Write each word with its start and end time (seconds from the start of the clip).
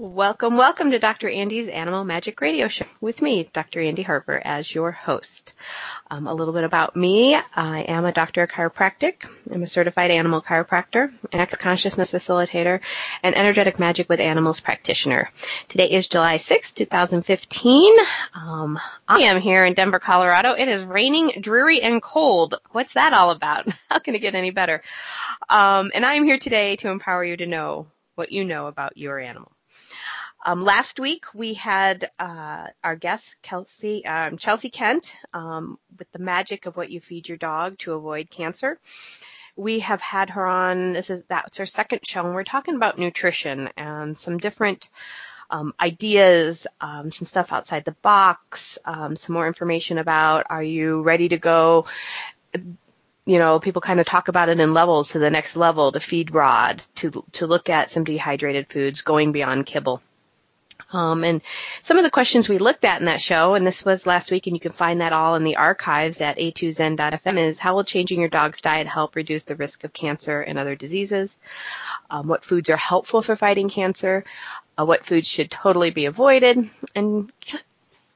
Welcome, 0.00 0.56
welcome 0.56 0.92
to 0.92 1.00
Dr. 1.00 1.28
Andy's 1.28 1.66
Animal 1.66 2.04
Magic 2.04 2.40
Radio 2.40 2.68
Show 2.68 2.86
with 3.00 3.20
me, 3.20 3.50
Dr. 3.52 3.80
Andy 3.80 4.02
Harper, 4.04 4.40
as 4.44 4.72
your 4.72 4.92
host. 4.92 5.54
Um, 6.08 6.28
a 6.28 6.34
little 6.34 6.54
bit 6.54 6.62
about 6.62 6.94
me. 6.94 7.34
I 7.34 7.80
am 7.80 8.04
a 8.04 8.12
doctor 8.12 8.44
of 8.44 8.50
chiropractic. 8.50 9.28
I'm 9.52 9.64
a 9.64 9.66
certified 9.66 10.12
animal 10.12 10.40
chiropractor, 10.40 11.12
an 11.32 11.40
Access 11.40 11.58
Consciousness 11.58 12.12
facilitator, 12.12 12.78
and 13.24 13.36
energetic 13.36 13.80
magic 13.80 14.08
with 14.08 14.20
animals 14.20 14.60
practitioner. 14.60 15.32
Today 15.66 15.90
is 15.90 16.06
July 16.06 16.36
6, 16.36 16.70
2015. 16.70 17.92
Um, 18.36 18.78
I 19.08 19.22
am 19.22 19.40
here 19.40 19.64
in 19.64 19.74
Denver, 19.74 19.98
Colorado. 19.98 20.52
It 20.52 20.68
is 20.68 20.84
raining, 20.84 21.40
dreary, 21.40 21.82
and 21.82 22.00
cold. 22.00 22.54
What's 22.70 22.94
that 22.94 23.14
all 23.14 23.32
about? 23.32 23.68
How 23.90 23.98
can 23.98 24.14
it 24.14 24.20
get 24.20 24.36
any 24.36 24.52
better? 24.52 24.80
Um, 25.48 25.90
and 25.92 26.06
I 26.06 26.14
am 26.14 26.22
here 26.22 26.38
today 26.38 26.76
to 26.76 26.88
empower 26.88 27.24
you 27.24 27.36
to 27.38 27.46
know 27.46 27.88
what 28.14 28.30
you 28.30 28.44
know 28.44 28.68
about 28.68 28.96
your 28.96 29.18
animal. 29.18 29.50
Um, 30.48 30.64
last 30.64 30.98
week 30.98 31.26
we 31.34 31.52
had 31.52 32.10
uh, 32.18 32.68
our 32.82 32.96
guest 32.96 33.36
Kelsey 33.42 34.06
um, 34.06 34.38
Chelsea 34.38 34.70
Kent 34.70 35.14
um, 35.34 35.78
with 35.98 36.10
the 36.12 36.18
magic 36.18 36.64
of 36.64 36.74
what 36.74 36.88
you 36.88 37.02
feed 37.02 37.28
your 37.28 37.36
dog 37.36 37.76
to 37.80 37.92
avoid 37.92 38.30
cancer. 38.30 38.78
We 39.56 39.80
have 39.80 40.00
had 40.00 40.30
her 40.30 40.46
on. 40.46 40.94
This 40.94 41.10
is 41.10 41.22
that's 41.28 41.60
our 41.60 41.66
second 41.66 42.06
show, 42.06 42.24
and 42.24 42.34
we're 42.34 42.44
talking 42.44 42.76
about 42.76 42.98
nutrition 42.98 43.68
and 43.76 44.16
some 44.16 44.38
different 44.38 44.88
um, 45.50 45.74
ideas, 45.78 46.66
um, 46.80 47.10
some 47.10 47.26
stuff 47.26 47.52
outside 47.52 47.84
the 47.84 47.92
box, 48.00 48.78
um, 48.86 49.16
some 49.16 49.34
more 49.34 49.46
information 49.46 49.98
about 49.98 50.46
are 50.48 50.62
you 50.62 51.02
ready 51.02 51.28
to 51.28 51.36
go 51.36 51.84
you 53.26 53.38
know, 53.38 53.60
people 53.60 53.82
kind 53.82 54.00
of 54.00 54.06
talk 54.06 54.28
about 54.28 54.48
it 54.48 54.58
in 54.58 54.72
levels 54.72 55.10
to 55.10 55.18
the 55.18 55.28
next 55.28 55.54
level, 55.54 55.92
to 55.92 56.00
feed 56.00 56.32
rod, 56.32 56.82
to 56.94 57.22
to 57.32 57.46
look 57.46 57.68
at 57.68 57.90
some 57.90 58.04
dehydrated 58.04 58.68
foods, 58.70 59.02
going 59.02 59.32
beyond 59.32 59.66
kibble. 59.66 60.00
Um, 60.92 61.22
and 61.24 61.42
some 61.82 61.98
of 61.98 62.04
the 62.04 62.10
questions 62.10 62.48
we 62.48 62.58
looked 62.58 62.84
at 62.84 63.00
in 63.00 63.06
that 63.06 63.20
show, 63.20 63.54
and 63.54 63.66
this 63.66 63.84
was 63.84 64.06
last 64.06 64.30
week, 64.30 64.46
and 64.46 64.56
you 64.56 64.60
can 64.60 64.72
find 64.72 65.00
that 65.00 65.12
all 65.12 65.34
in 65.34 65.44
the 65.44 65.56
archives 65.56 66.20
at 66.20 66.38
a2zen.fm, 66.38 67.38
is 67.38 67.58
how 67.58 67.74
will 67.74 67.84
changing 67.84 68.20
your 68.20 68.28
dog's 68.28 68.62
diet 68.62 68.86
help 68.86 69.14
reduce 69.14 69.44
the 69.44 69.56
risk 69.56 69.84
of 69.84 69.92
cancer 69.92 70.40
and 70.40 70.58
other 70.58 70.76
diseases? 70.76 71.38
Um, 72.10 72.26
what 72.26 72.44
foods 72.44 72.70
are 72.70 72.76
helpful 72.76 73.22
for 73.22 73.36
fighting 73.36 73.68
cancer? 73.68 74.24
Uh, 74.78 74.86
what 74.86 75.04
foods 75.04 75.28
should 75.28 75.50
totally 75.50 75.90
be 75.90 76.06
avoided? 76.06 76.70
And 76.94 77.32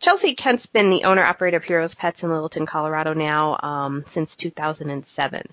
Chelsea 0.01 0.35
Kent's 0.35 0.67
been 0.67 0.91
the 0.91 1.05
owner 1.05 1.23
operator 1.23 1.59
of 1.59 1.65
Heroes 1.65 1.95
Pets 1.95 2.23
in 2.23 2.31
Littleton, 2.31 2.67
Colorado 2.67 3.13
now 3.13 3.59
um, 3.63 4.05
since 4.09 4.35
2007. 4.37 5.47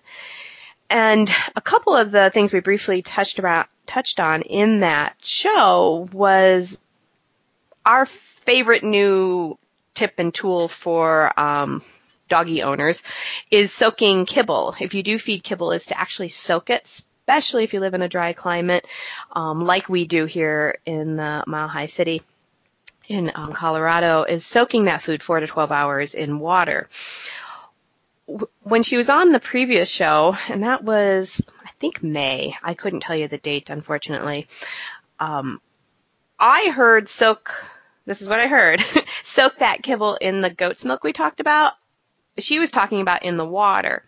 And 0.89 1.31
a 1.55 1.61
couple 1.61 1.95
of 1.95 2.11
the 2.11 2.31
things 2.31 2.51
we 2.51 2.61
briefly 2.61 3.01
touched 3.03 3.37
about 3.37 3.67
touched 3.85 4.19
on 4.19 4.41
in 4.41 4.79
that 4.79 5.17
show 5.21 6.07
was 6.11 6.81
our 7.85 8.05
favorite 8.05 8.83
new 8.83 9.57
tip 9.93 10.13
and 10.17 10.33
tool 10.33 10.67
for 10.67 11.37
um, 11.39 11.83
doggy 12.29 12.63
owners 12.63 13.03
is 13.51 13.73
soaking 13.73 14.25
kibble. 14.25 14.75
If 14.79 14.93
you 14.93 15.03
do 15.03 15.19
feed 15.19 15.43
kibble, 15.43 15.71
is 15.71 15.87
to 15.87 15.99
actually 15.99 16.29
soak 16.29 16.69
it, 16.69 16.83
especially 16.85 17.63
if 17.63 17.73
you 17.73 17.79
live 17.79 17.93
in 17.93 18.01
a 18.01 18.07
dry 18.07 18.33
climate, 18.33 18.87
um, 19.33 19.65
like 19.65 19.89
we 19.89 20.05
do 20.07 20.25
here 20.25 20.77
in 20.85 21.17
the 21.17 21.43
Mile 21.45 21.67
High 21.67 21.87
City 21.87 22.21
in 23.07 23.31
um, 23.35 23.53
Colorado, 23.53 24.23
is 24.23 24.45
soaking 24.45 24.85
that 24.85 25.01
food 25.01 25.21
four 25.21 25.39
to 25.39 25.47
12 25.47 25.71
hours 25.71 26.13
in 26.13 26.39
water. 26.39 26.87
When 28.61 28.83
she 28.83 28.95
was 28.97 29.09
on 29.09 29.31
the 29.31 29.39
previous 29.39 29.89
show, 29.89 30.37
and 30.47 30.63
that 30.63 30.83
was, 30.83 31.41
I 31.65 31.69
think 31.79 32.03
May, 32.03 32.55
I 32.61 32.75
couldn't 32.75 32.99
tell 32.99 33.15
you 33.15 33.27
the 33.27 33.39
date, 33.39 33.71
unfortunately. 33.71 34.47
Um, 35.19 35.59
I 36.39 36.69
heard 36.69 37.09
soak 37.09 37.53
this 38.09 38.23
is 38.23 38.29
what 38.29 38.39
I 38.39 38.47
heard. 38.47 38.81
Soak 39.21 39.59
that 39.59 39.83
kibble 39.83 40.15
in 40.15 40.41
the 40.41 40.49
goat's 40.49 40.83
milk 40.83 41.03
we 41.03 41.13
talked 41.13 41.39
about. 41.39 41.73
She 42.39 42.57
was 42.57 42.71
talking 42.71 43.01
about 43.01 43.21
in 43.21 43.37
the 43.37 43.45
water. 43.45 44.03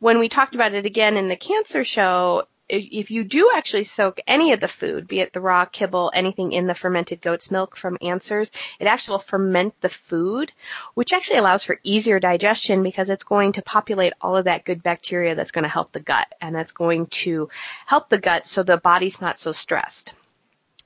When 0.00 0.18
we 0.18 0.28
talked 0.28 0.54
about 0.54 0.74
it 0.74 0.84
again 0.84 1.16
in 1.16 1.28
the 1.28 1.36
cancer 1.36 1.82
show, 1.82 2.46
if 2.68 3.10
you 3.10 3.24
do 3.24 3.50
actually 3.54 3.84
soak 3.84 4.20
any 4.26 4.52
of 4.52 4.60
the 4.60 4.68
food, 4.68 5.08
be 5.08 5.20
it 5.20 5.32
the 5.32 5.40
raw 5.40 5.64
kibble, 5.64 6.12
anything 6.14 6.52
in 6.52 6.66
the 6.66 6.74
fermented 6.74 7.22
goat's 7.22 7.50
milk 7.50 7.74
from 7.74 7.96
Answers, 8.02 8.52
it 8.78 8.86
actually 8.86 9.12
will 9.12 9.20
ferment 9.20 9.80
the 9.80 9.88
food, 9.88 10.52
which 10.92 11.14
actually 11.14 11.38
allows 11.38 11.64
for 11.64 11.80
easier 11.82 12.20
digestion 12.20 12.82
because 12.82 13.08
it's 13.08 13.24
going 13.24 13.52
to 13.52 13.62
populate 13.62 14.12
all 14.20 14.36
of 14.36 14.44
that 14.44 14.66
good 14.66 14.82
bacteria 14.82 15.34
that's 15.34 15.52
going 15.52 15.64
to 15.64 15.70
help 15.70 15.92
the 15.92 16.00
gut 16.00 16.30
and 16.38 16.54
that's 16.54 16.72
going 16.72 17.06
to 17.06 17.48
help 17.86 18.10
the 18.10 18.18
gut 18.18 18.46
so 18.46 18.62
the 18.62 18.76
body's 18.76 19.22
not 19.22 19.38
so 19.38 19.52
stressed. 19.52 20.12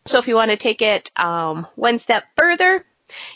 So 0.06 0.18
if 0.18 0.28
you 0.28 0.36
want 0.36 0.52
to 0.52 0.56
take 0.56 0.82
it 0.82 1.10
um, 1.16 1.66
one 1.74 1.98
step 1.98 2.22
further, 2.36 2.84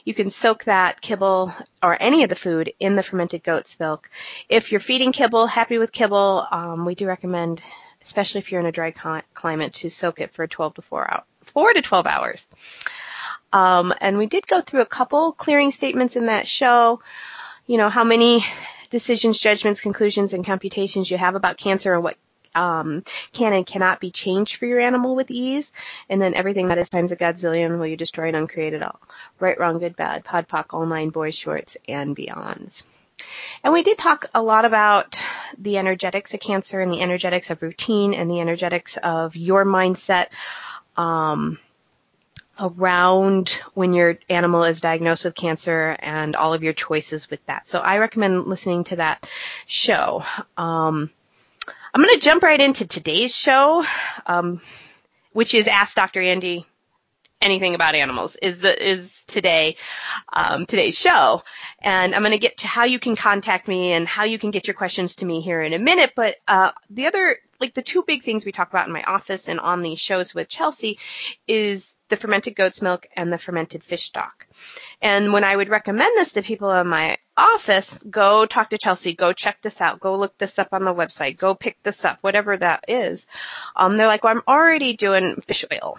you 0.05 0.15
can 0.15 0.31
soak 0.31 0.65
that 0.65 1.01
kibble 1.01 1.53
or 1.83 1.97
any 2.01 2.23
of 2.23 2.29
the 2.29 2.37
food 2.37 2.73
in 2.79 2.95
the 2.95 3.03
fermented 3.03 3.43
goat's 3.43 3.81
milk. 3.81 4.09
If 4.49 4.71
you're 4.71 4.81
feeding 4.81 5.11
kibble, 5.11 5.49
happy 5.49 5.79
with 5.79 5.91
kibble, 5.91 6.47
um, 6.51 6.85
we 6.85 6.95
do 6.95 7.07
recommend, 7.07 7.61
especially 8.03 8.39
if 8.39 8.53
you're 8.53 8.61
in 8.61 8.67
a 8.67 8.73
dry 8.73 8.93
climate, 9.35 9.75
to 9.75 9.91
soak 9.91 10.21
it 10.21 10.33
for 10.33 10.47
12 10.47 10.75
to 10.75 10.83
4 10.83 11.11
hours, 11.11 11.25
4 11.43 11.73
to 11.73 11.83
12 11.83 12.07
hours. 12.07 12.49
Um, 13.53 13.93
and 14.01 14.17
we 14.17 14.27
did 14.27 14.47
go 14.47 14.61
through 14.61 14.83
a 14.83 14.87
couple 14.87 15.33
clearing 15.33 15.73
statements 15.73 16.15
in 16.15 16.27
that 16.27 16.47
show. 16.47 17.01
You 17.67 17.79
know, 17.79 17.89
how 17.89 18.05
many 18.05 18.45
decisions, 18.91 19.41
judgments, 19.41 19.81
conclusions, 19.81 20.35
and 20.35 20.47
computations 20.47 21.11
you 21.11 21.19
have 21.19 21.35
about 21.35 21.57
cancer 21.57 21.95
and 21.95 22.05
what 22.05 22.17
um, 22.55 23.05
can 23.33 23.53
and 23.53 23.67
cannot 23.67 24.01
be 24.01 24.11
changed 24.11 24.57
for 24.57 24.67
your 24.67 24.81
animal 24.81 25.15
with 25.15 25.31
ease. 25.31 25.73
And 26.09 26.21
then 26.21 26.35
everything 26.35 26.69
that 26.69 26.79
is 26.79 26.89
times 26.89 27.13
a 27.13 27.17
godzillion 27.17 27.79
will 27.79 27.87
you 27.87 27.97
destroy 27.97 28.29
and 28.29 28.37
uncreate 28.37 28.75
it 28.75 28.83
all. 28.83 29.01
Right, 29.39 29.59
wrong, 29.59 29.79
good, 29.79 29.97
bad, 29.97 30.25
pod, 30.25 30.49
poc, 30.49 30.67
all 30.71 30.87
nine 30.87 31.11
boys, 31.11 31.35
shorts, 31.35 31.77
and 31.89 32.17
beyonds. 32.17 32.85
And 33.63 33.73
we 33.73 33.83
did 33.83 33.99
talk 33.99 34.27
a 34.35 34.43
lot 34.43 34.65
about 34.65 35.23
the 35.59 35.79
energetics 35.79 36.33
of 36.35 36.41
cancer 36.41 36.81
and 36.81 36.93
the 36.93 37.03
energetics 37.03 37.51
of 37.51 37.63
routine 37.63 38.15
and 38.15 38.31
the 38.31 38.41
energetics 38.41 38.97
of 38.97 39.37
your 39.37 39.65
mindset. 39.65 40.29
Um, 40.97 41.59
around 42.61 43.59
when 43.73 43.95
your 43.95 44.19
animal 44.29 44.65
is 44.65 44.83
diagnosed 44.83 45.25
with 45.25 45.35
cancer 45.35 45.97
and 45.99 46.37
all 46.37 46.53
of 46.53 46.63
your 46.63 46.75
choices 46.75 47.31
with 47.31 47.45
that. 47.47 47.67
So 47.67 47.79
I 47.79 47.99
recommend 47.99 48.47
listening 48.47 48.85
to 48.85 48.97
that 48.97 49.27
show. 49.67 50.23
Um, 50.59 51.11
I'm 51.93 52.03
going 52.03 52.15
to 52.15 52.21
jump 52.21 52.43
right 52.43 52.61
into 52.61 52.87
today's 52.87 53.35
show, 53.35 53.85
um, 54.27 54.61
which 55.33 55.55
is 55.55 55.67
Ask 55.67 55.97
Dr. 55.97 56.21
Andy 56.21 56.67
anything 57.43 57.75
about 57.75 57.95
animals 57.95 58.37
is 58.37 58.61
the 58.61 58.89
is 58.89 59.23
today 59.27 59.77
um, 60.33 60.67
today's 60.67 60.99
show 60.99 61.43
and 61.81 62.15
i'm 62.15 62.21
going 62.21 62.33
to 62.33 62.39
get 62.39 62.59
to 62.59 62.69
how 62.69 62.85
you 62.85 62.99
can 62.99 63.17
contact 63.17 63.67
me 63.67 63.93
and 63.93 64.07
how 64.07 64.25
you 64.25 64.39
can 64.39 64.51
get 64.51 64.67
your 64.67 64.75
questions 64.75 65.17
to 65.17 65.25
me 65.25 65.41
here 65.41 65.63
in 65.63 65.73
a 65.73 65.79
minute 65.79 66.13
but 66.15 66.37
uh, 66.47 66.71
the 66.91 67.07
other 67.07 67.39
like 67.59 67.73
the 67.73 67.81
two 67.81 68.03
big 68.03 68.23
things 68.23 68.45
we 68.45 68.53
talk 68.53 68.69
about 68.69 68.87
in 68.87 68.93
my 68.93 69.03
office 69.05 69.49
and 69.49 69.59
on 69.59 69.81
these 69.81 69.99
shows 69.99 70.35
with 70.35 70.49
chelsea 70.49 70.99
is 71.49 71.97
the 72.11 72.17
fermented 72.17 72.55
goat's 72.55 72.83
milk 72.83 73.07
and 73.17 73.33
the 73.33 73.39
fermented 73.39 73.83
fish 73.83 74.03
stock. 74.03 74.47
And 75.01 75.33
when 75.33 75.45
I 75.45 75.57
would 75.57 75.71
recommend 75.71 76.11
this 76.17 76.33
to 76.33 76.43
people 76.43 76.71
in 76.73 76.87
my 76.87 77.17
office, 77.37 78.03
go 78.03 78.45
talk 78.45 78.71
to 78.71 78.79
Chelsea, 78.79 79.15
go 79.15 79.33
check 79.33 79.63
this 79.63 79.81
out, 79.81 80.01
go 80.01 80.17
look 80.17 80.37
this 80.37 80.59
up 80.59 80.69
on 80.73 80.85
the 80.85 80.95
website, 80.95 81.39
go 81.39 81.55
pick 81.55 81.83
this 81.83 82.05
up, 82.05 82.19
whatever 82.21 82.57
that 82.57 82.85
is. 82.89 83.27
Um, 83.75 83.97
they're 83.97 84.07
like, 84.07 84.25
well, 84.25 84.35
I'm 84.35 84.43
already 84.47 84.95
doing 84.95 85.37
fish 85.37 85.65
oil. 85.73 85.99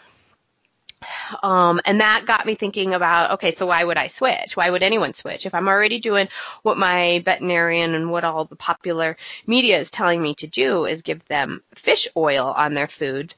Um, 1.42 1.82
and 1.86 2.02
that 2.02 2.26
got 2.28 2.46
me 2.46 2.56
thinking 2.56 2.94
about, 2.94 3.32
okay, 3.32 3.54
so 3.54 3.66
why 3.66 3.84
would 3.84 3.98
I 3.98 4.08
switch? 4.08 4.56
Why 4.56 4.70
would 4.70 4.84
anyone 4.84 5.14
switch? 5.14 5.46
If 5.46 5.56
I'm 5.56 5.68
already 5.68 6.00
doing 6.00 6.28
what 6.62 6.78
my 6.78 7.22
veterinarian 7.26 7.96
and 7.96 8.12
what 8.12 8.24
all 8.24 8.46
the 8.46 8.56
popular 8.56 9.18
media 9.48 9.80
is 9.80 9.90
telling 9.90 10.22
me 10.22 10.36
to 10.36 10.48
do 10.48 10.86
is 10.86 11.02
give 11.02 11.26
them 11.26 11.64
fish 11.76 12.08
oil 12.16 12.54
on 12.56 12.74
their 12.76 12.88
food, 12.88 13.34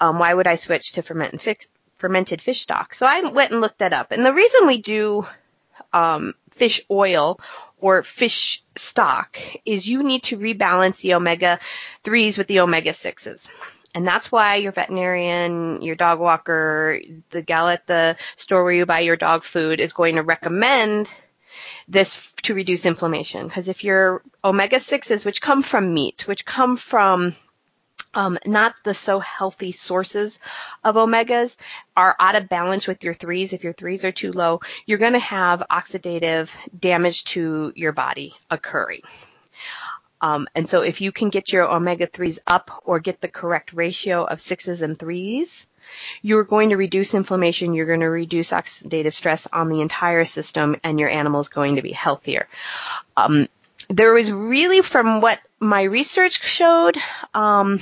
um, 0.00 0.18
why 0.18 0.34
would 0.34 0.46
I 0.46 0.56
switch 0.56 0.92
to 0.92 1.02
fermented 1.02 1.40
fix, 1.40 1.68
fermented 1.98 2.42
fish 2.42 2.60
stock. 2.60 2.94
So 2.94 3.06
I 3.06 3.20
went 3.22 3.52
and 3.52 3.60
looked 3.60 3.78
that 3.78 3.92
up. 3.92 4.12
And 4.12 4.24
the 4.24 4.34
reason 4.34 4.66
we 4.66 4.80
do 4.80 5.26
um, 5.92 6.34
fish 6.50 6.80
oil 6.90 7.40
or 7.78 8.02
fish 8.02 8.62
stock 8.76 9.38
is 9.64 9.88
you 9.88 10.02
need 10.02 10.24
to 10.24 10.38
rebalance 10.38 11.00
the 11.00 11.14
omega 11.14 11.58
3s 12.04 12.38
with 12.38 12.46
the 12.46 12.60
omega 12.60 12.90
6s. 12.90 13.48
And 13.94 14.06
that's 14.06 14.30
why 14.30 14.56
your 14.56 14.72
veterinarian, 14.72 15.80
your 15.80 15.94
dog 15.94 16.18
walker, 16.18 17.00
the 17.30 17.40
gal 17.40 17.68
at 17.68 17.86
the 17.86 18.16
store 18.36 18.62
where 18.62 18.72
you 18.72 18.84
buy 18.84 19.00
your 19.00 19.16
dog 19.16 19.42
food 19.42 19.80
is 19.80 19.94
going 19.94 20.16
to 20.16 20.22
recommend 20.22 21.08
this 21.88 22.30
to 22.42 22.54
reduce 22.54 22.84
inflammation. 22.84 23.46
Because 23.46 23.68
if 23.68 23.84
your 23.84 24.22
omega 24.44 24.76
6s, 24.76 25.24
which 25.24 25.40
come 25.40 25.62
from 25.62 25.94
meat, 25.94 26.28
which 26.28 26.44
come 26.44 26.76
from 26.76 27.34
um, 28.16 28.38
not 28.46 28.74
the 28.82 28.94
so 28.94 29.20
healthy 29.20 29.72
sources 29.72 30.40
of 30.82 30.96
omegas 30.96 31.58
are 31.96 32.16
out 32.18 32.34
of 32.34 32.48
balance 32.48 32.88
with 32.88 33.04
your 33.04 33.14
threes. 33.14 33.52
If 33.52 33.62
your 33.62 33.74
threes 33.74 34.04
are 34.04 34.10
too 34.10 34.32
low, 34.32 34.60
you're 34.86 34.98
going 34.98 35.12
to 35.12 35.18
have 35.18 35.62
oxidative 35.70 36.50
damage 36.76 37.24
to 37.24 37.72
your 37.76 37.92
body 37.92 38.34
occurring. 38.50 39.02
Um, 40.22 40.48
and 40.54 40.66
so 40.66 40.80
if 40.80 41.02
you 41.02 41.12
can 41.12 41.28
get 41.28 41.52
your 41.52 41.70
omega 41.70 42.06
3s 42.06 42.38
up 42.46 42.82
or 42.86 43.00
get 43.00 43.20
the 43.20 43.28
correct 43.28 43.74
ratio 43.74 44.24
of 44.24 44.40
sixes 44.40 44.80
and 44.80 44.98
threes, 44.98 45.66
you're 46.22 46.44
going 46.44 46.70
to 46.70 46.76
reduce 46.76 47.14
inflammation, 47.14 47.74
you're 47.74 47.86
going 47.86 48.00
to 48.00 48.06
reduce 48.06 48.50
oxidative 48.50 49.12
stress 49.12 49.46
on 49.52 49.68
the 49.68 49.82
entire 49.82 50.24
system, 50.24 50.76
and 50.82 50.98
your 50.98 51.10
animal 51.10 51.40
is 51.40 51.48
going 51.48 51.76
to 51.76 51.82
be 51.82 51.92
healthier. 51.92 52.48
Um, 53.16 53.48
there 53.88 54.12
was 54.12 54.32
really, 54.32 54.82
from 54.82 55.20
what 55.20 55.38
my 55.60 55.82
research 55.82 56.44
showed, 56.44 56.96
um, 57.34 57.80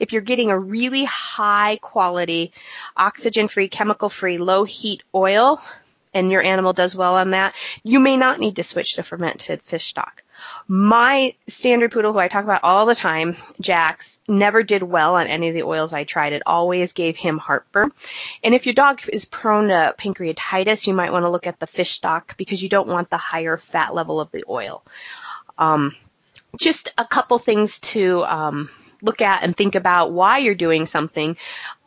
if 0.00 0.12
you're 0.12 0.22
getting 0.22 0.50
a 0.50 0.58
really 0.58 1.04
high 1.04 1.78
quality, 1.80 2.52
oxygen 2.96 3.48
free, 3.48 3.68
chemical 3.68 4.08
free, 4.08 4.38
low 4.38 4.64
heat 4.64 5.02
oil, 5.14 5.60
and 6.12 6.30
your 6.30 6.42
animal 6.42 6.72
does 6.72 6.94
well 6.96 7.14
on 7.16 7.30
that, 7.30 7.54
you 7.82 8.00
may 8.00 8.16
not 8.16 8.40
need 8.40 8.56
to 8.56 8.62
switch 8.62 8.94
to 8.94 9.02
fermented 9.02 9.62
fish 9.62 9.84
stock. 9.84 10.23
My 10.66 11.34
standard 11.46 11.92
poodle, 11.92 12.12
who 12.12 12.18
I 12.18 12.28
talk 12.28 12.44
about 12.44 12.64
all 12.64 12.86
the 12.86 12.94
time, 12.94 13.36
Jax, 13.60 14.18
never 14.26 14.62
did 14.62 14.82
well 14.82 15.16
on 15.16 15.26
any 15.26 15.48
of 15.48 15.54
the 15.54 15.62
oils 15.62 15.92
I 15.92 16.04
tried. 16.04 16.32
It 16.32 16.42
always 16.46 16.92
gave 16.92 17.16
him 17.16 17.38
heartburn. 17.38 17.92
And 18.42 18.54
if 18.54 18.66
your 18.66 18.74
dog 18.74 19.02
is 19.12 19.24
prone 19.24 19.68
to 19.68 19.94
pancreatitis, 19.98 20.86
you 20.86 20.94
might 20.94 21.12
want 21.12 21.24
to 21.24 21.30
look 21.30 21.46
at 21.46 21.60
the 21.60 21.66
fish 21.66 21.90
stock 21.90 22.36
because 22.36 22.62
you 22.62 22.68
don't 22.68 22.88
want 22.88 23.10
the 23.10 23.16
higher 23.16 23.56
fat 23.56 23.94
level 23.94 24.20
of 24.20 24.30
the 24.32 24.44
oil. 24.48 24.82
Um, 25.58 25.94
just 26.58 26.92
a 26.96 27.04
couple 27.04 27.38
things 27.38 27.78
to 27.80 28.24
um, 28.24 28.70
look 29.02 29.20
at 29.20 29.42
and 29.42 29.56
think 29.56 29.74
about 29.74 30.12
why 30.12 30.38
you're 30.38 30.54
doing 30.54 30.86
something. 30.86 31.36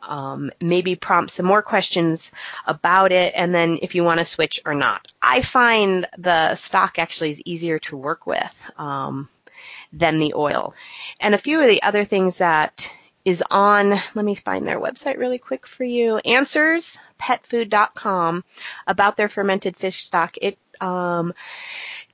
Um, 0.02 0.52
maybe 0.60 0.94
prompt 0.94 1.32
some 1.32 1.46
more 1.46 1.62
questions 1.62 2.30
about 2.66 3.12
it, 3.12 3.32
and 3.36 3.54
then 3.54 3.78
if 3.82 3.94
you 3.94 4.04
want 4.04 4.18
to 4.18 4.24
switch 4.24 4.60
or 4.64 4.74
not. 4.74 5.08
I 5.20 5.40
find 5.40 6.06
the 6.16 6.54
stock 6.54 6.98
actually 6.98 7.30
is 7.30 7.42
easier 7.44 7.78
to 7.80 7.96
work 7.96 8.26
with 8.26 8.70
um, 8.76 9.28
than 9.92 10.18
the 10.18 10.34
oil. 10.34 10.74
And 11.20 11.34
a 11.34 11.38
few 11.38 11.60
of 11.60 11.66
the 11.66 11.82
other 11.82 12.04
things 12.04 12.38
that 12.38 12.90
is 13.24 13.42
on, 13.50 13.90
let 14.14 14.24
me 14.24 14.34
find 14.34 14.66
their 14.66 14.80
website 14.80 15.18
really 15.18 15.38
quick 15.38 15.66
for 15.66 15.84
you, 15.84 16.20
answerspetfood.com 16.24 18.44
about 18.86 19.16
their 19.16 19.28
fermented 19.28 19.76
fish 19.76 20.04
stock. 20.04 20.36
It 20.40 20.56
um, 20.80 21.34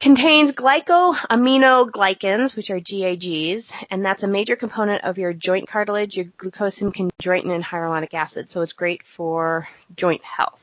Contains 0.00 0.52
glycosaminoglycans, 0.52 2.56
which 2.56 2.70
are 2.70 2.80
GAGs, 2.80 3.72
and 3.90 4.04
that's 4.04 4.22
a 4.22 4.28
major 4.28 4.56
component 4.56 5.04
of 5.04 5.18
your 5.18 5.32
joint 5.32 5.68
cartilage, 5.68 6.16
your 6.16 6.26
glucosamine, 6.26 6.92
chondroitin, 6.92 7.54
and 7.54 7.64
hyaluronic 7.64 8.12
acid. 8.12 8.50
So 8.50 8.60
it's 8.62 8.74
great 8.74 9.04
for 9.04 9.66
joint 9.96 10.22
health. 10.22 10.60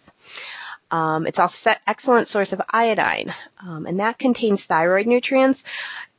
Um, 0.91 1.25
it's 1.25 1.39
also 1.39 1.71
an 1.71 1.77
excellent 1.87 2.27
source 2.27 2.53
of 2.53 2.61
iodine, 2.69 3.33
um, 3.61 3.85
and 3.85 3.99
that 3.99 4.19
contains 4.19 4.65
thyroid 4.65 5.07
nutrients. 5.07 5.63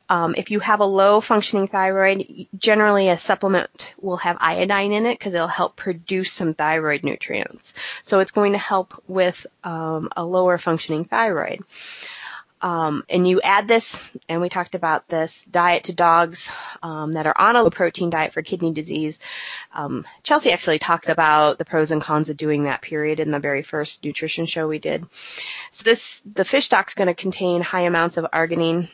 Um, 0.09 0.35
if 0.37 0.51
you 0.51 0.59
have 0.59 0.81
a 0.81 0.85
low 0.85 1.21
functioning 1.21 1.67
thyroid, 1.67 2.47
generally 2.57 3.09
a 3.09 3.17
supplement 3.17 3.93
will 4.01 4.17
have 4.17 4.37
iodine 4.41 4.91
in 4.91 5.05
it 5.05 5.17
because 5.17 5.33
it'll 5.33 5.47
help 5.47 5.75
produce 5.75 6.33
some 6.33 6.53
thyroid 6.53 7.03
nutrients. 7.03 7.73
So 8.03 8.19
it's 8.19 8.31
going 8.31 8.51
to 8.51 8.57
help 8.57 9.01
with 9.07 9.45
um, 9.63 10.09
a 10.17 10.25
lower 10.25 10.57
functioning 10.57 11.05
thyroid. 11.05 11.63
Um, 12.63 13.03
and 13.09 13.27
you 13.27 13.41
add 13.41 13.67
this, 13.67 14.09
and 14.29 14.39
we 14.39 14.47
talked 14.47 14.73
about 14.73 15.09
this 15.09 15.43
diet 15.43 15.83
to 15.83 15.93
dogs 15.93 16.49
um, 16.81 17.11
that 17.11 17.27
are 17.27 17.37
on 17.37 17.57
a 17.57 17.61
low 17.61 17.69
protein 17.69 18.09
diet 18.09 18.31
for 18.31 18.41
kidney 18.41 18.71
disease. 18.71 19.19
Um, 19.73 20.07
Chelsea 20.23 20.53
actually 20.53 20.79
talks 20.79 21.09
about 21.09 21.57
the 21.57 21.65
pros 21.65 21.91
and 21.91 22.01
cons 22.01 22.29
of 22.29 22.37
doing 22.37 22.63
that 22.63 22.81
period 22.81 23.19
in 23.19 23.31
the 23.31 23.39
very 23.39 23.63
first 23.63 24.05
nutrition 24.05 24.45
show 24.45 24.65
we 24.65 24.79
did. 24.79 25.05
So 25.71 25.83
this, 25.83 26.21
the 26.21 26.45
fish 26.45 26.65
stock 26.65 26.87
is 26.87 26.93
going 26.93 27.09
to 27.09 27.13
contain 27.13 27.61
high 27.61 27.81
amounts 27.81 28.15
of 28.15 28.31
arginine, 28.31 28.89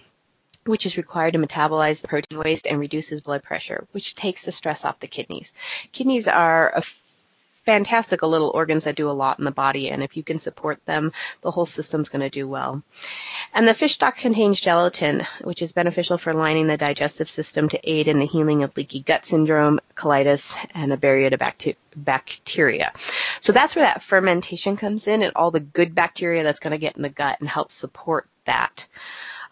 which 0.65 0.87
is 0.87 0.97
required 0.97 1.33
to 1.33 1.39
metabolize 1.39 2.01
the 2.01 2.07
protein 2.07 2.39
waste 2.39 2.65
and 2.65 2.79
reduces 2.79 3.21
blood 3.21 3.43
pressure, 3.43 3.87
which 3.91 4.15
takes 4.15 4.45
the 4.45 4.51
stress 4.51 4.83
off 4.83 4.99
the 4.99 5.07
kidneys. 5.07 5.53
Kidneys 5.91 6.27
are 6.27 6.73
a 6.75 6.81
fantastic 7.69 8.23
little 8.23 8.49
organs 8.49 8.85
that 8.85 8.95
do 8.95 9.07
a 9.07 9.11
lot 9.11 9.37
in 9.37 9.45
the 9.45 9.51
body, 9.51 9.91
and 9.91 10.01
if 10.01 10.17
you 10.17 10.23
can 10.23 10.39
support 10.39 10.83
them, 10.87 11.11
the 11.43 11.51
whole 11.51 11.67
system's 11.67 12.09
going 12.09 12.23
to 12.23 12.29
do 12.31 12.47
well. 12.47 12.81
And 13.53 13.67
the 13.67 13.75
fish 13.75 13.93
stock 13.93 14.17
contains 14.17 14.59
gelatin, 14.59 15.27
which 15.43 15.61
is 15.61 15.71
beneficial 15.71 16.17
for 16.17 16.33
lining 16.33 16.65
the 16.65 16.77
digestive 16.77 17.29
system 17.29 17.69
to 17.69 17.79
aid 17.83 18.07
in 18.07 18.17
the 18.17 18.25
healing 18.25 18.63
of 18.63 18.75
leaky 18.75 19.01
gut 19.01 19.27
syndrome, 19.27 19.79
colitis, 19.93 20.57
and 20.73 20.91
a 20.91 20.97
barrier 20.97 21.29
to 21.29 21.75
bacteria. 21.95 22.91
So 23.39 23.53
that's 23.53 23.75
where 23.75 23.85
that 23.85 24.01
fermentation 24.01 24.75
comes 24.75 25.07
in 25.07 25.21
and 25.21 25.33
all 25.35 25.51
the 25.51 25.59
good 25.59 25.93
bacteria 25.93 26.41
that's 26.41 26.59
going 26.59 26.71
to 26.71 26.79
get 26.79 26.95
in 26.95 27.03
the 27.03 27.09
gut 27.09 27.39
and 27.39 27.47
help 27.47 27.69
support 27.69 28.27
that. 28.45 28.87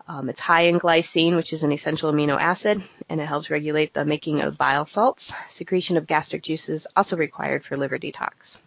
Um, 0.08 0.30
it's 0.30 0.40
high 0.40 0.64
in 0.64 0.80
glycine, 0.80 1.36
which 1.36 1.52
is 1.52 1.64
an 1.64 1.74
essential 1.74 2.12
amino 2.12 2.40
acid, 2.40 2.82
and 3.10 3.20
it 3.20 3.26
helps 3.26 3.50
regulate 3.50 3.94
the 3.94 4.06
making 4.06 4.42
of 4.42 4.58
bile 4.58 4.86
salts. 4.86 5.34
Secretion 5.50 5.98
of 5.98 6.08
gastric 6.08 6.44
juices 6.44 6.88
also 6.96 7.18
required 7.18 7.66
for 7.66 7.76
liver 7.76 8.00
detox. 8.00 8.58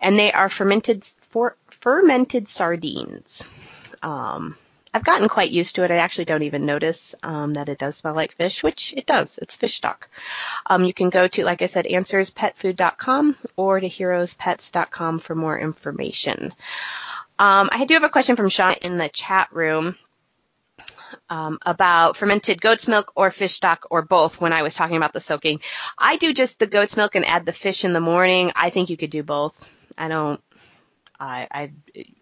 And 0.00 0.16
they 0.16 0.32
are 0.32 0.48
fermented 0.48 1.04
for, 1.04 1.56
fermented 1.70 2.48
sardines. 2.48 3.42
Um, 4.00 4.56
I've 4.94 5.04
gotten 5.04 5.28
quite 5.28 5.50
used 5.50 5.74
to 5.74 5.82
it. 5.82 5.90
I 5.90 5.96
actually 5.96 6.26
don't 6.26 6.44
even 6.44 6.66
notice 6.66 7.16
um, 7.24 7.54
that 7.54 7.68
it 7.68 7.78
does 7.78 7.96
smell 7.96 8.14
like 8.14 8.32
fish, 8.32 8.62
which 8.62 8.94
it 8.96 9.06
does. 9.06 9.38
It's 9.42 9.56
fish 9.56 9.74
stock. 9.74 10.08
Um, 10.66 10.84
you 10.84 10.94
can 10.94 11.10
go 11.10 11.26
to, 11.26 11.44
like 11.44 11.62
I 11.62 11.66
said, 11.66 11.84
answerspetfood.com 11.84 13.36
or 13.56 13.80
to 13.80 13.88
heroespets.com 13.88 15.18
for 15.18 15.34
more 15.34 15.58
information. 15.58 16.54
Um, 17.40 17.68
I 17.72 17.84
do 17.84 17.94
have 17.94 18.04
a 18.04 18.08
question 18.08 18.36
from 18.36 18.48
Sean 18.48 18.74
in 18.82 18.98
the 18.98 19.08
chat 19.08 19.48
room 19.52 19.96
um, 21.28 21.58
about 21.62 22.16
fermented 22.16 22.60
goat's 22.60 22.88
milk 22.88 23.12
or 23.14 23.30
fish 23.30 23.54
stock 23.54 23.86
or 23.90 24.02
both 24.02 24.40
when 24.40 24.52
I 24.52 24.62
was 24.62 24.74
talking 24.74 24.96
about 24.96 25.12
the 25.12 25.20
soaking. 25.20 25.60
I 25.96 26.16
do 26.16 26.32
just 26.32 26.58
the 26.58 26.66
goat's 26.66 26.96
milk 26.96 27.14
and 27.14 27.24
add 27.24 27.46
the 27.46 27.52
fish 27.52 27.84
in 27.84 27.92
the 27.92 28.00
morning. 28.00 28.52
I 28.54 28.70
think 28.70 28.90
you 28.90 28.96
could 28.96 29.10
do 29.10 29.22
both. 29.22 29.64
I 29.96 30.08
don't. 30.08 30.40
I, 31.20 31.48
I 31.50 31.70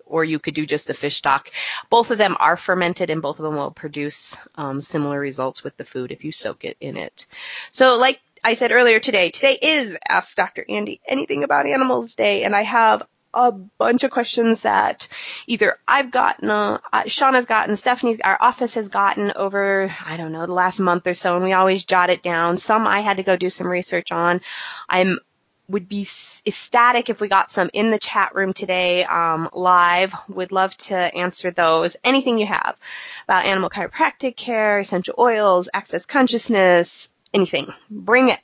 or 0.07 0.25
you 0.25 0.39
could 0.39 0.55
do 0.55 0.65
just 0.65 0.87
the 0.87 0.95
fish 0.95 1.17
stock. 1.17 1.51
Both 1.91 2.11
of 2.11 2.19
them 2.19 2.37
are 2.39 2.57
fermented 2.57 3.11
and 3.11 3.21
both 3.21 3.39
of 3.39 3.45
them 3.45 3.57
will 3.57 3.71
produce 3.71 4.37
um, 4.55 4.81
similar 4.81 5.19
results 5.19 5.63
with 5.63 5.77
the 5.77 5.85
food 5.85 6.13
if 6.13 6.25
you 6.25 6.33
soak 6.33 6.65
it 6.65 6.77
in 6.81 6.97
it. 6.97 7.27
So 7.73 7.99
like 7.99 8.21
I 8.43 8.55
said 8.55 8.73
earlier 8.73 9.01
today, 9.01 9.31
today 9.31 9.59
is 9.61 9.99
Ask 10.09 10.37
Dr. 10.37 10.65
Andy 10.69 11.01
Anything 11.07 11.43
About 11.43 11.67
Animals 11.67 12.15
Day, 12.15 12.45
and 12.45 12.55
I 12.55 12.63
have 12.63 13.03
a 13.37 13.53
bunch 13.53 14.03
of 14.03 14.11
questions 14.11 14.63
that 14.63 15.09
either 15.47 15.79
I've 15.87 16.11
gotten, 16.11 16.51
uh, 16.51 16.79
Shauna's 17.05 17.45
gotten, 17.45 17.77
Stephanie's, 17.77 18.19
our 18.25 18.39
office 18.41 18.75
has 18.75 18.89
gotten 18.89 19.33
over, 19.37 19.93
I 20.05 20.17
don't 20.17 20.33
know, 20.33 20.47
the 20.47 20.55
last 20.55 20.81
month 20.81 21.07
or 21.07 21.13
so, 21.13 21.37
and 21.37 21.45
we 21.45 21.53
always 21.53 21.85
jot 21.85 22.09
it 22.09 22.23
down. 22.23 22.57
Some 22.57 22.87
I 22.87 23.01
had 23.01 23.19
to 23.19 23.23
go 23.23 23.37
do 23.37 23.51
some 23.51 23.67
research 23.67 24.11
on. 24.11 24.41
I'm 24.89 25.19
would 25.69 25.89
be 25.89 26.03
ecstatic 26.47 27.11
if 27.11 27.21
we 27.21 27.27
got 27.27 27.51
some 27.51 27.69
in 27.73 27.91
the 27.91 27.99
chat 27.99 28.37
room 28.37 28.53
today 28.53 29.05
um, 29.05 29.51
live. 29.53 30.15
Would 30.29 30.53
love 30.53 30.77
to 30.79 30.95
answer 30.97 31.51
those. 31.51 31.97
Anything 32.05 32.39
you 32.39 32.47
have 32.47 32.77
about 33.25 33.47
animal 33.47 33.69
chiropractic 33.69 34.37
care, 34.37 34.79
essential 34.79 35.17
oils, 35.19 35.69
access 35.75 36.07
consciousness, 36.07 37.11
anything. 37.35 37.73
Bring 37.91 38.29
it. 38.29 38.39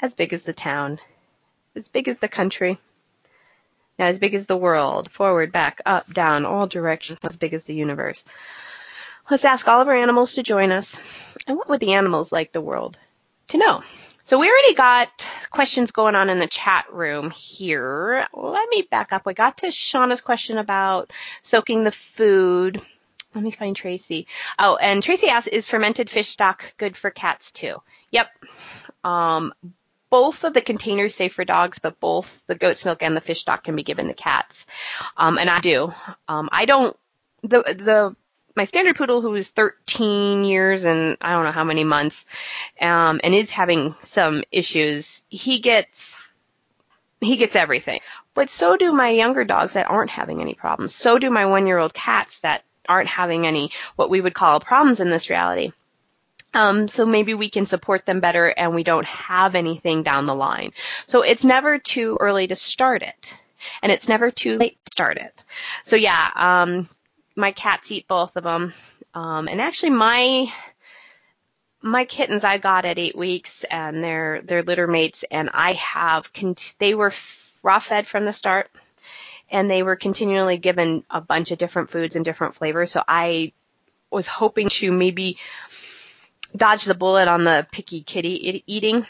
as 0.00 0.14
big 0.14 0.32
as 0.32 0.44
the 0.44 0.52
town, 0.52 1.00
as 1.78 1.88
big 1.88 2.08
as 2.08 2.18
the 2.18 2.28
country, 2.28 2.78
now 3.98 4.06
as 4.06 4.18
big 4.18 4.34
as 4.34 4.46
the 4.46 4.56
world, 4.56 5.10
forward, 5.10 5.52
back, 5.52 5.80
up, 5.86 6.12
down, 6.12 6.44
all 6.44 6.66
directions, 6.66 7.20
as 7.22 7.36
big 7.36 7.54
as 7.54 7.64
the 7.64 7.74
universe. 7.74 8.24
Let's 9.30 9.44
ask 9.44 9.68
all 9.68 9.80
of 9.80 9.88
our 9.88 9.94
animals 9.94 10.34
to 10.34 10.42
join 10.42 10.72
us. 10.72 10.98
And 11.46 11.56
what 11.56 11.68
would 11.68 11.80
the 11.80 11.94
animals 11.94 12.32
like 12.32 12.52
the 12.52 12.60
world 12.60 12.98
to 13.48 13.58
know? 13.58 13.82
So 14.24 14.38
we 14.38 14.48
already 14.48 14.74
got 14.74 15.08
questions 15.50 15.90
going 15.90 16.14
on 16.14 16.28
in 16.28 16.38
the 16.38 16.46
chat 16.46 16.92
room 16.92 17.30
here. 17.30 18.26
Let 18.34 18.68
me 18.68 18.86
back 18.90 19.12
up. 19.12 19.24
We 19.24 19.32
got 19.32 19.58
to 19.58 19.68
Shauna's 19.68 20.20
question 20.20 20.58
about 20.58 21.12
soaking 21.42 21.84
the 21.84 21.92
food. 21.92 22.82
Let 23.34 23.44
me 23.44 23.50
find 23.50 23.74
Tracy. 23.74 24.26
Oh, 24.58 24.76
and 24.76 25.02
Tracy 25.02 25.28
asked, 25.28 25.48
is 25.48 25.66
fermented 25.66 26.10
fish 26.10 26.28
stock 26.28 26.74
good 26.76 26.96
for 26.96 27.10
cats 27.10 27.52
too? 27.52 27.76
Yep. 28.10 28.28
Um, 29.04 29.54
both 30.10 30.44
of 30.44 30.54
the 30.54 30.60
containers 30.60 31.14
say 31.14 31.28
for 31.28 31.44
dogs, 31.44 31.78
but 31.78 32.00
both 32.00 32.42
the 32.46 32.54
goat's 32.54 32.84
milk 32.84 33.02
and 33.02 33.16
the 33.16 33.20
fish 33.20 33.40
stock 33.40 33.64
can 33.64 33.76
be 33.76 33.82
given 33.82 34.08
to 34.08 34.14
cats. 34.14 34.66
Um, 35.16 35.38
and 35.38 35.50
I 35.50 35.60
do. 35.60 35.92
Um, 36.28 36.48
I 36.52 36.64
don't, 36.64 36.96
the, 37.42 37.62
the, 37.62 38.16
my 38.56 38.64
standard 38.64 38.96
poodle 38.96 39.20
who 39.20 39.34
is 39.34 39.50
13 39.50 40.44
years 40.44 40.84
and 40.84 41.16
I 41.20 41.32
don't 41.32 41.44
know 41.44 41.52
how 41.52 41.64
many 41.64 41.84
months, 41.84 42.26
um, 42.80 43.20
and 43.22 43.34
is 43.34 43.50
having 43.50 43.94
some 44.00 44.42
issues, 44.50 45.24
he 45.28 45.60
gets, 45.60 46.16
he 47.20 47.36
gets 47.36 47.56
everything. 47.56 48.00
But 48.34 48.50
so 48.50 48.76
do 48.76 48.92
my 48.92 49.10
younger 49.10 49.44
dogs 49.44 49.74
that 49.74 49.90
aren't 49.90 50.10
having 50.10 50.40
any 50.40 50.54
problems. 50.54 50.94
So 50.94 51.18
do 51.18 51.30
my 51.30 51.46
one 51.46 51.66
year 51.66 51.78
old 51.78 51.94
cats 51.94 52.40
that 52.40 52.62
aren't 52.88 53.08
having 53.08 53.46
any, 53.46 53.72
what 53.96 54.10
we 54.10 54.20
would 54.20 54.34
call 54.34 54.60
problems 54.60 55.00
in 55.00 55.10
this 55.10 55.28
reality. 55.30 55.72
Um, 56.54 56.88
so 56.88 57.04
maybe 57.04 57.34
we 57.34 57.50
can 57.50 57.66
support 57.66 58.06
them 58.06 58.20
better 58.20 58.46
and 58.48 58.74
we 58.74 58.82
don't 58.82 59.04
have 59.06 59.54
anything 59.54 60.02
down 60.02 60.26
the 60.26 60.34
line. 60.34 60.72
So 61.06 61.22
it's 61.22 61.44
never 61.44 61.78
too 61.78 62.16
early 62.20 62.46
to 62.46 62.56
start 62.56 63.02
it. 63.02 63.36
And 63.82 63.92
it's 63.92 64.08
never 64.08 64.30
too 64.30 64.56
late 64.56 64.78
to 64.84 64.92
start 64.92 65.18
it. 65.18 65.42
So 65.84 65.96
yeah, 65.96 66.30
um, 66.34 66.88
my 67.36 67.52
cats 67.52 67.92
eat 67.92 68.08
both 68.08 68.36
of 68.36 68.44
them. 68.44 68.72
Um, 69.14 69.48
and 69.48 69.60
actually 69.60 69.90
my, 69.90 70.52
my 71.82 72.04
kittens 72.04 72.44
I 72.44 72.58
got 72.58 72.84
at 72.84 72.98
eight 72.98 73.16
weeks 73.16 73.64
and 73.64 74.02
they're, 74.02 74.40
they're 74.42 74.62
litter 74.62 74.86
mates 74.86 75.24
and 75.30 75.50
I 75.52 75.74
have, 75.74 76.32
cont- 76.32 76.74
they 76.78 76.94
were 76.94 77.12
raw 77.62 77.78
fed 77.78 78.06
from 78.06 78.24
the 78.24 78.32
start 78.32 78.70
and 79.50 79.70
they 79.70 79.82
were 79.82 79.96
continually 79.96 80.58
given 80.58 81.04
a 81.10 81.20
bunch 81.20 81.50
of 81.50 81.58
different 81.58 81.90
foods 81.90 82.16
and 82.16 82.24
different 82.24 82.54
flavors. 82.54 82.90
So 82.90 83.02
I 83.06 83.52
was 84.10 84.26
hoping 84.26 84.68
to 84.68 84.92
maybe 84.92 85.38
dodge 86.56 86.84
the 86.84 86.94
bullet 86.94 87.28
on 87.28 87.44
the 87.44 87.66
picky 87.70 88.02
kitty 88.02 88.62
eating. 88.66 89.06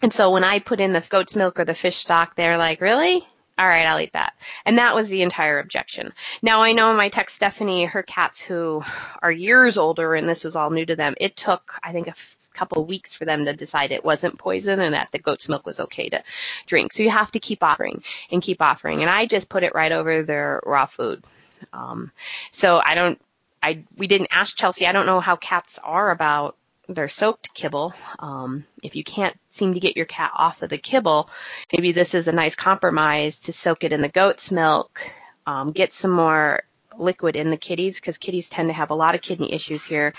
And 0.00 0.12
so 0.12 0.30
when 0.30 0.44
I 0.44 0.60
put 0.60 0.80
in 0.80 0.92
the 0.92 1.04
goat's 1.08 1.34
milk 1.34 1.58
or 1.58 1.64
the 1.64 1.74
fish 1.74 1.96
stock, 1.96 2.36
they're 2.36 2.58
like, 2.58 2.80
really? 2.80 3.26
All 3.58 3.66
right, 3.66 3.86
I'll 3.86 3.98
eat 3.98 4.12
that. 4.12 4.34
And 4.64 4.78
that 4.78 4.94
was 4.94 5.08
the 5.08 5.22
entire 5.22 5.58
objection. 5.58 6.12
Now 6.42 6.62
I 6.62 6.72
know 6.72 6.94
my 6.94 7.08
tech 7.08 7.28
Stephanie, 7.28 7.86
her 7.86 8.04
cats 8.04 8.40
who 8.40 8.84
are 9.20 9.32
years 9.32 9.76
older 9.76 10.14
and 10.14 10.28
this 10.28 10.44
was 10.44 10.54
all 10.54 10.70
new 10.70 10.86
to 10.86 10.94
them, 10.94 11.16
it 11.18 11.36
took, 11.36 11.74
I 11.82 11.90
think, 11.90 12.06
a 12.06 12.10
f- 12.10 12.36
couple 12.54 12.84
weeks 12.84 13.14
for 13.14 13.24
them 13.24 13.44
to 13.46 13.52
decide 13.52 13.90
it 13.90 14.04
wasn't 14.04 14.38
poison 14.38 14.78
and 14.78 14.94
that 14.94 15.08
the 15.10 15.18
goat's 15.18 15.48
milk 15.48 15.66
was 15.66 15.80
okay 15.80 16.08
to 16.08 16.22
drink. 16.66 16.92
So 16.92 17.02
you 17.02 17.10
have 17.10 17.32
to 17.32 17.40
keep 17.40 17.64
offering 17.64 18.04
and 18.30 18.40
keep 18.40 18.62
offering. 18.62 19.00
And 19.00 19.10
I 19.10 19.26
just 19.26 19.48
put 19.48 19.64
it 19.64 19.74
right 19.74 19.90
over 19.90 20.22
their 20.22 20.60
raw 20.64 20.86
food. 20.86 21.24
Um, 21.72 22.12
so 22.52 22.78
I 22.78 22.94
don't, 22.94 23.20
I, 23.60 23.82
we 23.96 24.06
didn't 24.06 24.28
ask 24.30 24.56
Chelsea. 24.56 24.86
I 24.86 24.92
don't 24.92 25.06
know 25.06 25.18
how 25.18 25.34
cats 25.34 25.80
are 25.82 26.12
about 26.12 26.56
their 26.88 27.08
soaked 27.08 27.52
kibble. 27.54 27.92
Um, 28.18 28.64
if 28.82 28.96
you 28.96 29.04
can't 29.04 29.38
seem 29.50 29.74
to 29.74 29.80
get 29.80 29.96
your 29.96 30.06
cat 30.06 30.32
off 30.34 30.62
of 30.62 30.70
the 30.70 30.78
kibble, 30.78 31.28
maybe 31.72 31.92
this 31.92 32.14
is 32.14 32.28
a 32.28 32.32
nice 32.32 32.54
compromise 32.54 33.36
to 33.40 33.52
soak 33.52 33.84
it 33.84 33.92
in 33.92 34.00
the 34.00 34.08
goat's 34.08 34.50
milk, 34.50 35.00
um, 35.46 35.72
get 35.72 35.92
some 35.92 36.10
more 36.10 36.62
liquid 36.96 37.36
in 37.36 37.50
the 37.50 37.56
kitties 37.56 38.00
because 38.00 38.18
kitties 38.18 38.48
tend 38.48 38.70
to 38.70 38.72
have 38.72 38.90
a 38.90 38.94
lot 38.94 39.14
of 39.14 39.22
kidney 39.22 39.52
issues 39.52 39.84
here 39.84 40.14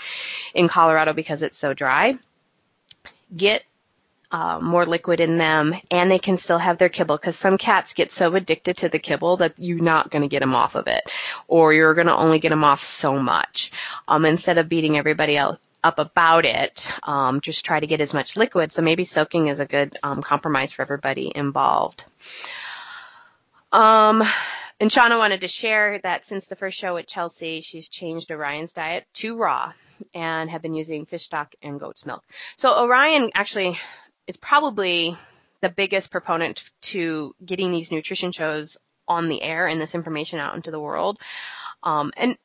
in 0.54 0.68
Colorado 0.68 1.12
because 1.12 1.42
it's 1.42 1.58
so 1.58 1.74
dry. 1.74 2.16
Get 3.36 3.64
uh, 4.32 4.60
more 4.60 4.86
liquid 4.86 5.18
in 5.18 5.38
them, 5.38 5.74
and 5.90 6.08
they 6.08 6.20
can 6.20 6.36
still 6.36 6.58
have 6.58 6.78
their 6.78 6.88
kibble 6.88 7.16
because 7.16 7.36
some 7.36 7.58
cats 7.58 7.94
get 7.94 8.12
so 8.12 8.32
addicted 8.36 8.76
to 8.78 8.88
the 8.88 8.98
kibble 8.98 9.38
that 9.38 9.54
you're 9.58 9.82
not 9.82 10.10
going 10.10 10.22
to 10.22 10.28
get 10.28 10.38
them 10.38 10.54
off 10.54 10.76
of 10.76 10.86
it, 10.86 11.02
or 11.48 11.72
you're 11.72 11.94
going 11.94 12.06
to 12.06 12.14
only 12.14 12.38
get 12.38 12.50
them 12.50 12.62
off 12.62 12.80
so 12.80 13.18
much. 13.18 13.72
Um, 14.06 14.24
instead 14.24 14.58
of 14.58 14.68
beating 14.68 14.96
everybody 14.96 15.36
else 15.36 15.58
up 15.82 15.98
about 15.98 16.44
it. 16.44 16.90
Um, 17.02 17.40
just 17.40 17.64
try 17.64 17.80
to 17.80 17.86
get 17.86 18.00
as 18.00 18.14
much 18.14 18.36
liquid. 18.36 18.72
So 18.72 18.82
maybe 18.82 19.04
soaking 19.04 19.48
is 19.48 19.60
a 19.60 19.66
good 19.66 19.98
um, 20.02 20.22
compromise 20.22 20.72
for 20.72 20.82
everybody 20.82 21.32
involved. 21.34 22.04
Um, 23.72 24.22
and 24.80 24.90
Shauna 24.90 25.18
wanted 25.18 25.42
to 25.42 25.48
share 25.48 25.98
that 26.00 26.26
since 26.26 26.46
the 26.46 26.56
first 26.56 26.78
show 26.78 26.96
at 26.96 27.06
Chelsea, 27.06 27.60
she's 27.60 27.88
changed 27.88 28.30
Orion's 28.30 28.72
diet 28.72 29.06
to 29.14 29.36
raw 29.36 29.72
and 30.14 30.50
have 30.50 30.62
been 30.62 30.74
using 30.74 31.06
fish 31.06 31.24
stock 31.24 31.54
and 31.62 31.78
goat's 31.78 32.06
milk. 32.06 32.24
So 32.56 32.82
Orion 32.82 33.30
actually 33.34 33.78
is 34.26 34.36
probably 34.36 35.16
the 35.60 35.68
biggest 35.68 36.10
proponent 36.10 36.70
to 36.80 37.34
getting 37.44 37.70
these 37.70 37.92
nutrition 37.92 38.32
shows 38.32 38.78
on 39.06 39.28
the 39.28 39.42
air 39.42 39.66
and 39.66 39.80
this 39.80 39.94
information 39.94 40.38
out 40.38 40.54
into 40.54 40.70
the 40.70 40.80
world. 40.80 41.18
Um, 41.82 42.12
and 42.16 42.38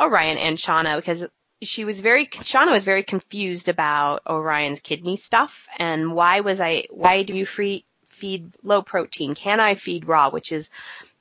Orion 0.00 0.36
and 0.36 0.56
Shauna, 0.56 0.96
because 0.96 1.24
she 1.62 1.84
was 1.84 2.00
very 2.00 2.26
Shauna 2.26 2.70
was 2.70 2.84
very 2.84 3.02
confused 3.02 3.68
about 3.68 4.22
Orion's 4.28 4.80
kidney 4.80 5.16
stuff 5.16 5.68
and 5.76 6.14
why 6.14 6.40
was 6.40 6.60
I 6.60 6.84
why 6.90 7.22
do 7.22 7.34
you 7.34 7.46
free 7.46 7.84
feed 8.08 8.52
low 8.62 8.82
protein? 8.82 9.34
Can 9.34 9.60
I 9.60 9.74
feed 9.74 10.06
raw, 10.06 10.30
which 10.30 10.52
is 10.52 10.70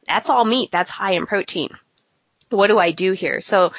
that's 0.07 0.29
all 0.29 0.45
meat, 0.45 0.71
that's 0.71 0.89
high 0.89 1.13
in 1.13 1.25
protein. 1.25 1.69
What 2.49 2.67
do 2.67 2.77
I 2.77 2.91
do 2.91 3.13
here? 3.13 3.39
So 3.39 3.71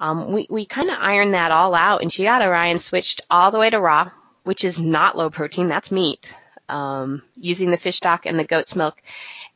um, 0.00 0.32
we 0.32 0.46
we 0.50 0.66
kind 0.66 0.90
of 0.90 0.98
ironed 0.98 1.34
that 1.34 1.52
all 1.52 1.74
out, 1.74 2.02
and 2.02 2.12
she 2.12 2.24
got 2.24 2.42
Orion 2.42 2.78
switched 2.78 3.20
all 3.30 3.52
the 3.52 3.58
way 3.58 3.70
to 3.70 3.80
raw, 3.80 4.10
which 4.42 4.64
is 4.64 4.78
not 4.78 5.16
low 5.16 5.30
protein, 5.30 5.68
that's 5.68 5.92
meat. 5.92 6.34
Um, 6.68 7.22
using 7.34 7.70
the 7.70 7.78
fish 7.78 7.96
stock 7.96 8.26
and 8.26 8.38
the 8.38 8.44
goat's 8.44 8.76
milk, 8.76 9.00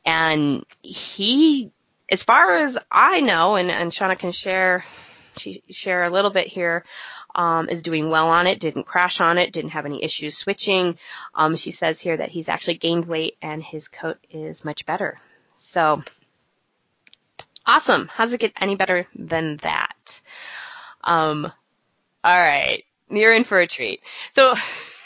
and 0.05 0.65
he, 0.83 1.71
as 2.09 2.23
far 2.23 2.55
as 2.55 2.79
I 2.91 3.21
know, 3.21 3.57
and 3.57 3.71
and 3.71 3.91
Shauna 3.91 4.19
can 4.19 4.33
share 4.33 4.85
share 5.71 6.05
a 6.05 6.11
little 6.11 6.31
bit 6.31 6.47
here. 6.47 6.85
Um, 7.35 7.71
is 7.71 7.83
doing 7.83 8.11
well 8.11 8.29
on 8.29 8.47
it, 8.47 8.61
didn't 8.61 8.85
crash 8.85 9.21
on 9.23 9.39
it, 9.39 9.53
didn't 9.53 9.71
have 9.71 9.87
any 9.87 10.05
issues 10.05 10.37
switching. 10.37 10.99
Um, 11.35 11.57
she 11.57 11.71
says 11.71 11.99
here 11.99 12.17
that 12.17 12.29
he's 12.29 12.51
actually 12.51 12.77
gained 12.77 13.07
weight 13.07 13.39
and 13.41 13.63
his 13.63 13.89
coat 13.89 14.19
is 14.31 14.67
much 14.67 14.85
better. 14.85 15.19
So 15.57 16.03
awesome. 17.65 18.09
How 18.09 18.25
does 18.25 18.35
it 18.35 18.41
get 18.41 18.53
any 18.61 18.75
better 18.75 19.07
than 19.15 19.57
that? 19.59 20.21
Um, 21.05 21.51
all 22.25 22.39
right. 22.39 22.85
You're 23.11 23.35
in 23.35 23.45
for 23.45 23.61
a 23.61 23.67
treat. 23.67 24.01
So 24.31 24.55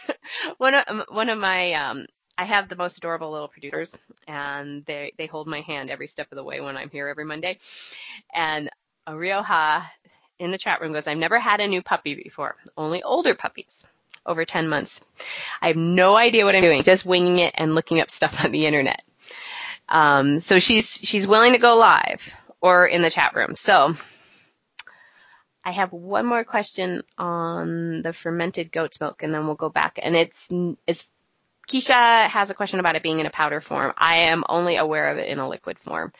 one 0.59 0.75
of, 0.75 1.07
one 1.09 1.29
of 1.29 1.39
my, 1.39 1.75
um, 1.75 2.07
I 2.39 2.45
have 2.45 2.69
the 2.69 2.77
most 2.77 2.99
adorable 2.99 3.31
little 3.31 3.49
producers 3.49 3.97
and 4.29 4.85
they, 4.85 5.13
they 5.17 5.27
hold 5.27 5.47
my 5.47 5.61
hand 5.63 5.91
every 5.91 6.07
step 6.07 6.31
of 6.33 6.37
the 6.37 6.45
way 6.45 6.61
when 6.61 6.77
I'm 6.77 6.91
here 6.91 7.09
every 7.09 7.25
Monday. 7.25 7.59
And 8.35 8.69
Rioja 9.09 9.83
in 10.39 10.51
the 10.51 10.59
chat 10.59 10.81
room 10.81 10.93
goes, 10.93 11.07
I've 11.07 11.19
never 11.19 11.39
had 11.39 11.61
a 11.61 11.69
new 11.69 11.83
puppy 11.83 12.15
before, 12.15 12.57
only 12.77 13.03
older 13.03 13.35
puppies 13.35 13.87
over 14.25 14.45
10 14.45 14.69
months. 14.69 15.01
I 15.63 15.69
have 15.69 15.77
no 15.77 16.17
idea 16.17 16.45
what 16.45 16.57
I'm 16.57 16.63
doing, 16.63 16.83
just 16.83 17.07
winging 17.07 17.39
it 17.39 17.55
and 17.57 17.75
looking 17.75 18.01
up 18.01 18.11
stuff 18.11 18.37
on 18.45 18.53
the 18.53 18.67
internet. 18.67 19.03
Um, 19.89 20.41
so 20.41 20.59
she's, 20.59 20.91
she's 20.91 21.29
willing 21.29 21.53
to 21.53 21.59
go 21.59 21.77
live 21.77 22.35
or 22.61 22.87
in 22.87 23.03
the 23.03 23.11
chat 23.11 23.35
room. 23.35 23.55
So 23.55 23.95
I 25.65 25.71
have 25.71 25.93
one 25.93 26.27
more 26.27 26.45
question 26.45 27.03
on 27.17 28.03
the 28.03 28.13
fermented 28.13 28.73
goat's 28.73 29.01
milk 29.01 29.23
and 29.23 29.33
then 29.33 29.47
we'll 29.47 29.55
go 29.55 29.69
back 29.69 29.99
and 30.03 30.17
it's, 30.17 30.49
it's 30.87 31.09
Keisha 31.69 32.29
has 32.29 32.51
a 32.51 32.55
question 32.55 32.79
about 32.79 32.95
it 32.95 33.03
being 33.03 33.19
in 33.19 33.27
a 33.27 33.31
powder 33.31 33.61
form. 33.61 33.93
I 33.97 34.17
am 34.17 34.45
only 34.49 34.77
aware 34.77 35.11
of 35.11 35.19
it 35.19 35.29
in 35.29 35.41
a 35.41 35.49
liquid 35.49 35.79
form. 35.81 36.13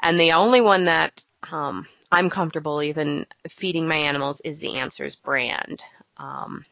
And 0.00 0.18
the 0.18 0.32
only 0.32 0.62
one 0.62 0.86
that 0.86 1.22
um, 1.50 1.86
I'm 2.14 2.30
comfortable 2.30 2.82
even 2.82 3.26
feeding 3.48 3.88
my 3.88 3.96
animals 3.96 4.40
is 4.40 4.60
the 4.60 4.76
Answers 4.76 5.16
brand. 5.16 5.82
Um, 6.16 6.62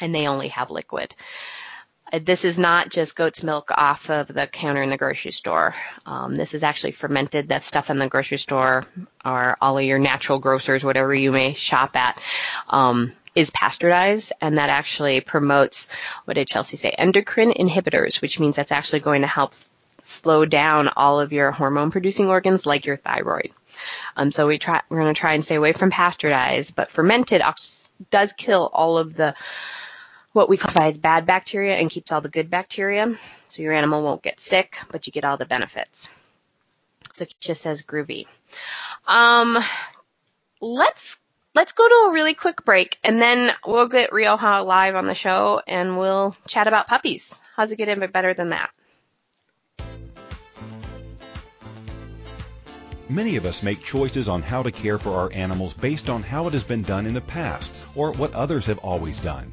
and 0.00 0.14
they 0.14 0.26
only 0.26 0.48
have 0.48 0.70
liquid. 0.70 1.14
Uh, 2.12 2.20
this 2.22 2.44
is 2.44 2.58
not 2.58 2.90
just 2.90 3.16
goat's 3.16 3.42
milk 3.42 3.70
off 3.70 4.10
of 4.10 4.28
the 4.28 4.46
counter 4.46 4.82
in 4.82 4.90
the 4.90 4.96
grocery 4.96 5.32
store. 5.32 5.74
Um, 6.06 6.34
this 6.34 6.54
is 6.54 6.62
actually 6.62 6.92
fermented. 6.92 7.48
That 7.48 7.62
stuff 7.62 7.90
in 7.90 7.98
the 7.98 8.08
grocery 8.08 8.38
store 8.38 8.86
or 9.24 9.56
all 9.60 9.78
of 9.78 9.84
your 9.84 9.98
natural 9.98 10.38
grocers, 10.38 10.84
whatever 10.84 11.14
you 11.14 11.30
may 11.30 11.52
shop 11.52 11.94
at, 11.96 12.18
um, 12.68 13.12
is 13.34 13.50
pasteurized, 13.50 14.32
and 14.40 14.58
that 14.58 14.70
actually 14.70 15.20
promotes 15.20 15.88
what 16.24 16.34
did 16.34 16.48
Chelsea 16.48 16.76
say? 16.76 16.90
Endocrine 16.90 17.52
inhibitors, 17.52 18.22
which 18.22 18.38
means 18.38 18.56
that's 18.56 18.72
actually 18.72 19.00
going 19.00 19.22
to 19.22 19.28
help 19.28 19.54
slow 20.04 20.44
down 20.44 20.88
all 20.88 21.20
of 21.20 21.32
your 21.32 21.50
hormone 21.50 21.90
producing 21.90 22.28
organs 22.28 22.66
like 22.66 22.86
your 22.86 22.96
thyroid. 22.96 23.50
Um, 24.16 24.30
so 24.30 24.46
we 24.46 24.58
try, 24.58 24.82
we're 24.88 25.00
going 25.00 25.12
to 25.12 25.18
try 25.18 25.34
and 25.34 25.44
stay 25.44 25.56
away 25.56 25.72
from 25.72 25.90
pasteurized, 25.90 26.76
but 26.76 26.90
fermented 26.90 27.42
does 28.10 28.32
kill 28.32 28.70
all 28.72 28.98
of 28.98 29.14
the 29.14 29.34
what 30.32 30.48
we 30.48 30.56
classify 30.56 30.88
as 30.88 30.98
bad 30.98 31.26
bacteria 31.26 31.76
and 31.76 31.90
keeps 31.90 32.10
all 32.10 32.20
the 32.20 32.28
good 32.28 32.50
bacteria. 32.50 33.16
So 33.48 33.62
your 33.62 33.72
animal 33.72 34.02
won't 34.02 34.22
get 34.22 34.40
sick, 34.40 34.78
but 34.90 35.06
you 35.06 35.12
get 35.12 35.24
all 35.24 35.36
the 35.36 35.46
benefits. 35.46 36.08
So 37.14 37.24
Keisha 37.24 37.56
says 37.56 37.82
groovy. 37.82 38.26
Um, 39.06 39.62
let's 40.60 41.16
let's 41.54 41.72
go 41.72 41.88
to 41.88 42.08
a 42.08 42.12
really 42.12 42.34
quick 42.34 42.64
break 42.64 42.98
and 43.04 43.22
then 43.22 43.52
we'll 43.64 43.86
get 43.86 44.12
Rioja 44.12 44.64
live 44.64 44.96
on 44.96 45.06
the 45.06 45.14
show 45.14 45.62
and 45.68 45.96
we'll 45.98 46.36
chat 46.48 46.66
about 46.66 46.88
puppies. 46.88 47.32
How's 47.54 47.70
it 47.70 47.76
get 47.76 47.88
any 47.88 48.08
better 48.08 48.34
than 48.34 48.48
that? 48.48 48.70
Many 53.10 53.36
of 53.36 53.44
us 53.44 53.62
make 53.62 53.82
choices 53.82 54.28
on 54.28 54.40
how 54.40 54.62
to 54.62 54.72
care 54.72 54.98
for 54.98 55.14
our 55.14 55.30
animals 55.34 55.74
based 55.74 56.08
on 56.08 56.22
how 56.22 56.46
it 56.46 56.54
has 56.54 56.64
been 56.64 56.80
done 56.80 57.04
in 57.04 57.12
the 57.12 57.20
past 57.20 57.70
or 57.94 58.12
what 58.12 58.32
others 58.32 58.64
have 58.64 58.78
always 58.78 59.18
done. 59.18 59.52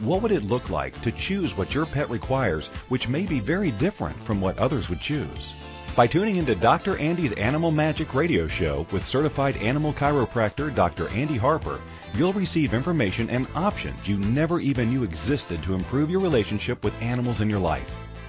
What 0.00 0.22
would 0.22 0.32
it 0.32 0.44
look 0.44 0.70
like 0.70 0.98
to 1.02 1.12
choose 1.12 1.54
what 1.54 1.74
your 1.74 1.84
pet 1.84 2.08
requires, 2.08 2.68
which 2.88 3.06
may 3.06 3.26
be 3.26 3.38
very 3.38 3.70
different 3.70 4.16
from 4.24 4.40
what 4.40 4.56
others 4.56 4.88
would 4.88 5.02
choose? 5.02 5.52
By 5.94 6.06
tuning 6.06 6.36
into 6.36 6.54
Dr. 6.54 6.96
Andy's 6.96 7.32
Animal 7.32 7.70
Magic 7.70 8.14
radio 8.14 8.48
show 8.48 8.86
with 8.90 9.04
certified 9.04 9.58
animal 9.58 9.92
chiropractor 9.92 10.74
Dr. 10.74 11.08
Andy 11.10 11.36
Harper, 11.36 11.80
you'll 12.14 12.32
receive 12.32 12.72
information 12.72 13.28
and 13.28 13.46
options 13.54 14.08
you 14.08 14.16
never 14.16 14.58
even 14.58 14.88
knew 14.88 15.04
existed 15.04 15.62
to 15.64 15.74
improve 15.74 16.10
your 16.10 16.20
relationship 16.20 16.82
with 16.82 17.02
animals 17.02 17.42
in 17.42 17.50
your 17.50 17.60
life. 17.60 17.94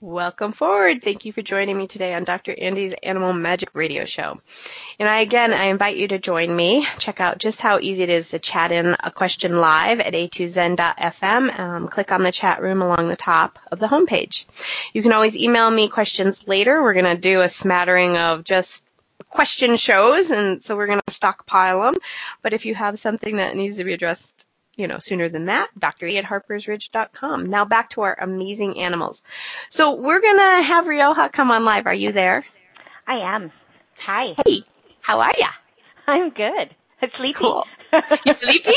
Welcome 0.00 0.52
forward. 0.52 1.02
Thank 1.02 1.24
you 1.24 1.32
for 1.32 1.42
joining 1.42 1.76
me 1.76 1.88
today 1.88 2.14
on 2.14 2.22
Dr. 2.22 2.54
Andy's 2.56 2.94
Animal 3.02 3.32
Magic 3.32 3.70
Radio 3.74 4.04
Show. 4.04 4.40
And 5.00 5.08
I 5.08 5.22
again, 5.22 5.52
I 5.52 5.64
invite 5.64 5.96
you 5.96 6.06
to 6.06 6.20
join 6.20 6.54
me. 6.54 6.86
Check 7.00 7.20
out 7.20 7.38
just 7.38 7.60
how 7.60 7.80
easy 7.80 8.04
it 8.04 8.08
is 8.08 8.28
to 8.28 8.38
chat 8.38 8.70
in 8.70 8.94
a 9.02 9.10
question 9.10 9.58
live 9.58 9.98
at 9.98 10.12
a2zen.fm. 10.12 11.58
Um, 11.58 11.88
click 11.88 12.12
on 12.12 12.22
the 12.22 12.30
chat 12.30 12.62
room 12.62 12.80
along 12.80 13.08
the 13.08 13.16
top 13.16 13.58
of 13.72 13.80
the 13.80 13.88
homepage. 13.88 14.44
You 14.92 15.02
can 15.02 15.12
always 15.12 15.36
email 15.36 15.68
me 15.68 15.88
questions 15.88 16.46
later. 16.46 16.80
We're 16.80 16.94
going 16.94 17.16
to 17.16 17.20
do 17.20 17.40
a 17.40 17.48
smattering 17.48 18.16
of 18.16 18.44
just 18.44 18.86
question 19.28 19.76
shows, 19.76 20.30
and 20.30 20.62
so 20.62 20.76
we're 20.76 20.86
going 20.86 21.00
to 21.04 21.12
stockpile 21.12 21.82
them. 21.82 21.94
But 22.40 22.52
if 22.52 22.66
you 22.66 22.76
have 22.76 23.00
something 23.00 23.38
that 23.38 23.56
needs 23.56 23.78
to 23.78 23.84
be 23.84 23.94
addressed, 23.94 24.46
you 24.78 24.86
know, 24.86 25.00
sooner 25.00 25.28
than 25.28 25.46
that, 25.46 25.68
Dr. 25.78 26.06
E 26.06 26.16
at 26.16 26.24
harpersridge.com. 26.24 27.46
Now 27.46 27.64
back 27.64 27.90
to 27.90 28.02
our 28.02 28.16
amazing 28.18 28.78
animals. 28.78 29.22
So 29.68 29.94
we're 29.96 30.20
going 30.20 30.38
to 30.38 30.62
have 30.62 30.86
Rioja 30.86 31.28
come 31.28 31.50
on 31.50 31.64
live. 31.64 31.86
Are 31.86 31.94
you 31.94 32.12
there? 32.12 32.46
I 33.06 33.34
am. 33.34 33.50
Hi. 33.98 34.34
Hey, 34.46 34.62
how 35.00 35.20
are 35.20 35.32
ya? 35.36 35.48
I'm 36.06 36.30
good. 36.30 36.74
I'm 37.02 37.10
sleepy. 37.18 37.34
Cool. 37.34 37.64
You 38.24 38.32
sleepy? 38.40 38.70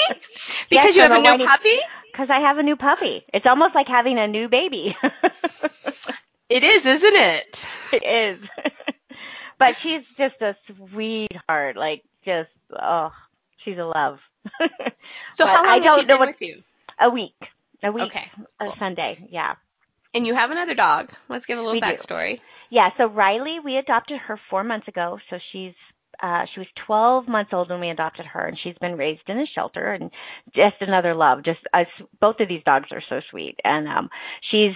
because 0.69 0.85
yes, 0.85 0.95
you 0.95 1.03
have 1.03 1.11
a 1.11 1.19
new 1.19 1.45
puppy? 1.45 1.77
Because 2.11 2.29
I 2.29 2.39
have 2.39 2.57
a 2.57 2.63
new 2.63 2.75
puppy. 2.75 3.23
It's 3.33 3.45
almost 3.45 3.75
like 3.75 3.87
having 3.87 4.17
a 4.17 4.27
new 4.27 4.49
baby. 4.49 4.95
it 6.49 6.63
is, 6.63 6.85
isn't 6.85 7.15
it? 7.15 7.69
It 7.93 8.03
is. 8.03 8.49
but 9.59 9.77
she's 9.77 10.03
just 10.17 10.41
a 10.41 10.55
sweetheart. 10.67 11.77
Like 11.77 12.03
just 12.25 12.49
oh, 12.71 13.11
she's 13.63 13.77
a 13.77 13.85
love. 13.85 14.19
so 15.34 15.45
how 15.45 15.63
long 15.63 15.67
I 15.67 15.80
don't 15.80 16.08
know 16.08 16.17
what, 16.17 16.27
with 16.27 16.41
you? 16.41 16.63
A 16.99 17.10
week. 17.10 17.36
A 17.84 17.91
week. 17.91 18.04
Okay. 18.06 18.32
Cool. 18.60 18.71
A 18.71 18.77
Sunday. 18.77 19.27
Yeah. 19.30 19.56
And 20.13 20.27
you 20.27 20.36
have 20.36 20.51
another 20.51 20.75
dog. 20.75 21.12
Let's 21.30 21.45
give 21.45 21.58
a 21.58 21.62
little 21.62 21.73
we 21.73 21.82
backstory. 21.82 22.38
Do. 22.38 22.41
Yeah. 22.69 22.89
So 22.97 23.06
Riley, 23.06 23.60
we 23.63 23.77
adopted 23.77 24.19
her 24.19 24.39
four 24.49 24.63
months 24.63 24.88
ago. 24.88 25.19
So 25.30 25.38
she's 25.51 25.73
uh, 26.21 26.45
she 26.54 26.60
was 26.60 26.67
12 26.86 27.27
months 27.27 27.51
old 27.54 27.69
when 27.69 27.80
we 27.80 27.89
adopted 27.89 28.25
her, 28.25 28.45
and 28.45 28.58
she's 28.62 28.77
been 28.80 28.95
raised 28.97 29.27
in 29.27 29.39
a 29.39 29.45
shelter, 29.56 29.91
and 29.91 30.12
just 30.54 30.75
another 30.82 31.15
love. 31.15 31.43
Just 31.43 31.62
us, 31.73 31.88
both 32.19 32.39
of 32.39 32.47
these 32.47 32.63
dogs 32.63 32.89
are 32.91 33.01
so 33.10 33.21
sweet, 33.32 33.60
and 33.63 33.88
um, 33.88 34.10
she's 34.51 34.75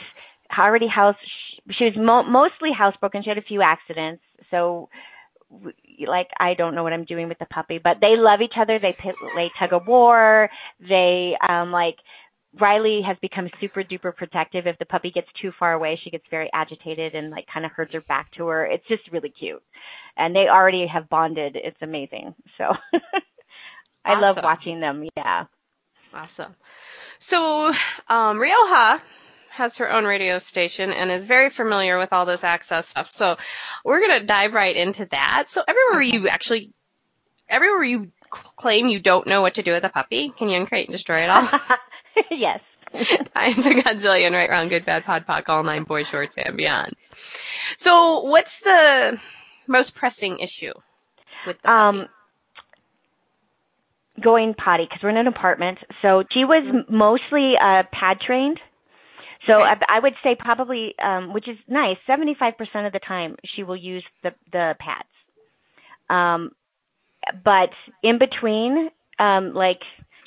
already 0.58 0.88
house. 0.88 1.16
She, 1.22 1.74
she 1.74 1.84
was 1.86 1.94
mo- 1.98 2.24
mostly 2.24 2.72
housebroken. 2.72 3.24
She 3.24 3.30
had 3.30 3.38
a 3.38 3.44
few 3.44 3.62
accidents, 3.62 4.24
so 4.50 4.90
like 6.08 6.28
I 6.40 6.54
don't 6.56 6.76
know 6.76 6.84
what 6.84 6.94
I'm 6.94 7.06
doing 7.06 7.28
with 7.28 7.40
the 7.40 7.46
puppy, 7.46 7.80
but 7.84 7.98
they 8.02 8.16
love 8.16 8.42
each 8.42 8.56
other. 8.60 8.80
They 8.80 8.94
play 8.94 9.52
tug 9.60 9.74
of 9.74 9.88
war. 9.88 10.50
They 10.80 11.36
um 11.48 11.72
like 11.72 11.96
Riley 12.60 13.02
has 13.06 13.18
become 13.22 13.50
super 13.60 13.84
duper 13.84 14.16
protective. 14.16 14.66
If 14.68 14.78
the 14.80 14.86
puppy 14.86 15.12
gets 15.12 15.28
too 15.42 15.52
far 15.60 15.74
away, 15.74 16.00
she 16.04 16.10
gets 16.10 16.24
very 16.30 16.50
agitated 16.54 17.16
and 17.16 17.30
like 17.30 17.46
kind 17.54 17.66
of 17.66 17.72
herds 17.72 17.94
her 17.94 18.02
back 18.02 18.32
to 18.38 18.48
her. 18.48 18.66
It's 18.66 18.88
just 18.88 19.04
really 19.12 19.34
cute. 19.38 19.62
And 20.18 20.36
they 20.36 20.48
already 20.50 20.88
have 20.88 21.10
bonded. 21.10 21.56
It's 21.56 21.82
amazing. 21.82 22.34
So 22.58 22.64
I 24.06 24.12
awesome. 24.14 24.22
love 24.22 24.38
watching 24.44 24.80
them. 24.80 25.08
Yeah. 25.18 25.46
Awesome. 26.14 26.56
So, 27.20 27.74
um, 28.08 28.40
Rioja 28.40 29.02
has 29.56 29.78
her 29.78 29.92
own 29.92 30.06
radio 30.06 30.40
station 30.40 30.92
and 30.92 31.10
is 31.10 31.26
very 31.26 31.50
familiar 31.50 31.98
with 31.98 32.12
all 32.14 32.26
this 32.26 32.44
access 32.44 32.90
stuff. 32.90 33.08
So 33.08 33.38
we're 33.84 34.06
going 34.06 34.20
to 34.20 34.26
dive 34.26 34.54
right 34.54 34.76
into 34.76 35.06
that. 35.08 35.46
So 35.48 35.64
everywhere 35.68 36.02
you 36.02 36.28
actually, 36.28 36.74
everywhere 37.50 37.84
you 37.84 38.12
claim 38.30 38.88
you 38.88 39.00
don't 39.00 39.28
know 39.28 39.42
what 39.42 39.56
to 39.56 39.64
do 39.64 39.72
with 39.72 39.84
a 39.84 39.90
puppy, 39.90 40.30
can 40.30 40.50
you 40.50 40.58
uncreate 40.58 40.88
and 40.88 40.94
destroy 40.94 41.24
it 41.24 41.30
all? 41.30 41.48
yes. 42.32 42.60
Times 43.36 43.66
a 43.66 43.72
godzillion 43.72 44.32
right 44.32 44.50
around 44.50 44.70
good, 44.70 44.86
bad, 44.86 45.04
pod, 45.04 45.26
poc, 45.28 45.50
all 45.50 45.64
nine 45.64 45.84
boy 45.84 46.04
shorts 46.04 46.36
and 46.38 46.56
beyond. 46.56 46.94
So 47.78 48.22
what's 48.22 48.60
the 48.62 49.20
most 49.68 49.96
pressing 49.96 50.40
issue 50.40 50.74
with 51.46 51.62
the 51.62 51.68
puppy? 51.68 52.00
Um, 52.00 52.08
going 54.22 54.54
potty 54.54 54.86
because 54.86 55.04
we're 55.04 55.10
in 55.10 55.18
an 55.18 55.28
apartment. 55.28 55.80
So 56.02 56.24
she 56.32 56.46
was 56.46 56.86
mostly 56.90 57.56
uh, 57.62 57.84
pad 57.92 58.20
trained. 58.26 58.60
So. 59.48 59.62
I, 59.62 59.76
I 59.88 60.00
would 60.00 60.14
say 60.24 60.36
probably, 60.38 60.96
um, 61.04 61.34
which 61.34 61.48
is 61.48 61.58
nice, 61.68 61.98
75% 62.08 62.54
of 62.86 62.94
the 62.94 63.00
time 63.00 63.36
she 63.56 63.64
will 63.64 63.76
use 63.76 64.04
the, 64.24 64.32
the 64.52 64.76
pads. 64.80 65.08
Um, 66.10 66.52
but 67.44 67.70
in 68.04 68.20
between, 68.20 68.90
um, 69.20 69.54
like 69.54 69.80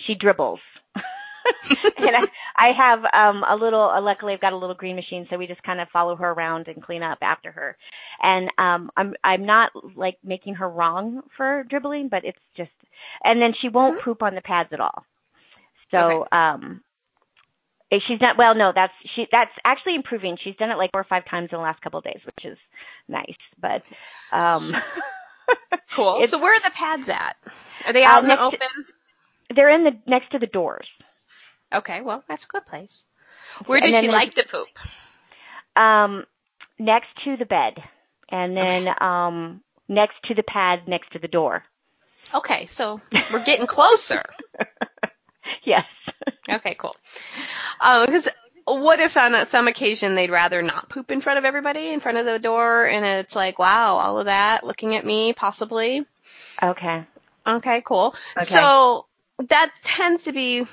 she 0.06 0.14
dribbles. 0.14 0.60
and 1.70 2.16
I, 2.16 2.26
I 2.56 2.72
have 2.76 2.98
um 3.14 3.42
a 3.42 3.56
little 3.56 3.82
uh, 3.82 4.00
luckily 4.00 4.34
I've 4.34 4.40
got 4.40 4.52
a 4.52 4.56
little 4.56 4.74
green 4.74 4.96
machine 4.96 5.26
so 5.30 5.38
we 5.38 5.46
just 5.46 5.62
kind 5.62 5.80
of 5.80 5.88
follow 5.92 6.14
her 6.16 6.30
around 6.30 6.68
and 6.68 6.82
clean 6.82 7.02
up 7.02 7.18
after 7.22 7.50
her. 7.50 7.76
And 8.22 8.50
um 8.58 8.90
I'm 8.96 9.14
I'm 9.24 9.46
not 9.46 9.70
like 9.96 10.18
making 10.22 10.54
her 10.56 10.68
wrong 10.68 11.22
for 11.36 11.64
dribbling, 11.68 12.08
but 12.10 12.24
it's 12.24 12.38
just 12.56 12.70
and 13.24 13.40
then 13.40 13.54
she 13.60 13.68
won't 13.68 13.96
mm-hmm. 13.96 14.04
poop 14.04 14.22
on 14.22 14.34
the 14.34 14.40
pads 14.40 14.70
at 14.72 14.80
all. 14.80 15.04
So 15.94 15.98
okay. 15.98 16.28
um 16.32 16.82
she's 17.92 18.20
not 18.20 18.36
well 18.36 18.54
no 18.54 18.72
that's 18.74 18.92
she 19.14 19.26
that's 19.32 19.50
actually 19.64 19.94
improving. 19.94 20.36
She's 20.42 20.56
done 20.56 20.70
it 20.70 20.76
like 20.76 20.90
four 20.92 21.00
or 21.00 21.06
five 21.08 21.24
times 21.28 21.48
in 21.52 21.56
the 21.56 21.62
last 21.62 21.80
couple 21.80 21.98
of 21.98 22.04
days 22.04 22.20
which 22.24 22.44
is 22.44 22.58
nice 23.08 23.36
but 23.60 23.82
um 24.32 24.72
cool. 25.96 26.26
so 26.26 26.38
where 26.38 26.54
are 26.54 26.60
the 26.60 26.70
pads 26.70 27.08
at? 27.08 27.36
Are 27.86 27.92
they 27.92 28.04
out 28.04 28.20
uh, 28.20 28.22
in 28.24 28.28
the 28.28 28.40
open 28.40 28.58
to, 28.58 29.54
they're 29.54 29.70
in 29.70 29.84
the 29.84 29.92
next 30.06 30.30
to 30.32 30.38
the 30.38 30.46
doors. 30.46 30.86
Okay 31.74 32.00
well 32.02 32.22
that's 32.28 32.44
a 32.44 32.48
good 32.48 32.66
place. 32.66 33.04
Where 33.66 33.80
does 33.80 33.98
she 33.98 34.08
like 34.08 34.34
to 34.34 34.46
poop? 34.46 34.68
Um 35.74 36.24
next 36.78 37.08
to 37.24 37.36
the 37.36 37.46
bed 37.46 37.74
and 38.30 38.56
then 38.56 38.88
okay. 38.88 38.98
um 39.00 39.62
next 39.88 40.16
to 40.26 40.34
the 40.34 40.42
pad 40.42 40.80
next 40.86 41.12
to 41.12 41.18
the 41.18 41.28
door. 41.28 41.64
Okay 42.34 42.66
so 42.66 43.00
we're 43.32 43.42
getting 43.44 43.66
closer. 43.66 44.22
Yes 45.64 45.86
Okay, 46.48 46.74
cool. 46.78 46.94
Because 47.78 48.26
um, 48.66 48.80
what 48.82 49.00
if 49.00 49.16
on 49.16 49.46
some 49.46 49.68
occasion 49.68 50.14
they'd 50.14 50.30
rather 50.30 50.62
not 50.62 50.88
poop 50.88 51.10
in 51.10 51.20
front 51.20 51.38
of 51.38 51.44
everybody, 51.44 51.88
in 51.88 52.00
front 52.00 52.18
of 52.18 52.26
the 52.26 52.38
door, 52.38 52.86
and 52.86 53.04
it's 53.04 53.34
like, 53.36 53.58
wow, 53.58 53.96
all 53.96 54.18
of 54.18 54.26
that 54.26 54.64
looking 54.64 54.94
at 54.94 55.04
me, 55.04 55.32
possibly. 55.32 56.04
Okay. 56.62 57.04
Okay, 57.46 57.82
cool. 57.82 58.14
Okay. 58.36 58.44
So 58.44 59.06
that 59.48 59.72
tends 59.82 60.24
to 60.24 60.32
be 60.32 60.66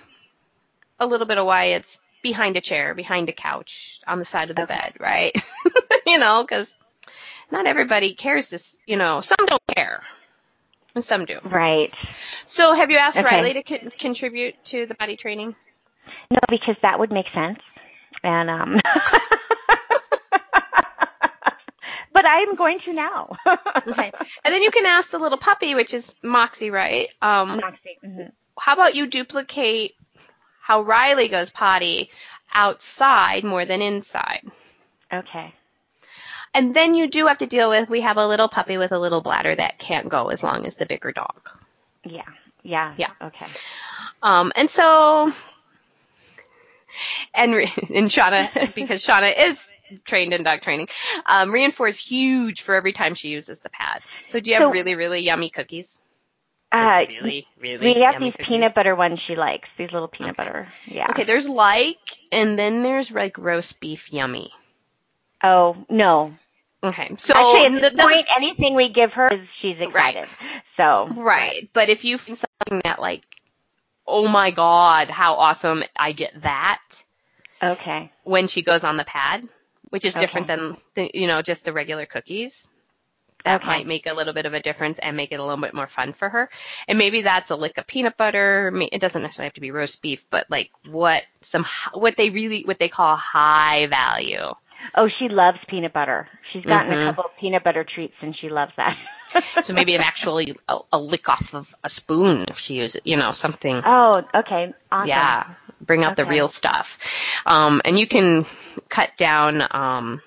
a 1.00 1.06
little 1.08 1.28
bit 1.28 1.38
of 1.38 1.46
why 1.46 1.65
it's 1.65 2.00
behind 2.22 2.58
a 2.58 2.62
chair, 2.62 2.94
behind 2.96 3.30
a 3.30 3.34
couch, 3.34 4.02
on 4.08 4.20
the 4.20 4.26
side 4.26 4.50
of 4.50 4.56
the 4.56 4.63
Okay. 4.63 4.74
bed, 4.74 4.94
right? 5.00 5.32
you 6.08 6.18
know, 6.18 6.44
because 6.44 6.76
not 7.52 7.68
everybody 7.68 8.15
cares 8.15 8.50
this, 8.50 8.78
you 8.86 8.98
know, 8.98 9.22
some 9.22 9.46
don't 9.46 9.62
care. 9.76 10.02
Some 10.99 11.25
do. 11.25 11.39
Right. 11.43 11.91
So 12.45 12.73
have 12.73 12.89
you 12.91 12.97
asked 12.97 13.17
Okay. 13.17 13.25
Riley 13.27 13.53
to 13.53 13.63
con- 13.63 13.91
contribute 13.99 14.55
to 14.65 14.86
the 14.86 14.95
potty 14.95 15.17
training? 15.17 15.55
No, 16.31 16.38
because 16.49 16.75
that 16.81 16.99
would 16.99 17.12
make 17.12 17.25
sense. 17.34 17.60
And 18.23 18.49
um 18.49 18.79
But 22.13 22.25
I'm 22.25 22.55
going 22.55 22.79
to 22.86 22.93
now. 22.93 23.36
Okay. 23.88 24.12
And 24.43 24.53
then 24.53 24.63
you 24.63 24.71
can 24.71 24.86
ask 24.88 25.12
the 25.12 25.19
little 25.19 25.38
puppy, 25.38 25.75
which 25.75 25.93
is 25.93 26.15
Moxie, 26.23 26.71
right? 26.71 27.08
Um, 27.21 27.58
Moxie. 27.58 27.99
mhm. 28.03 28.31
how 28.58 28.73
about 28.73 28.95
you 28.95 29.05
duplicate 29.05 29.93
how 30.62 30.81
Riley 30.81 31.27
goes 31.27 31.51
potty 31.51 32.10
outside 32.53 33.43
more 33.43 33.63
than 33.65 33.81
inside? 33.84 34.41
Okay. 35.13 35.53
And 36.56 36.74
then 36.76 36.96
you 36.96 37.08
do 37.08 37.28
have 37.28 37.38
to 37.39 37.46
deal 37.48 37.70
with 37.70 37.89
we 37.89 38.02
have 38.02 38.18
a 38.18 38.26
little 38.26 38.48
puppy 38.48 38.78
with 38.78 38.91
a 38.91 38.98
little 39.00 39.22
bladder 39.22 39.54
that 39.56 39.78
can't 39.78 40.10
go 40.10 40.30
as 40.30 40.41
long 40.41 40.65
as 40.65 40.76
the 40.78 40.86
bigger 40.88 41.12
dog. 41.12 41.50
Yeah. 42.04 42.24
Yeah. 42.63 42.96
Yeah. 42.98 43.12
Okay. 43.22 43.46
Um, 44.24 44.52
and 44.56 44.70
so, 44.70 45.32
and 47.34 47.54
and 47.54 48.10
Shauna, 48.10 48.74
because 48.74 49.04
Shauna 49.06 49.34
is 49.38 49.68
trained 50.04 50.34
in 50.34 50.44
dog 50.44 50.62
training, 50.62 50.88
um, 51.26 51.52
reinforce 51.52 51.98
huge 52.00 52.62
for 52.63 52.74
every 52.76 52.94
time 52.94 53.13
she 53.15 53.30
uses 53.30 53.60
the 53.60 53.70
pad. 53.70 54.02
So 54.24 54.39
do 54.39 54.50
you 54.50 54.56
have 54.56 54.63
So- 54.68 54.72
really 54.72 54.96
really 54.96 55.20
yummy 55.20 55.50
cookies? 55.50 56.00
Uh 56.72 57.02
really 57.08 57.48
really. 57.60 57.94
we 57.96 58.02
have 58.02 58.15
yummy 58.15 58.26
these 58.28 58.32
cookies? 58.38 58.48
peanut 58.48 58.74
butter 58.74 58.96
ones 58.96 59.20
she 59.28 59.36
likes. 59.36 59.70
These 59.78 59.91
little 59.91 60.08
peanut 60.08 60.32
Okay. 60.39 60.48
butter. 60.50 60.68
Yeah. 60.88 61.08
Okay, 61.12 61.24
there's 61.24 61.48
like, 61.48 62.00
and 62.32 62.58
then 62.58 62.82
there's 62.82 63.12
like 63.12 63.38
roast 63.38 63.80
beef 63.80 64.12
yummy. 64.12 64.52
Oh, 65.44 65.78
no. 65.89 66.34
Okay, 66.86 67.15
so 67.17 67.34
Actually, 67.36 67.84
at 67.84 67.95
the- 67.95 68.04
point, 68.04 68.26
anything 68.38 68.76
we 68.76 68.89
give 68.93 69.12
her, 69.13 69.28
is 69.34 69.48
she's 69.62 69.78
excited. 69.80 70.28
So, 70.78 71.08
right, 71.17 71.67
but 71.74 71.89
if 71.89 72.06
you 72.06 72.17
find 72.19 72.38
something 72.38 72.82
that 72.84 73.02
like, 73.02 73.24
oh 74.06 74.28
my 74.28 74.52
god, 74.52 75.10
how 75.10 75.36
awesome! 75.36 75.84
I 75.98 76.12
get 76.12 76.41
that 76.43 76.82
okay. 77.63 78.12
when 78.24 78.48
she 78.48 78.62
goes 78.62 78.84
on 78.84 78.98
the 78.98 79.04
pad, 79.06 79.48
which 79.89 80.06
is 80.06 80.15
Okay. 80.15 80.21
different 80.26 80.48
than 80.48 80.78
the, 80.93 81.10
you 81.13 81.26
know 81.28 81.41
just 81.41 81.65
the 81.65 81.74
regular 81.74 82.06
cookies. 82.06 82.67
That 83.45 83.62
Okay. 83.62 83.67
might 83.67 83.88
make 83.88 84.08
a 84.08 84.13
little 84.13 84.34
bit 84.34 84.45
of 84.48 84.54
a 84.56 84.60
difference 84.60 84.98
and 85.00 85.15
make 85.15 85.32
it 85.32 85.39
a 85.39 85.43
little 85.43 85.62
bit 85.62 85.74
more 85.76 85.86
fun 85.88 86.13
for 86.13 86.30
her. 86.30 86.50
And 86.88 86.98
maybe 86.98 87.21
that's 87.21 87.52
a 87.52 87.56
lick 87.56 87.78
of 87.78 87.86
peanut 87.86 88.17
butter. 88.17 88.71
It 88.91 89.00
doesn't 89.00 89.21
necessarily 89.21 89.48
have 89.48 89.54
to 89.54 89.62
be 89.62 89.69
roast 89.69 90.02
beef, 90.02 90.26
but 90.32 90.48
like 90.50 90.71
what 90.89 91.24
some 91.41 91.63
what 91.93 92.17
they 92.17 92.32
really 92.32 92.63
what 92.63 92.80
they 92.80 92.89
call 92.89 93.15
high 93.15 93.86
value. 93.88 94.52
Oh, 94.93 95.08
she 95.08 95.30
loves 95.30 95.58
peanut 95.67 95.93
butter. 95.93 96.28
She's 96.54 96.63
gotten 96.63 96.91
Mhm. 96.91 97.02
a 97.02 97.06
couple 97.06 97.24
of 97.26 97.32
peanut 97.39 97.63
butter 97.63 97.84
treats 97.84 98.13
and 98.21 98.36
she 98.39 98.50
loves 98.50 98.71
that. 98.78 98.95
So 99.63 99.74
maybe 99.74 99.95
an 99.95 100.02
actually 100.02 100.56
a, 100.69 100.80
a 100.93 101.00
lick 101.00 101.28
off 101.28 101.56
of 101.56 101.74
a 101.84 101.89
spoon 101.89 102.45
if 102.48 102.60
she 102.60 102.76
uses, 102.76 103.02
you 103.04 103.17
know, 103.17 103.32
something. 103.32 103.82
Oh, 103.84 104.21
okay. 104.34 104.74
Awesome. 104.91 105.08
Yeah, 105.08 105.56
bring 105.82 106.04
out 106.04 106.15
the 106.15 106.26
real 106.26 106.48
stuff. 106.48 107.00
Um, 107.45 107.82
and 107.84 107.98
you 107.98 108.08
can 108.08 108.45
cut 108.88 109.17
down 109.17 109.62
um, 109.71 110.21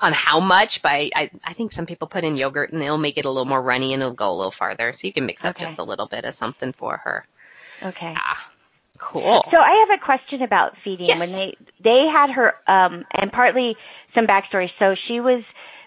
on 0.00 0.12
how 0.12 0.40
much 0.40 0.82
by 0.82 1.10
I, 1.14 1.30
I 1.44 1.52
think 1.52 1.72
some 1.72 1.86
people 1.86 2.08
put 2.08 2.24
in 2.24 2.36
yogurt 2.36 2.72
and 2.72 2.80
they'll 2.80 2.98
make 2.98 3.18
it 3.18 3.24
a 3.26 3.30
little 3.30 3.44
more 3.44 3.62
runny 3.62 3.92
and 3.92 4.02
it'll 4.02 4.14
go 4.14 4.32
a 4.32 4.34
little 4.34 4.50
farther. 4.50 4.92
So 4.92 5.06
you 5.06 5.12
can 5.12 5.26
mix 5.26 5.44
up 5.44 5.56
Okay. 5.56 5.64
just 5.66 5.78
a 5.78 5.84
little 5.84 6.06
bit 6.06 6.24
of 6.24 6.34
something 6.34 6.72
for 6.72 6.96
her. 6.96 7.26
Okay. 7.82 8.14
Ah, 8.16 8.50
cool. 8.98 9.42
So 9.50 9.56
I 9.58 9.86
have 9.88 9.98
a 10.00 10.04
question 10.04 10.42
about 10.42 10.72
feeding. 10.84 11.08
Yes. 11.08 11.18
When 11.18 11.32
they 11.32 11.56
they 11.82 12.06
had 12.12 12.30
her, 12.30 12.54
um, 12.68 13.04
and 13.20 13.32
partly 13.32 13.76
some 14.14 14.26
backstory. 14.26 14.68
So 14.78 14.94
she 15.08 15.20
was 15.20 15.42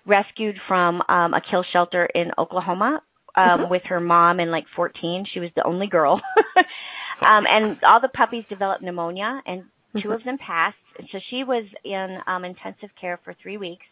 rescued 0.06 0.58
from 0.68 1.02
um, 1.10 1.34
a 1.34 1.42
kill 1.50 1.64
shelter 1.72 2.06
in 2.06 2.32
Oklahoma 2.38 3.02
um, 3.36 3.60
Mm-hmm. 3.60 3.70
with 3.70 3.84
her 3.86 4.00
mom 4.00 4.40
and 4.40 4.52
like 4.52 4.66
14. 4.76 5.26
She 5.34 5.40
was 5.40 5.50
the 5.56 5.66
only 5.66 5.88
girl, 5.88 6.22
um, 7.22 7.46
and 7.48 7.78
all 7.84 8.02
the 8.02 8.10
puppies 8.10 8.46
developed 8.50 8.82
pneumonia, 8.84 9.42
and 9.46 9.64
2 10.04 10.10
Mm-hmm. 10.10 10.12
of 10.12 10.24
them 10.24 10.38
passed. 10.38 10.78
So 11.12 11.20
she 11.30 11.44
was 11.44 11.66
in 11.84 12.20
um, 12.28 12.46
intensive 12.46 12.90
care 13.00 13.20
for 13.24 13.36
three 13.42 13.58
weeks. 13.58 13.86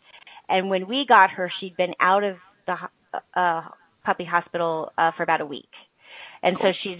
And 0.49 0.69
when 0.69 0.87
we 0.87 1.05
got 1.07 1.31
her, 1.31 1.51
she'd 1.59 1.75
been 1.77 1.93
out 1.99 2.23
of 2.23 2.37
the 2.65 2.75
uh, 3.35 3.61
puppy 4.05 4.25
hospital 4.25 4.91
uh, 4.97 5.11
for 5.17 5.23
about 5.23 5.41
a 5.41 5.45
week, 5.45 5.69
and 6.43 6.57
so 6.61 6.69
she's 6.83 6.99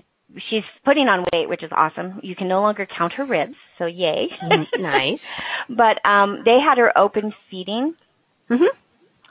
she's 0.50 0.64
putting 0.84 1.08
on 1.08 1.24
weight, 1.34 1.50
which 1.50 1.64
is 1.64 1.72
awesome. 1.72 2.20
You 2.24 2.36
can 2.36 2.48
no 2.48 2.62
longer 2.62 2.86
count 2.86 3.14
her 3.14 3.24
ribs, 3.26 3.56
so 3.78 3.86
yay. 3.86 4.30
Mm, 4.44 4.66
nice. 4.80 5.30
but 5.70 6.04
um 6.06 6.44
they 6.46 6.60
had 6.60 6.78
her 6.78 6.98
open 6.98 7.34
feeding. 7.50 7.96
Mhm. 8.50 8.68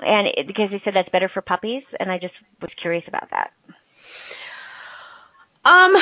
And 0.01 0.27
it, 0.27 0.47
because 0.47 0.71
they 0.71 0.81
said 0.85 0.95
that's 0.95 1.09
better 1.09 1.29
for 1.29 1.41
puppies, 1.41 1.83
and 1.99 2.11
I 2.13 2.19
just 2.19 2.35
was 2.61 2.71
curious 2.81 3.05
about 3.09 3.31
that. 3.31 3.53
Um, 5.65 5.97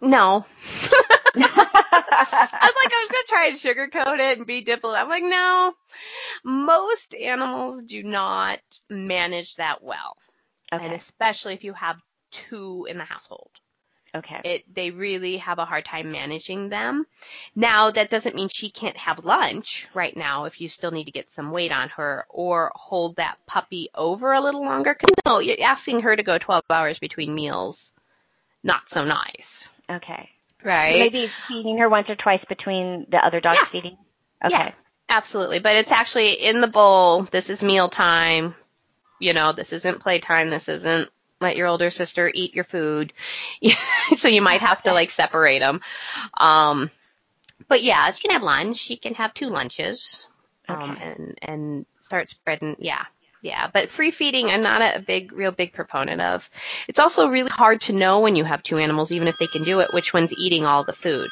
no. 0.00 0.46
I 1.34 2.58
was 2.62 2.76
like, 2.76 2.92
I 2.92 3.00
was 3.00 3.08
gonna 3.10 3.24
try 3.28 3.46
and 3.48 3.56
sugarcoat 3.56 4.18
it 4.20 4.38
and 4.38 4.46
be 4.46 4.62
diplomatic. 4.62 5.04
I'm 5.04 5.10
like, 5.10 5.24
no. 5.24 5.74
Most 6.44 7.14
animals 7.14 7.82
do 7.82 8.02
not 8.02 8.60
manage 8.88 9.56
that 9.56 9.82
well, 9.82 10.16
and 10.70 10.92
especially 10.92 11.54
if 11.54 11.64
you 11.64 11.72
have 11.72 12.00
two 12.32 12.86
in 12.90 12.98
the 12.98 13.04
household. 13.04 13.50
Okay. 14.14 14.40
It 14.44 14.74
they 14.74 14.90
really 14.90 15.38
have 15.38 15.58
a 15.58 15.64
hard 15.64 15.86
time 15.86 16.10
managing 16.12 16.68
them. 16.68 17.06
Now 17.54 17.90
that 17.92 18.10
doesn't 18.10 18.34
mean 18.34 18.48
she 18.52 18.68
can't 18.68 18.96
have 18.98 19.24
lunch 19.24 19.88
right 19.94 20.14
now 20.14 20.44
if 20.44 20.60
you 20.60 20.68
still 20.68 20.90
need 20.90 21.04
to 21.04 21.12
get 21.12 21.32
some 21.32 21.50
weight 21.50 21.72
on 21.72 21.88
her 21.90 22.26
or 22.28 22.72
hold 22.74 23.16
that 23.16 23.38
puppy 23.46 23.88
over 23.94 24.32
a 24.32 24.40
little 24.40 24.64
longer. 24.64 24.94
'Cause 24.94 25.08
no, 25.24 25.38
you're 25.38 25.56
asking 25.62 26.00
her 26.00 26.14
to 26.14 26.22
go 26.22 26.36
12 26.36 26.64
hours 26.68 26.98
between 26.98 27.34
meals. 27.34 27.94
Not 28.62 28.90
so 28.90 29.04
nice, 29.04 29.68
Okay. 29.90 30.28
right? 30.62 30.98
Maybe 30.98 31.26
feeding 31.48 31.78
her 31.78 31.88
once 31.88 32.08
or 32.10 32.16
twice 32.16 32.44
between 32.50 33.06
the 33.10 33.16
other 33.16 33.40
dogs 33.40 33.60
Yeah. 33.62 33.68
feeding. 33.72 33.96
Yeah. 34.48 34.60
Okay. 34.62 34.74
Absolutely, 35.08 35.58
but 35.58 35.74
it's 35.76 35.90
actually 35.92 36.32
in 36.34 36.60
the 36.60 36.68
bowl. 36.68 37.22
This 37.22 37.48
is 37.50 37.62
meal 37.62 37.88
time. 37.88 38.54
You 39.18 39.32
know, 39.32 39.52
this 39.52 39.72
isn't 39.72 40.00
playtime. 40.00 40.50
This 40.50 40.68
isn't 40.68 41.10
let 41.42 41.56
your 41.56 41.66
older 41.66 41.90
sister 41.90 42.30
eat 42.32 42.54
your 42.54 42.64
food. 42.64 43.12
so 44.16 44.28
you 44.28 44.42
might 44.42 44.60
have 44.60 44.82
to 44.84 44.92
like 44.92 45.10
separate 45.10 45.58
them. 45.60 45.80
Um, 46.38 46.90
but 47.68 47.82
yeah, 47.82 48.10
she 48.10 48.22
can 48.22 48.30
have 48.32 48.42
lunch. 48.42 48.76
She 48.76 48.96
can 48.96 49.14
have 49.14 49.34
two 49.34 49.48
lunches. 49.48 50.28
Um, 50.68 50.92
Okay. 50.92 51.02
and 51.02 51.38
and 51.42 51.86
start 52.00 52.28
spreading. 52.28 52.76
Yeah, 52.78 53.04
yeah. 53.42 53.68
But 53.72 53.90
free 53.90 54.10
feeding, 54.12 54.48
I'm 54.48 54.62
not 54.62 54.96
a 54.96 55.00
big, 55.00 55.32
real 55.32 55.50
big 55.52 55.72
proponent 55.72 56.20
of. 56.20 56.48
It's 56.88 56.98
also 57.00 57.28
really 57.28 57.50
hard 57.50 57.80
to 57.82 57.92
know 57.92 58.20
when 58.20 58.36
you 58.36 58.44
have 58.44 58.62
two 58.62 58.78
animals, 58.78 59.12
even 59.12 59.28
if 59.28 59.36
they 59.38 59.48
can 59.48 59.64
do 59.64 59.80
it, 59.80 59.92
which 59.92 60.14
one's 60.14 60.32
eating 60.38 60.64
all 60.64 60.84
the 60.84 60.92
food. 60.92 61.30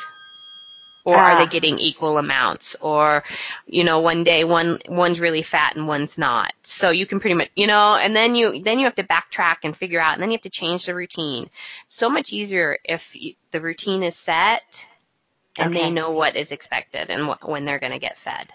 Or 1.04 1.16
are 1.16 1.32
Ah. 1.32 1.38
they 1.38 1.46
getting 1.46 1.78
equal 1.78 2.18
amounts? 2.18 2.76
Or, 2.80 3.24
you 3.66 3.84
know, 3.84 4.00
one 4.00 4.22
day 4.24 4.44
one 4.44 4.80
one's 4.88 5.18
really 5.18 5.42
fat 5.42 5.74
and 5.76 5.88
one's 5.88 6.18
not. 6.18 6.52
So 6.62 6.90
you 6.90 7.06
can 7.06 7.20
pretty 7.20 7.34
much, 7.34 7.48
you 7.56 7.66
know, 7.66 7.94
and 7.96 8.14
then 8.14 8.34
you 8.34 8.62
then 8.62 8.78
you 8.78 8.84
have 8.84 8.94
to 8.96 9.04
backtrack 9.04 9.58
and 9.64 9.76
figure 9.76 10.00
out, 10.00 10.12
and 10.14 10.22
then 10.22 10.30
you 10.30 10.34
have 10.36 10.42
to 10.42 10.50
change 10.50 10.86
the 10.86 10.94
routine. 10.94 11.48
So 11.88 12.10
much 12.10 12.32
easier 12.32 12.78
if 12.84 13.16
you, 13.16 13.34
the 13.50 13.60
routine 13.60 14.02
is 14.02 14.14
set 14.16 14.86
and 15.56 15.74
Okay. 15.74 15.84
they 15.84 15.90
know 15.90 16.10
what 16.10 16.36
is 16.36 16.52
expected 16.52 17.10
and 17.10 17.26
wh- 17.30 17.48
when 17.48 17.64
they're 17.64 17.78
going 17.80 17.92
to 17.92 17.98
get 17.98 18.18
fed. 18.18 18.52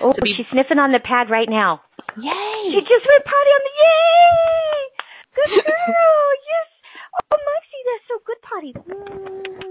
Oh, 0.00 0.12
So 0.12 0.20
be- 0.22 0.34
she's 0.34 0.46
sniffing 0.52 0.78
on 0.78 0.92
the 0.92 1.00
pad 1.00 1.30
right 1.30 1.48
now. 1.48 1.80
Yay 2.18 2.70
she 2.70 2.80
just 2.80 3.06
went 3.06 3.24
potty 3.24 3.50
on 3.50 3.60
the 3.64 3.74
yay! 3.82 4.90
Good 5.34 5.64
girl, 5.64 6.30
yes. 6.46 6.68
Oh, 7.32 7.38
Moxie, 7.46 7.82
that's 7.86 8.06
so 8.08 8.20
good 8.26 8.40
potty. 8.42 9.65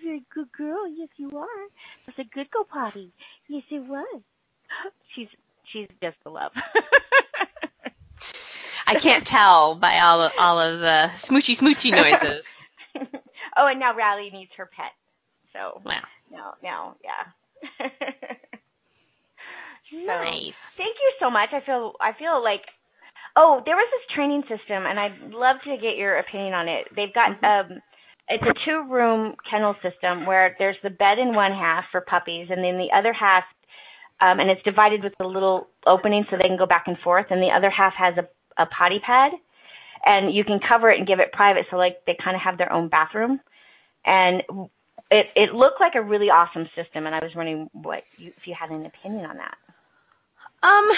She's 0.00 0.06
a 0.06 0.08
very 0.08 0.24
good 0.34 0.50
girl. 0.52 0.88
Yes, 0.88 1.08
you 1.18 1.30
are. 1.38 1.46
That's 2.06 2.18
a 2.18 2.24
good 2.34 2.50
go 2.50 2.64
potty. 2.64 3.12
Yes, 3.48 3.62
it 3.70 3.86
was. 3.86 4.22
She's 5.14 5.28
she's 5.72 5.88
just 6.02 6.16
a 6.26 6.30
love. 6.30 6.52
I 8.86 8.96
can't 8.96 9.26
tell 9.26 9.74
by 9.76 10.00
all 10.00 10.22
of, 10.22 10.32
all 10.38 10.60
of 10.60 10.80
the 10.80 11.10
smoochy 11.14 11.56
smoochy 11.58 11.94
noises. 11.94 12.46
oh, 13.56 13.66
and 13.68 13.80
now 13.80 13.94
Riley 13.96 14.30
needs 14.32 14.50
her 14.56 14.68
pet. 14.76 14.92
So 15.52 15.80
Wow. 15.84 16.02
now 16.30 16.54
now 16.62 16.96
yeah. 17.04 17.86
So, 20.06 20.06
Nice. 20.06 20.56
Thank 20.76 20.96
you 21.00 21.12
so 21.20 21.30
much. 21.30 21.50
I 21.52 21.60
feel 21.66 21.94
I 22.00 22.12
feel 22.18 22.42
like 22.42 22.62
oh, 23.36 23.62
there 23.66 23.76
was 23.76 23.88
this 23.92 24.14
training 24.16 24.42
system 24.42 24.86
and 24.86 24.98
I'd 25.00 25.32
love 25.32 25.56
to 25.64 25.76
get 25.78 25.96
your 25.96 26.18
opinion 26.18 26.54
on 26.54 26.68
it. 26.68 26.86
They've 26.96 27.14
got 27.14 27.30
Mm-hmm. 27.30 27.44
um 27.44 27.80
it's 28.30 28.44
a 28.44 28.54
two 28.64 28.84
room 28.88 29.34
kennel 29.48 29.74
system 29.82 30.26
where 30.26 30.56
there's 30.58 30.76
the 30.82 30.90
bed 30.90 31.18
in 31.18 31.34
one 31.34 31.52
half 31.52 31.84
for 31.92 32.00
puppies 32.00 32.48
and 32.50 32.64
then 32.64 32.78
the 32.78 32.88
other 32.96 33.12
half 33.12 33.44
um 34.20 34.40
and 34.40 34.50
it's 34.50 34.62
divided 34.62 35.02
with 35.02 35.12
a 35.20 35.26
little 35.26 35.68
opening 35.86 36.24
so 36.30 36.36
they 36.36 36.48
can 36.48 36.58
go 36.58 36.66
back 36.66 36.84
and 36.86 36.98
forth 36.98 37.26
and 37.30 37.42
the 37.42 37.50
other 37.54 37.70
half 37.70 37.92
has 37.94 38.14
a, 38.16 38.62
a 38.62 38.66
potty 38.66 39.00
pad 39.04 39.32
and 40.06 40.34
you 40.34 40.44
can 40.44 40.60
cover 40.66 40.90
it 40.90 40.98
and 40.98 41.06
give 41.06 41.20
it 41.20 41.32
private 41.32 41.66
so 41.70 41.76
like 41.76 41.98
they 42.06 42.16
kind 42.22 42.36
of 42.36 42.42
have 42.42 42.56
their 42.56 42.72
own 42.72 42.88
bathroom 42.88 43.40
and 44.04 44.42
it 45.10 45.26
it 45.34 45.54
looked 45.54 45.80
like 45.80 45.94
a 45.94 46.02
really 46.02 46.30
awesome 46.30 46.66
system 46.76 47.06
and 47.06 47.14
I 47.14 47.18
was 47.22 47.34
wondering 47.34 47.68
what 47.72 48.04
you, 48.16 48.32
if 48.36 48.46
you 48.46 48.54
had 48.58 48.70
an 48.70 48.86
opinion 48.86 49.26
on 49.26 49.36
that. 49.38 49.56
Um, 50.62 50.90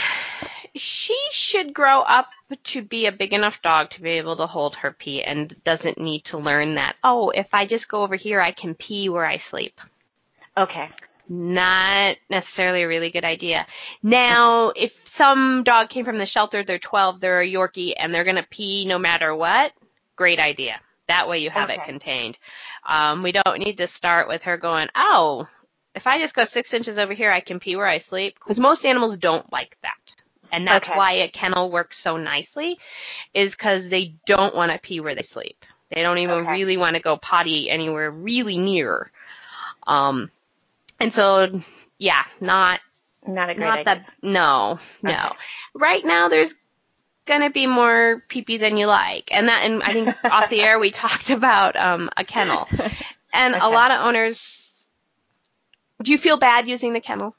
she 0.75 1.19
should 1.31 1.75
grow 1.75 2.01
up 2.01 2.29
to 2.65 2.83
be 2.83 3.07
a 3.07 3.13
big 3.13 3.33
enough 3.33 3.63
dog 3.63 3.91
to 3.91 4.03
be 4.03 4.11
able 4.11 4.37
to 4.37 4.47
hold 4.47 4.77
her 4.77 4.93
pee 4.93 5.23
and 5.23 5.63
doesn't 5.65 5.99
need 5.99 6.25
to 6.27 6.39
learn 6.39 6.75
that, 6.75 6.97
oh, 7.05 7.31
if 7.31 7.53
I 7.53 7.67
just 7.67 7.89
go 7.89 8.03
over 8.03 8.17
here, 8.17 8.41
I 8.41 8.53
can 8.53 8.75
pee 8.75 9.09
where 9.09 9.27
I 9.27 9.37
sleep. 9.37 9.81
Okay. 10.57 10.89
Not 11.29 12.17
necessarily 12.29 12.83
a 12.83 12.89
really 12.89 13.11
good 13.11 13.25
idea. 13.25 13.67
Now, 14.03 14.73
if 14.75 15.09
some 15.09 15.63
dog 15.63 15.89
came 15.89 16.05
from 16.05 16.19
the 16.19 16.27
shelter, 16.27 16.63
they're 16.63 16.79
12, 16.79 17.21
they're 17.21 17.41
a 17.41 17.49
Yorkie, 17.49 17.95
and 17.97 18.15
they're 18.15 18.25
going 18.25 18.37
to 18.37 18.47
pee 18.51 18.85
no 18.87 18.99
matter 18.99 19.35
what, 19.35 19.73
great 20.17 20.39
idea. 20.39 20.81
That 21.09 21.29
way 21.29 21.39
you 21.39 21.51
have 21.51 21.71
Okay. 21.71 21.81
it 21.81 21.85
contained. 21.85 22.39
Um, 22.87 23.23
we 23.23 23.33
don't 23.33 23.59
need 23.59 23.79
to 23.79 23.87
start 23.87 24.29
with 24.29 24.45
her 24.45 24.57
going, 24.57 24.89
oh, 24.95 25.47
if 25.95 26.07
I 26.07 26.19
just 26.19 26.35
go 26.35 26.45
six 26.45 26.73
inches 26.73 26.99
over 26.99 27.13
here, 27.13 27.31
I 27.31 27.41
can 27.41 27.61
pee 27.61 27.77
where 27.77 27.87
I 27.87 27.99
sleep. 27.99 28.35
Because 28.39 28.59
most 28.59 28.85
animals 28.87 29.17
don't 29.17 29.51
like 29.53 29.77
that. 29.83 29.97
And 30.53 30.67
that's 30.69 30.87
Okay. 30.87 30.97
why 30.97 31.13
a 31.13 31.29
kennel 31.29 31.71
works 31.71 31.99
so 31.99 32.17
nicely, 32.19 32.79
is 33.35 33.53
because 33.55 33.89
they 33.89 34.15
don't 34.27 34.55
want 34.55 34.71
to 34.73 34.79
pee 34.79 35.01
where 35.01 35.15
they 35.17 35.23
sleep. 35.23 35.65
They 35.91 36.03
don't 36.03 36.19
even 36.19 36.47
Okay. 36.47 36.51
really 36.53 36.77
want 36.77 36.97
to 36.97 37.03
go 37.03 37.17
potty 37.17 37.71
anywhere 37.71 38.11
really 38.11 38.59
near. 38.59 39.11
Um, 39.87 40.31
and 41.01 41.13
so, 41.13 41.61
yeah, 41.99 42.25
not 42.41 42.81
Not 43.27 43.51
a 43.51 43.55
great 43.55 43.67
not 43.67 43.79
idea. 43.79 44.07
the 44.23 44.29
no, 44.29 44.79
no. 45.03 45.13
Okay. 45.13 45.37
Right 45.75 46.05
now, 46.05 46.29
there's 46.29 46.55
gonna 47.27 47.51
be 47.51 47.67
more 47.67 48.23
pee 48.29 48.43
pee 48.43 48.59
than 48.59 48.77
you 48.77 48.87
like, 48.87 49.31
and 49.33 49.49
that. 49.49 49.65
And 49.65 49.83
I 49.83 49.93
think 49.93 50.13
off 50.31 50.49
the 50.49 50.63
air 50.63 50.79
we 50.79 50.91
talked 50.91 51.31
about 51.31 51.77
um, 51.77 52.11
a 52.17 52.25
kennel, 52.25 52.69
and 53.33 53.57
a 53.61 53.71
lot 53.71 53.91
of 53.91 54.05
owners. 54.07 54.89
Do 56.03 56.11
you 56.13 56.19
feel 56.19 56.37
bad 56.37 56.69
using 56.69 56.93
the 56.93 57.01
kennel? 57.01 57.37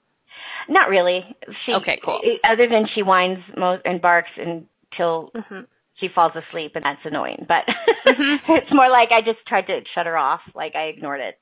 Not 0.69 0.89
really. 0.89 1.35
She, 1.65 1.73
Okay, 1.73 1.99
cool. 2.03 2.21
Other 2.43 2.67
than 2.67 2.87
she 2.93 3.01
whines 3.03 3.39
mo- 3.57 3.79
and 3.85 4.01
barks 4.01 4.29
until 4.37 5.31
hmm 5.35 5.61
she 5.99 6.09
falls 6.09 6.35
asleep, 6.35 6.71
and 6.75 6.83
that's 6.83 6.99
annoying. 7.05 7.45
But 7.47 7.65
Mhm. 8.07 8.39
it's 8.49 8.71
more 8.73 8.89
like 8.89 9.09
I 9.11 9.21
just 9.21 9.45
tried 9.47 9.67
to 9.67 9.81
shut 9.93 10.05
her 10.07 10.17
off, 10.17 10.41
like 10.55 10.75
I 10.75 10.85
ignored 10.85 11.21
it. 11.21 11.39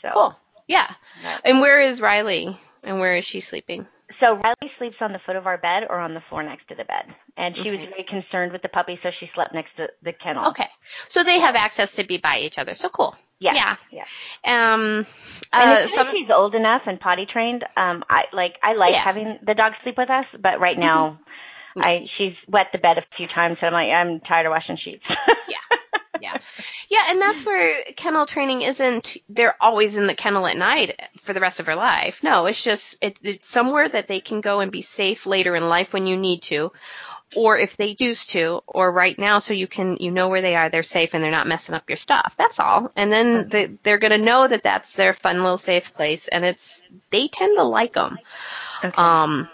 So 0.00 0.08
Cool. 0.12 0.36
Yeah. 0.68 0.94
And 1.44 1.60
where 1.60 1.80
is 1.80 2.00
Riley? 2.00 2.56
And 2.84 3.00
where 3.00 3.16
is 3.16 3.24
she 3.24 3.40
sleeping? 3.40 3.86
So 4.20 4.36
Riley 4.36 4.70
sleeps 4.78 4.96
on 5.00 5.12
the 5.12 5.18
foot 5.26 5.36
of 5.36 5.46
our 5.46 5.58
bed 5.58 5.84
or 5.90 5.98
on 5.98 6.14
the 6.14 6.22
floor 6.28 6.42
next 6.42 6.68
to 6.68 6.74
the 6.76 6.84
bed, 6.84 7.12
and 7.36 7.54
she 7.62 7.70
was 7.70 7.80
very 7.80 8.04
concerned 8.08 8.52
with 8.52 8.62
the 8.62 8.68
puppy, 8.68 8.98
so 9.02 9.10
she 9.18 9.28
slept 9.34 9.52
next 9.52 9.74
to 9.76 9.88
the 10.02 10.12
kennel. 10.12 10.48
Okay. 10.50 10.68
So 11.08 11.22
they 11.24 11.40
have 11.40 11.56
access 11.56 11.94
to 11.96 12.04
be 12.04 12.16
by 12.16 12.38
each 12.38 12.58
other. 12.58 12.74
So 12.74 12.88
cool. 12.88 13.14
Yeah. 13.40 13.52
Yeah. 13.54 13.76
Yeah. 14.44 14.72
Um. 14.74 15.06
And 15.52 15.70
Uh, 15.70 15.74
as 15.80 15.90
soon 15.90 15.96
some, 15.96 16.06
as 16.08 16.12
she's 16.12 16.30
old 16.30 16.54
enough 16.54 16.82
and 16.86 17.00
potty 17.00 17.26
trained, 17.26 17.64
um, 17.76 18.04
I 18.08 18.24
like 18.32 18.54
I 18.62 18.74
like 18.74 18.90
Yeah. 18.92 18.98
Mm-hmm. 18.98 19.04
having 19.04 19.38
the 19.44 19.54
dog 19.54 19.72
sleep 19.82 19.96
with 19.98 20.10
us, 20.10 20.26
but 20.38 20.60
right 20.60 20.78
now, 20.78 21.18
I 21.76 22.06
she's 22.18 22.34
wet 22.48 22.66
the 22.72 22.78
bed 22.78 22.98
a 22.98 23.02
few 23.16 23.26
times, 23.34 23.56
so 23.60 23.66
I'm 23.66 23.72
like 23.72 23.88
I'm 23.88 24.20
tired 24.20 24.46
of 24.46 24.50
washing 24.50 24.76
sheets. 24.84 25.04
Yeah. 25.48 25.78
yeah. 26.20 26.38
Yeah, 26.90 27.04
and 27.08 27.20
that's 27.20 27.46
where 27.46 27.82
kennel 27.96 28.26
training 28.26 28.62
isn't 28.62 29.16
they're 29.28 29.56
always 29.60 29.96
in 29.96 30.06
the 30.06 30.14
kennel 30.14 30.46
at 30.46 30.56
night 30.56 31.00
for 31.18 31.32
the 31.32 31.40
rest 31.40 31.60
of 31.60 31.66
their 31.66 31.76
life. 31.76 32.22
No, 32.22 32.44
it's 32.46 32.62
just 32.62 32.96
it, 33.00 33.16
it's 33.22 33.48
somewhere 33.48 33.88
that 33.88 34.06
they 34.06 34.20
can 34.20 34.40
go 34.42 34.60
and 34.60 34.70
be 34.70 34.82
safe 34.82 35.24
later 35.26 35.56
in 35.56 35.68
life 35.68 35.92
when 35.94 36.06
you 36.06 36.16
need 36.18 36.42
to. 36.42 36.72
Or 37.36 37.56
if 37.56 37.76
they 37.76 37.94
choose 37.94 38.26
to, 38.26 38.60
or 38.66 38.90
right 38.90 39.16
now, 39.16 39.38
so 39.38 39.54
you 39.54 39.68
can 39.68 39.96
you 40.00 40.10
know 40.10 40.28
where 40.28 40.40
they 40.42 40.56
are, 40.56 40.68
they're 40.68 40.82
safe, 40.82 41.14
and 41.14 41.22
they're 41.22 41.30
not 41.30 41.46
messing 41.46 41.74
up 41.76 41.88
your 41.88 41.96
stuff. 41.96 42.34
That's 42.36 42.58
all. 42.58 42.90
And 42.96 43.12
then 43.12 43.48
they, 43.48 43.66
they're 43.84 43.98
gonna 43.98 44.18
know 44.18 44.48
that 44.48 44.64
that's 44.64 44.94
their 44.96 45.12
fun 45.12 45.40
little 45.42 45.58
safe 45.58 45.94
place, 45.94 46.26
and 46.28 46.44
it's 46.44 46.82
they 47.10 47.28
tend 47.28 47.56
to 47.56 47.62
like 47.62 47.92
them. 47.92 48.18
okay. 48.84 48.92
Um, 48.96 49.48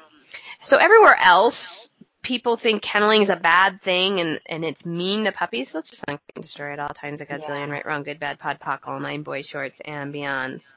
so 0.61 0.79
everywhere 0.79 1.17
else, 1.21 1.91
people 2.23 2.57
think 2.57 2.83
kenneling 2.83 3.23
is 3.23 3.29
a 3.29 3.37
bad 3.37 3.81
thing 3.83 4.19
and, 4.21 4.41
and 4.47 4.65
it's 4.65 4.85
mean 4.85 5.25
to 5.25 5.33
puppies. 5.33 5.75
Let's 5.75 5.91
just 5.91 6.05
not 6.09 6.21
destroy 6.35 6.73
it 6.73 6.81
all 6.81 6.89
times 6.89 7.21
a 7.21 7.27
gazillion, 7.27 7.69
Yeah. 7.69 7.73
right, 7.73 7.87
wrong, 7.87 8.03
good, 8.03 8.19
bad, 8.19 8.39
pod, 8.41 8.59
poc, 8.59 8.81
all 8.89 8.99
nine, 8.99 9.23
boy 9.23 9.43
shorts, 9.43 9.81
and 9.85 10.13
beyonds. 10.15 10.75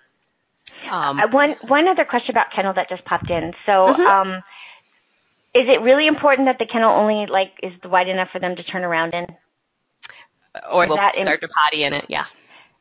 Um, 0.92 1.20
Uh, 1.20 1.28
one 1.32 1.56
one 1.68 1.88
other 1.88 2.06
question 2.06 2.32
about 2.32 2.48
kennel 2.56 2.74
that 2.74 2.90
just 2.90 3.04
popped 3.06 3.30
in. 3.32 3.54
So, 3.66 3.72
Mhm. 3.96 4.06
um, 4.06 4.44
is 5.56 5.66
it 5.68 5.82
really 5.82 6.08
important 6.08 6.48
that 6.48 6.58
the 6.60 6.66
kennel 6.72 6.92
only 6.92 7.26
like 7.28 7.52
is 7.64 7.74
wide 7.84 8.08
enough 8.08 8.30
for 8.32 8.40
them 8.40 8.56
to 8.56 8.64
turn 8.64 8.84
around 8.84 9.14
in? 9.14 9.26
or 10.72 10.86
is 10.86 10.92
in- 11.18 11.24
start 11.26 11.42
to 11.42 11.48
potty 11.48 11.84
in 11.84 11.94
it. 11.94 12.06
Yeah, 12.10 12.26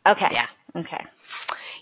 Okay. 0.06 0.28
yeah, 0.30 0.46
Okay. 0.76 1.04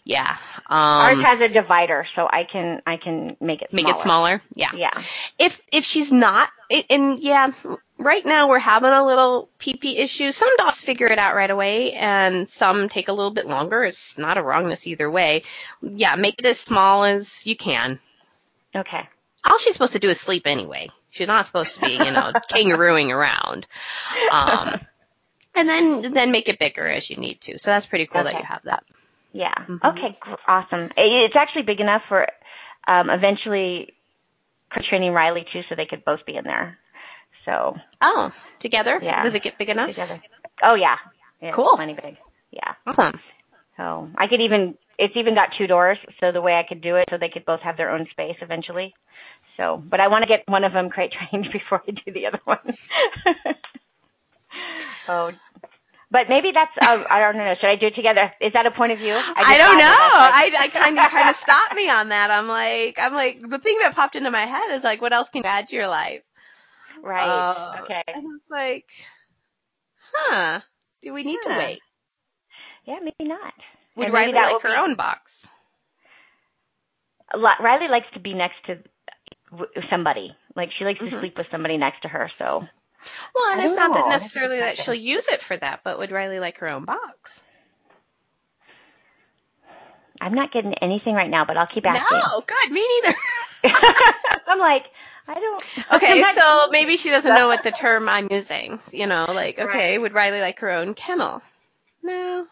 yeah. 0.04 0.36
Um, 0.68 1.18
Ours 1.18 1.24
has 1.24 1.40
a 1.40 1.48
divider, 1.48 2.06
so 2.16 2.26
I 2.30 2.44
can 2.50 2.82
I 2.86 2.96
can 2.96 3.36
make 3.40 3.62
it 3.62 3.72
make 3.72 3.86
smaller. 3.86 3.94
it 3.96 4.02
smaller. 4.02 4.42
Yeah. 4.54 4.70
Yeah. 4.74 5.02
if 5.38 5.60
if 5.72 5.84
she's 5.84 6.10
not 6.12 6.48
it- 6.68 6.86
and 6.90 7.18
yeah 7.20 7.52
right 7.98 8.26
now 8.26 8.48
we're 8.48 8.58
having 8.58 8.90
a 8.90 9.04
little 9.06 9.48
pp 9.58 9.96
issue 9.98 10.30
some 10.30 10.54
dogs 10.58 10.80
figure 10.82 11.06
it 11.06 11.18
out 11.18 11.34
right 11.34 11.50
away 11.50 11.92
and 11.92 12.46
some 12.48 12.88
take 12.90 13.08
a 13.08 13.12
little 13.12 13.30
bit 13.30 13.46
longer 13.46 13.84
it's 13.84 14.18
not 14.18 14.36
a 14.36 14.42
wrongness 14.42 14.86
either 14.86 15.10
way 15.10 15.42
yeah 15.80 16.14
make 16.16 16.34
it 16.38 16.44
as 16.44 16.58
small 16.60 17.04
as 17.04 17.46
you 17.46 17.56
can 17.56 17.98
Okay. 18.74 19.08
All 19.50 19.58
she's 19.58 19.72
supposed 19.74 19.92
to 19.92 19.98
do 19.98 20.08
is 20.08 20.20
sleep 20.20 20.46
anyway 20.46 20.88
she's 21.10 21.26
not 21.26 21.46
supposed 21.46 21.74
to 21.74 21.80
be 21.80 21.92
you 21.92 22.10
know 22.10 22.32
kangarooing 22.52 23.10
around 23.10 23.66
um 24.30 24.80
and 25.54 25.68
then 25.68 26.12
then 26.12 26.30
make 26.32 26.48
it 26.48 26.58
bigger 26.58 26.86
as 26.86 27.08
you 27.10 27.16
need 27.16 27.40
to 27.40 27.58
so 27.58 27.70
that's 27.70 27.86
pretty 27.86 28.06
cool 28.06 28.24
that 28.24 28.34
you 28.34 28.44
have 28.44 28.62
that 28.64 28.84
Yeah. 29.32 29.54
Mhm. 29.68 29.84
Okay. 29.84 30.18
Awesome. 30.48 30.90
It's 30.96 31.36
actually 31.36 31.62
big 31.62 31.80
enough 31.80 32.02
for 32.08 32.26
um, 32.88 33.10
eventually 33.10 33.92
training 34.88 35.12
Riley 35.12 35.44
too, 35.52 35.62
so 35.68 35.74
they 35.74 35.86
could 35.86 36.04
both 36.04 36.24
be 36.26 36.36
in 36.36 36.44
there. 36.44 36.78
So 37.44 37.76
oh 38.00 38.32
together 38.60 38.98
Yeah. 39.02 39.22
does 39.22 39.34
it 39.34 39.42
get 39.42 39.58
big 39.58 39.68
enough 39.68 39.90
together. 39.90 40.22
Oh 40.62 40.74
yeah. 40.74 40.96
yeah 41.40 41.52
Cool. 41.52 41.76
Plenty 41.76 41.94
big. 41.94 42.16
Yeah. 42.50 42.74
awesome 42.86 43.20
So 43.76 44.08
I 44.16 44.26
could 44.28 44.40
even 44.40 44.76
it's 44.98 45.14
even 45.16 45.34
got 45.34 45.50
two 45.58 45.66
doors, 45.66 45.98
so 46.20 46.32
the 46.32 46.40
way 46.40 46.54
I 46.54 46.64
could 46.66 46.80
do 46.80 46.96
it, 46.96 47.04
so 47.10 47.18
they 47.18 47.28
could 47.28 47.44
both 47.44 47.60
have 47.60 47.76
their 47.76 47.90
own 47.90 48.06
space 48.10 48.36
eventually. 48.40 48.94
So, 49.56 49.82
but 49.84 50.00
I 50.00 50.08
want 50.08 50.22
to 50.22 50.28
get 50.28 50.44
one 50.46 50.64
of 50.64 50.72
them 50.72 50.90
crate 50.90 51.12
trained 51.12 51.48
before 51.52 51.82
I 51.86 51.90
do 51.92 52.12
the 52.12 52.26
other 52.26 52.40
one. 52.44 52.58
oh, 55.08 55.32
but 56.10 56.28
maybe 56.28 56.52
that's 56.54 56.70
uh, 56.80 57.04
I 57.10 57.20
don't 57.20 57.36
know. 57.36 57.54
Should 57.60 57.68
I 57.68 57.76
do 57.76 57.86
it 57.86 57.94
together? 57.94 58.32
Is 58.40 58.52
that 58.52 58.66
a 58.66 58.70
point 58.70 58.92
of 58.92 58.98
view? 58.98 59.14
I, 59.14 59.42
just 59.42 59.58
don't 59.58 59.78
know. 59.78 59.84
I, 59.88 60.52
I 60.58 60.68
kind 60.68 60.98
of 60.98 61.10
kind 61.10 61.28
of 61.28 61.36
stopped 61.36 61.74
me 61.74 61.90
on 61.90 62.10
that. 62.10 62.30
I'm 62.30 62.46
like, 62.46 62.98
I'm 62.98 63.12
like, 63.12 63.40
the 63.40 63.58
thing 63.58 63.78
that 63.82 63.94
popped 63.94 64.14
into 64.14 64.30
my 64.30 64.46
head 64.46 64.70
is 64.70 64.84
like, 64.84 65.02
what 65.02 65.12
else 65.12 65.28
can 65.28 65.42
you 65.42 65.48
add 65.48 65.68
to 65.68 65.76
your 65.76 65.88
life? 65.88 66.22
right. 67.02 67.26
Uh, 67.26 67.82
okay. 67.82 68.02
And 68.08 68.16
I 68.16 68.20
was 68.20 68.40
like, 68.50 68.86
huh? 70.14 70.60
Do 71.02 71.12
we 71.12 71.24
need 71.24 71.40
to 71.42 71.54
wait? 71.56 71.80
Yeah, 72.84 72.98
maybe 73.00 73.28
not. 73.28 73.54
Would 73.96 74.12
Riley 74.12 74.32
like 74.32 74.62
her 74.62 74.68
be- 74.70 74.76
own 74.76 74.94
box? 74.94 75.46
Riley 77.34 77.88
likes 77.88 78.06
to 78.14 78.20
be 78.20 78.34
next 78.34 78.56
to 78.66 78.78
w- 79.58 79.70
somebody. 79.90 80.36
Like 80.54 80.70
she 80.78 80.84
likes 80.84 81.00
Mhm. 81.00 81.10
to 81.10 81.20
sleep 81.20 81.36
with 81.36 81.46
somebody 81.50 81.76
next 81.76 82.02
to 82.02 82.08
her. 82.08 82.30
So 82.38 82.66
Well, 83.34 83.52
and 83.52 83.60
it's 83.62 83.74
don't 83.74 83.90
not 83.90 83.94
that 83.94 84.04
know. 84.06 84.10
That's 84.10 84.22
a 84.22 84.24
necessarily 84.24 84.58
that 84.60 84.78
she'll 84.78 84.94
use 84.94 85.28
it 85.28 85.42
for 85.42 85.56
that, 85.56 85.80
but 85.84 85.98
would 85.98 86.10
Riley 86.10 86.40
like 86.40 86.58
her 86.58 86.68
own 86.68 86.84
box? 86.84 87.40
I'm 90.20 90.34
not 90.34 90.52
getting 90.52 90.74
anything 90.80 91.14
right 91.14 91.28
now, 91.30 91.44
but 91.44 91.56
I'll 91.56 91.66
keep 91.66 91.84
asking. 91.86 92.18
No, 92.18 92.40
good, 92.46 92.72
me 92.72 92.86
neither. 93.02 93.16
I'm 94.48 94.58
like, 94.58 94.84
I 95.28 95.34
don't. 95.34 95.64
Okay, 95.92 96.20
not- 96.20 96.34
so 96.34 96.68
maybe 96.70 96.96
she 96.96 97.10
doesn't 97.10 97.34
know 97.34 97.48
what 97.48 97.62
the 97.62 97.70
term 97.70 98.08
I'm 98.08 98.28
using. 98.30 98.80
You 98.92 99.06
know, 99.06 99.26
like, 99.28 99.58
okay, 99.58 99.92
Right. 99.92 100.00
would 100.00 100.14
Riley 100.14 100.40
like 100.40 100.58
her 100.60 100.70
own 100.70 100.94
kennel? 100.94 101.42
No. 102.02 102.46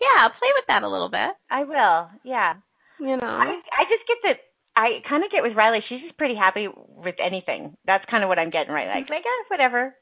Yeah, 0.00 0.08
I'll 0.18 0.30
play 0.30 0.50
with 0.56 0.66
that 0.66 0.82
a 0.82 0.88
little 0.88 1.08
bit. 1.08 1.32
I 1.50 1.64
will. 1.64 2.10
Yeah. 2.22 2.54
You 3.00 3.16
know. 3.16 3.18
I 3.28 3.46
I 3.72 3.84
just 3.88 4.06
get 4.06 4.18
that. 4.24 4.36
I 4.78 5.02
kind 5.08 5.24
of 5.24 5.30
get 5.32 5.42
with 5.42 5.56
Riley. 5.56 5.80
She's 5.88 6.02
just 6.02 6.16
pretty 6.16 6.36
happy 6.36 6.68
with 6.68 7.16
anything. 7.18 7.76
That's 7.84 8.04
kind 8.08 8.22
of 8.22 8.28
what 8.28 8.38
I'm 8.38 8.50
getting 8.50 8.72
right. 8.72 8.86
Like, 8.86 9.10
like, 9.10 9.24
eh, 9.26 9.44
whatever. 9.48 9.92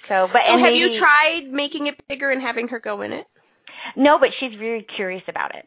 So, 0.00 0.28
but 0.32 0.42
So 0.44 0.52
and 0.52 0.60
have 0.60 0.74
maybe, 0.74 0.80
you 0.80 0.92
tried 0.92 1.44
making 1.52 1.86
it 1.86 2.08
bigger 2.08 2.28
and 2.28 2.42
having 2.42 2.68
her 2.68 2.80
go 2.80 3.02
in 3.02 3.12
it? 3.12 3.24
No, 3.94 4.18
but 4.18 4.30
she's 4.40 4.58
very 4.58 4.84
curious 4.96 5.22
about 5.28 5.54
it. 5.54 5.64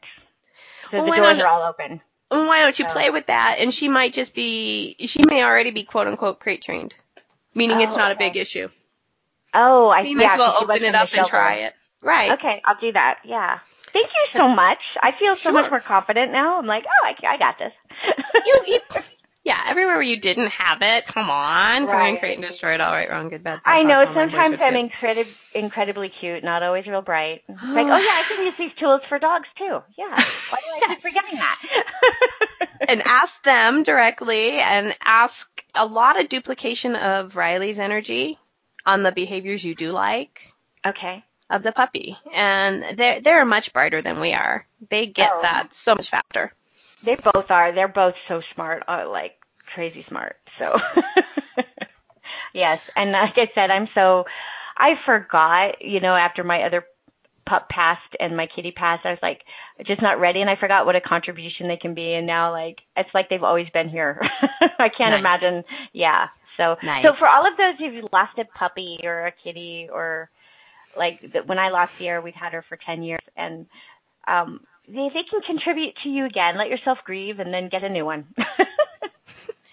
So 0.91 0.97
Well, 0.97 1.05
the 1.05 1.15
doors 1.15 1.39
are 1.39 1.47
all 1.47 1.69
open. 1.69 2.01
Why 2.27 2.61
don't 2.63 2.77
you 2.77 2.85
Oh. 2.85 2.91
play 2.91 3.09
with 3.09 3.27
that? 3.27 3.59
And 3.59 3.73
she 3.73 3.87
might 3.87 4.11
just 4.11 4.35
be, 4.35 4.97
she 4.99 5.21
may 5.25 5.41
already 5.45 5.71
be 5.71 5.83
quote 5.83 6.07
unquote 6.07 6.41
crate 6.41 6.61
trained, 6.61 6.93
meaning 7.55 7.79
it's 7.79 7.93
Oh, 7.93 7.97
not 7.97 8.11
a 8.11 8.15
big 8.15 8.35
issue. 8.35 8.67
Oh, 9.53 9.87
I 9.87 10.01
You 10.01 10.17
might 10.17 10.23
yeah, 10.23 10.33
as 10.33 10.37
well 10.39 10.57
open 10.59 10.83
it 10.83 10.95
up 10.95 11.09
and 11.13 11.25
try 11.25 11.53
it. 11.55 11.75
Right. 12.03 12.31
Okay, 12.33 12.61
I'll 12.65 12.79
do 12.79 12.91
that. 12.93 13.19
Yeah. 13.25 13.59
Thank 13.93 14.07
you 14.07 14.39
so 14.39 14.47
much. 14.47 14.79
I 15.01 15.11
feel 15.17 15.35
so 15.35 15.49
Sure. 15.49 15.51
much 15.53 15.71
more 15.71 15.79
confident 15.81 16.31
now. 16.31 16.59
I'm 16.59 16.65
like, 16.67 16.83
oh, 16.85 17.05
I, 17.07 17.33
I 17.33 17.37
got 17.37 17.55
this. 17.57 17.73
You, 18.45 18.61
you, 18.67 18.79
yeah, 19.43 19.63
everywhere 19.67 19.95
where 19.95 20.01
you 20.03 20.19
didn't 20.19 20.49
have 20.49 20.79
it, 20.81 21.05
come 21.07 21.29
on. 21.29 21.85
Come 21.87 21.89
on, 21.89 21.95
Right. 21.95 22.19
create 22.19 22.37
and 22.37 22.45
destroy 22.45 22.73
it, 22.75 22.81
all 22.81 22.91
right, 22.91 23.09
wrong, 23.09 23.29
good, 23.29 23.43
bad. 23.43 23.59
I 23.65 23.81
know 23.83 24.05
bad, 24.05 24.13
sometimes 24.13 24.59
I'm 24.61 24.73
kids. 24.73 24.89
incredib- 24.93 25.55
incredibly 25.55 26.09
cute, 26.09 26.43
not 26.43 26.61
always 26.63 26.85
real 26.85 27.01
bright. 27.01 27.41
Like, 27.49 27.87
oh 27.87 27.97
yeah, 27.97 28.21
I 28.21 28.23
can 28.27 28.45
use 28.45 28.53
these 28.59 28.71
tools 28.79 29.01
for 29.09 29.17
dogs 29.19 29.47
too. 29.57 29.79
Yeah. 29.97 30.05
Why 30.49 30.59
do 30.59 30.85
I 30.85 30.87
keep 30.89 31.01
forgetting 31.01 31.39
that? 31.39 31.59
and 32.89 33.01
ask 33.05 33.41
them 33.43 33.83
directly 33.83 34.59
and 34.59 34.95
ask 35.01 35.49
a 35.73 35.85
lot 35.85 36.19
of 36.19 36.29
duplication 36.29 36.95
of 36.95 37.35
Riley's 37.35 37.79
energy 37.79 38.37
on 38.85 39.03
the 39.03 39.11
behaviors 39.11 39.63
you 39.65 39.73
do 39.75 39.91
like 39.91 40.53
okay. 40.85 41.23
Of 41.49 41.63
the 41.63 41.71
puppy. 41.71 42.17
And 42.33 42.83
they're, 42.97 43.21
they're 43.21 43.45
much 43.45 43.73
brighter 43.73 44.01
than 44.01 44.19
we 44.19 44.33
are. 44.33 44.65
They 44.89 45.05
get 45.07 45.31
Oh. 45.33 45.41
that 45.41 45.73
so 45.73 45.95
much 45.95 46.09
faster. 46.09 46.51
They 47.03 47.15
both 47.15 47.51
are. 47.51 47.71
They're 47.73 47.87
both 47.87 48.15
so 48.27 48.41
smart, 48.53 48.83
uh, 48.87 49.07
like 49.09 49.33
crazy 49.73 50.03
smart. 50.03 50.35
So, 50.59 50.77
yes. 52.53 52.79
And 52.95 53.11
like 53.11 53.33
I 53.37 53.49
said, 53.53 53.69
I'm 53.71 53.87
so, 53.93 54.25
I 54.77 54.91
forgot, 55.05 55.81
you 55.81 55.99
know, 55.99 56.15
after 56.15 56.43
my 56.43 56.63
other 56.63 56.85
pup 57.45 57.69
passed 57.69 58.15
and 58.19 58.35
my 58.35 58.47
kitty 58.53 58.71
passed, 58.71 59.05
I 59.05 59.11
was 59.11 59.19
like, 59.21 59.41
just 59.85 60.01
not 60.01 60.19
ready. 60.19 60.41
And 60.41 60.49
I 60.49 60.55
forgot 60.55 60.85
what 60.85 60.95
a 60.95 61.01
contribution 61.01 61.67
they 61.67 61.77
can 61.77 61.93
be. 61.93 62.13
And 62.13 62.27
now, 62.27 62.51
like, 62.51 62.77
it's 62.95 63.09
like 63.13 63.29
they've 63.29 63.43
always 63.43 63.69
been 63.69 63.89
here. 63.89 64.19
I 64.79 64.89
can't 64.89 65.11
Nice. 65.11 65.19
imagine. 65.19 65.63
Yeah. 65.93 66.27
So, 66.57 66.75
Nice. 66.83 67.03
so 67.03 67.13
for 67.13 67.27
all 67.27 67.47
of 67.47 67.55
those 67.57 67.75
who've 67.79 68.09
lost 68.11 68.37
a 68.39 68.45
puppy 68.57 68.99
or 69.03 69.27
a 69.27 69.31
kitty 69.43 69.87
or 69.91 70.29
like 70.95 71.19
the, 71.21 71.39
when 71.45 71.59
I 71.59 71.69
lost 71.69 71.93
Sierra, 71.97 72.21
we'd 72.21 72.35
had 72.35 72.53
her 72.53 72.63
for 72.67 72.77
10 72.85 73.03
years 73.03 73.21
and, 73.35 73.65
um, 74.27 74.61
they, 74.87 75.09
they 75.13 75.23
can 75.29 75.41
contribute 75.45 75.93
to 76.03 76.09
you 76.09 76.25
again. 76.25 76.57
Let 76.57 76.69
yourself 76.69 76.99
grieve 77.05 77.39
and 77.39 77.53
then 77.53 77.69
get 77.69 77.83
a 77.83 77.89
new 77.89 78.05
one. 78.05 78.25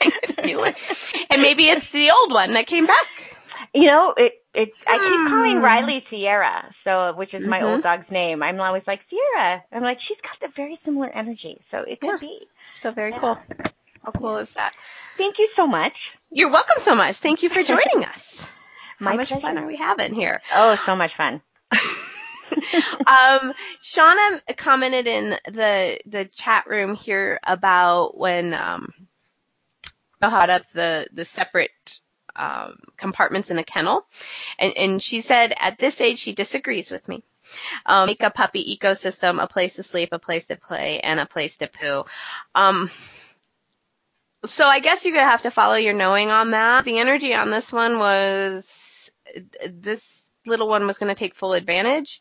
New 0.44 0.58
one. 0.58 0.74
And 1.30 1.40
maybe 1.42 1.68
it's 1.68 1.88
the 1.90 2.10
old 2.10 2.32
one 2.32 2.54
that 2.54 2.66
came 2.66 2.86
back. 2.86 3.06
You 3.72 3.86
know, 3.86 4.12
it 4.16 4.32
it 4.54 4.68
I 4.86 4.98
keep 4.98 5.20
Hmm. 5.20 5.28
calling 5.28 5.62
Riley 5.62 6.04
Sierra, 6.10 6.70
so 6.84 7.12
which 7.16 7.32
is 7.34 7.42
my 7.46 7.60
Mhm. 7.60 7.64
old 7.72 7.82
dog's 7.82 8.10
name. 8.10 8.42
I'm 8.42 8.60
always 8.60 8.82
like 8.86 9.00
Sierra. 9.08 9.62
I'm 9.72 9.82
like 9.82 9.98
she's 10.06 10.18
got 10.20 10.48
a 10.48 10.52
very 10.56 10.78
similar 10.84 11.08
energy, 11.10 11.60
so 11.70 11.78
it 11.78 12.00
could 12.00 12.08
Yeah. 12.10 12.18
be. 12.20 12.48
So 12.74 12.90
very 12.92 13.12
Yeah. 13.12 13.20
cool. 13.20 13.38
How 14.04 14.12
cool 14.12 14.36
is 14.38 14.52
that? 14.54 14.74
Thank 15.16 15.38
you 15.38 15.48
so 15.56 15.66
much. 15.66 15.94
You're 16.30 16.50
welcome 16.50 16.78
so 16.78 16.94
much. 16.94 17.18
Thank 17.18 17.42
you 17.42 17.48
for 17.48 17.62
joining 17.72 18.04
us. 18.04 18.46
My 19.04 19.12
How 19.12 19.16
much 19.16 19.30
fun 19.30 19.40
pleasure. 19.40 19.58
are 19.58 19.66
we 19.66 19.76
having 19.76 20.14
here? 20.14 20.42
Oh, 20.54 20.76
so 20.86 20.96
much 20.96 21.12
fun. 21.16 21.40
um, 23.06 23.52
Shauna 23.82 24.40
commented 24.56 25.06
in 25.06 25.30
the 25.46 25.98
the 26.06 26.24
chat 26.26 26.66
room 26.66 26.94
here 26.94 27.40
about 27.44 28.16
when 28.16 28.54
um, 28.54 28.92
I 30.20 30.30
had 30.30 30.50
up 30.50 30.62
the 30.72 31.06
the 31.12 31.24
separate 31.24 32.00
um, 32.36 32.78
compartments 32.96 33.50
in 33.50 33.58
a 33.58 33.64
kennel, 33.64 34.06
and, 34.58 34.76
and 34.76 35.02
she 35.02 35.20
said 35.20 35.54
at 35.58 35.78
this 35.78 36.00
age 36.00 36.18
she 36.18 36.32
disagrees 36.32 36.90
with 36.90 37.06
me. 37.08 37.22
Um, 37.84 38.06
make 38.06 38.22
a 38.22 38.30
puppy 38.30 38.76
ecosystem, 38.78 39.42
a 39.42 39.46
place 39.46 39.74
to 39.76 39.82
sleep, 39.82 40.10
a 40.12 40.18
place 40.18 40.46
to 40.46 40.56
play, 40.56 41.00
and 41.00 41.20
a 41.20 41.26
place 41.26 41.58
to 41.58 41.66
poo. 41.68 42.04
Um, 42.54 42.90
so 44.46 44.66
I 44.66 44.80
guess 44.80 45.04
you're 45.04 45.14
gonna 45.14 45.30
have 45.30 45.42
to 45.42 45.50
follow 45.50 45.74
your 45.74 45.94
knowing 45.94 46.30
on 46.30 46.52
that. 46.52 46.84
The 46.84 46.98
energy 46.98 47.34
on 47.34 47.50
this 47.50 47.72
one 47.72 47.98
was 47.98 48.83
this 49.68 50.24
little 50.46 50.68
one 50.68 50.86
was 50.86 50.98
gonna 50.98 51.14
take 51.14 51.34
full 51.34 51.52
advantage. 51.52 52.20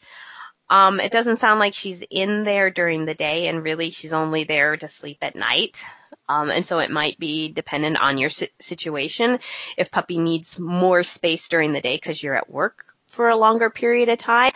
Um, 0.70 1.00
it 1.00 1.12
doesn't 1.12 1.38
sound 1.38 1.60
like 1.60 1.74
she's 1.74 2.04
in 2.10 2.44
there 2.44 2.70
during 2.70 3.06
the 3.06 3.14
day, 3.14 3.48
and 3.48 3.64
really 3.64 3.90
she's 3.90 4.14
only 4.14 4.44
there 4.44 4.78
to 4.78 4.88
sleep 4.88 5.18
at 5.22 5.36
night. 5.36 5.84
Um, 6.30 6.50
and 6.50 6.66
so 6.66 6.80
it 6.80 6.90
might 6.90 7.20
be 7.20 7.52
dependent 7.52 7.98
on 8.02 8.18
your 8.18 8.30
situation. 8.30 9.40
If 9.78 9.92
puppy 9.92 10.18
needs 10.18 10.58
more 10.60 11.04
space 11.04 11.50
during 11.50 11.74
the 11.74 11.82
day 11.82 11.96
because 11.96 12.24
you're 12.24 12.36
at 12.36 12.50
work 12.50 12.86
for 13.08 13.30
a 13.30 13.36
longer 13.36 13.70
period 13.70 14.10
of 14.10 14.18
time, 14.18 14.54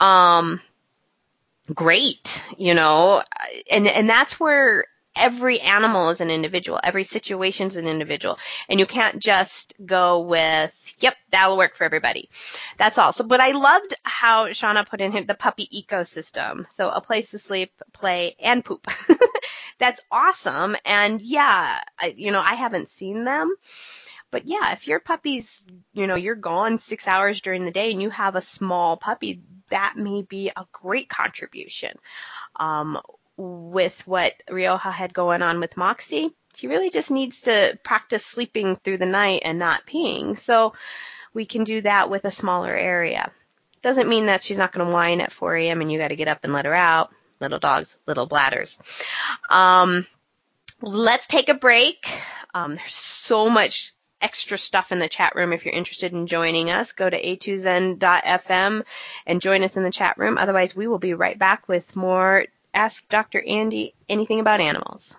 um, 0.00 0.60
great, 1.74 2.42
you 2.56 2.74
know, 2.74 3.22
and 3.70 3.88
and 3.88 4.08
that's 4.08 4.38
where 4.38 4.86
every 5.18 5.60
animal 5.60 6.10
is 6.10 6.20
an 6.20 6.30
individual, 6.30 6.80
every 6.82 7.04
situation 7.04 7.68
is 7.68 7.76
an 7.76 7.86
individual, 7.86 8.38
and 8.68 8.80
you 8.80 8.86
can't 8.86 9.18
just 9.18 9.74
go 9.84 10.20
with, 10.20 10.74
yep, 11.00 11.16
that'll 11.30 11.56
work 11.56 11.76
for 11.76 11.84
everybody. 11.84 12.28
That's 12.76 12.98
all. 12.98 13.12
So, 13.12 13.24
but 13.24 13.40
I 13.40 13.52
loved 13.52 13.94
how 14.02 14.46
Shauna 14.46 14.88
put 14.88 15.00
in 15.00 15.26
the 15.26 15.34
puppy 15.34 15.68
ecosystem. 15.74 16.68
So 16.70 16.88
a 16.90 17.00
place 17.00 17.30
to 17.30 17.38
sleep, 17.38 17.72
play, 17.92 18.36
and 18.40 18.64
poop. 18.64 18.86
That's 19.78 20.00
awesome. 20.10 20.76
And 20.84 21.20
yeah, 21.20 21.80
I, 21.98 22.14
you 22.16 22.30
know, 22.30 22.40
I 22.40 22.54
haven't 22.54 22.88
seen 22.88 23.24
them. 23.24 23.54
But 24.30 24.46
yeah, 24.46 24.72
if 24.72 24.86
your 24.86 25.00
puppy's, 25.00 25.62
you 25.94 26.06
know, 26.06 26.14
you're 26.14 26.34
gone 26.34 26.78
six 26.78 27.08
hours 27.08 27.40
during 27.40 27.64
the 27.64 27.70
day 27.70 27.92
and 27.92 28.02
you 28.02 28.10
have 28.10 28.36
a 28.36 28.42
small 28.42 28.96
puppy, 28.96 29.40
that 29.70 29.94
may 29.96 30.22
be 30.22 30.50
a 30.54 30.66
great 30.72 31.08
contribution. 31.08 31.96
Um, 32.56 32.98
with 33.38 34.04
what 34.06 34.34
Rioja 34.50 34.90
had 34.90 35.14
going 35.14 35.42
on 35.42 35.60
with 35.60 35.76
Moxie, 35.76 36.34
she 36.54 36.66
really 36.66 36.90
just 36.90 37.10
needs 37.10 37.42
to 37.42 37.78
practice 37.84 38.26
sleeping 38.26 38.76
through 38.76 38.98
the 38.98 39.06
night 39.06 39.42
and 39.44 39.58
not 39.58 39.86
peeing. 39.86 40.36
So 40.36 40.74
we 41.32 41.46
can 41.46 41.64
do 41.64 41.80
that 41.82 42.10
with 42.10 42.24
a 42.24 42.32
smaller 42.32 42.74
area. 42.74 43.30
Doesn't 43.80 44.08
mean 44.08 44.26
that 44.26 44.42
she's 44.42 44.58
not 44.58 44.72
going 44.72 44.86
to 44.86 44.92
whine 44.92 45.20
at 45.20 45.30
4 45.30 45.56
a.m. 45.56 45.80
and 45.80 45.90
you 45.90 45.98
got 45.98 46.08
to 46.08 46.16
get 46.16 46.26
up 46.26 46.40
and 46.42 46.52
let 46.52 46.64
her 46.64 46.74
out. 46.74 47.10
Little 47.40 47.60
dogs, 47.60 47.96
little 48.06 48.26
bladders. 48.26 48.76
Um, 49.48 50.04
let's 50.82 51.28
take 51.28 51.48
a 51.48 51.54
break. 51.54 52.10
Um, 52.52 52.74
there's 52.74 52.94
so 52.94 53.48
much 53.48 53.94
extra 54.20 54.58
stuff 54.58 54.90
in 54.90 54.98
the 54.98 55.08
chat 55.08 55.36
room. 55.36 55.52
If 55.52 55.64
you're 55.64 55.74
interested 55.74 56.12
in 56.12 56.26
joining 56.26 56.70
us, 56.70 56.90
go 56.90 57.08
to 57.08 57.22
a2zen.fm 57.22 58.84
and 59.26 59.40
join 59.40 59.62
us 59.62 59.76
in 59.76 59.84
the 59.84 59.92
chat 59.92 60.18
room. 60.18 60.38
Otherwise, 60.38 60.74
we 60.74 60.88
will 60.88 60.98
be 60.98 61.14
right 61.14 61.38
back 61.38 61.68
with 61.68 61.94
more 61.94 62.44
Ask 62.78 63.08
Dr. 63.08 63.42
Andy 63.44 63.92
Anything 64.08 64.38
About 64.38 64.60
Animals. 64.60 65.16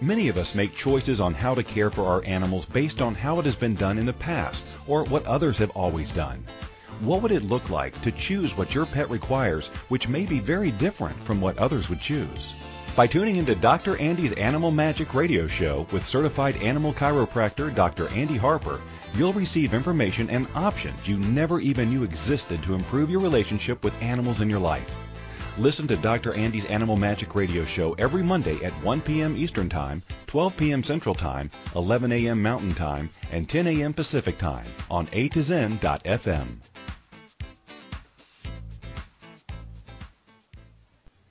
Many 0.00 0.28
of 0.28 0.38
us 0.38 0.54
make 0.54 0.74
choices 0.74 1.20
on 1.20 1.34
how 1.34 1.54
to 1.54 1.62
care 1.62 1.90
for 1.90 2.06
our 2.06 2.24
animals 2.24 2.64
based 2.64 3.02
on 3.02 3.14
how 3.14 3.38
it 3.40 3.44
has 3.44 3.54
been 3.54 3.74
done 3.74 3.98
in 3.98 4.06
the 4.06 4.14
past 4.14 4.64
or 4.86 5.04
what 5.04 5.26
others 5.26 5.58
have 5.58 5.68
always 5.72 6.12
done. 6.12 6.42
What 7.00 7.20
would 7.20 7.30
it 7.30 7.42
look 7.42 7.68
like 7.68 8.00
to 8.00 8.10
choose 8.10 8.56
what 8.56 8.74
your 8.74 8.86
pet 8.86 9.10
requires, 9.10 9.66
which 9.90 10.08
may 10.08 10.24
be 10.24 10.40
very 10.40 10.70
different 10.70 11.22
from 11.22 11.38
what 11.42 11.58
others 11.58 11.90
would 11.90 12.00
choose? 12.00 12.54
By 12.94 13.06
tuning 13.06 13.36
into 13.36 13.54
Dr. 13.54 13.96
Andy's 13.96 14.32
Animal 14.32 14.70
Magic 14.70 15.14
radio 15.14 15.46
show 15.46 15.86
with 15.92 16.04
certified 16.04 16.56
animal 16.58 16.92
chiropractor 16.92 17.74
Dr. 17.74 18.06
Andy 18.08 18.36
Harper, 18.36 18.82
you'll 19.14 19.32
receive 19.32 19.72
information 19.72 20.28
and 20.28 20.46
options 20.54 21.08
you 21.08 21.16
never 21.16 21.58
even 21.58 21.88
knew 21.88 22.02
existed 22.02 22.62
to 22.62 22.74
improve 22.74 23.08
your 23.08 23.20
relationship 23.20 23.82
with 23.82 24.02
animals 24.02 24.42
in 24.42 24.50
your 24.50 24.58
life. 24.58 24.94
Listen 25.56 25.88
to 25.88 25.96
Dr. 25.96 26.34
Andy's 26.34 26.66
Animal 26.66 26.98
Magic 26.98 27.34
radio 27.34 27.64
show 27.64 27.94
every 27.94 28.22
Monday 28.22 28.62
at 28.62 28.74
1 28.84 29.00
p.m. 29.00 29.38
Eastern 29.38 29.70
Time, 29.70 30.02
12 30.26 30.54
p.m. 30.58 30.82
Central 30.82 31.14
Time, 31.14 31.50
11 31.74 32.12
a.m. 32.12 32.42
Mountain 32.42 32.74
Time, 32.74 33.08
and 33.30 33.48
10 33.48 33.68
a.m. 33.68 33.94
Pacific 33.94 34.36
Time 34.36 34.66
on 34.90 35.08
A 35.12 35.30
to 35.30 35.40
Zen.fm. 35.40 36.56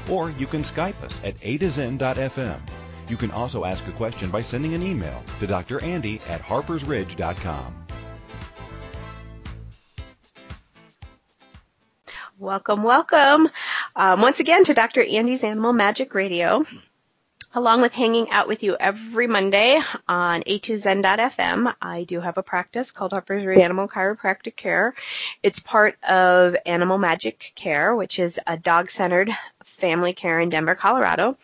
Or 0.09 0.33
you 0.33 0.49
can 0.49 0.63
Skype 0.63 1.01
us 1.01 1.21
at 1.23 1.37
a 1.43 1.59
to 1.59 1.71
zen.fm. 1.71 2.59
You 3.11 3.17
can 3.17 3.33
also 3.33 3.65
ask 3.65 3.85
a 3.89 3.93
question 3.93 4.31
by 4.31 4.41
sending 4.41 4.73
an 4.73 4.85
email 4.85 5.21
to 5.41 5.47
Dr. 5.49 5.83
Andy 5.83 6.21
at 6.29 6.41
harpersridge.com. 6.41 7.75
Welcome, 12.39 12.85
welcome. 12.85 13.49
Um, 13.97 14.21
once 14.21 14.39
again 14.39 14.63
to 14.65 14.75
Dr. 14.75 15.03
Andy's 15.03 15.43
Animal 15.43 15.73
Magic 15.73 16.15
Radio. 16.15 16.65
along 17.53 17.81
with 17.81 17.93
hanging 17.93 18.31
out 18.31 18.47
with 18.47 18.63
you 18.63 18.77
every 18.79 19.27
Monday 19.27 19.81
on 20.07 20.43
a2zen.fm, 20.43 21.75
I 21.83 22.05
do 22.05 22.21
have 22.21 22.39
a 22.39 22.45
practice 22.45 22.93
called 22.93 23.11
Harper's 23.11 23.45
Ridge 23.45 23.59
Animal 23.59 23.89
Chiropractic 23.89 24.55
Care. 24.55 24.95
It's 25.43 25.59
part 25.59 26.03
of 26.05 26.55
Animal 26.65 26.99
Magic 26.99 27.53
Care, 27.57 27.97
which 27.97 28.21
is 28.21 28.39
a 28.47 28.57
dog-centered 28.57 29.31
family 29.65 30.13
care 30.13 30.39
in 30.39 30.49
Denver, 30.51 30.77
Colorado, 30.77 31.37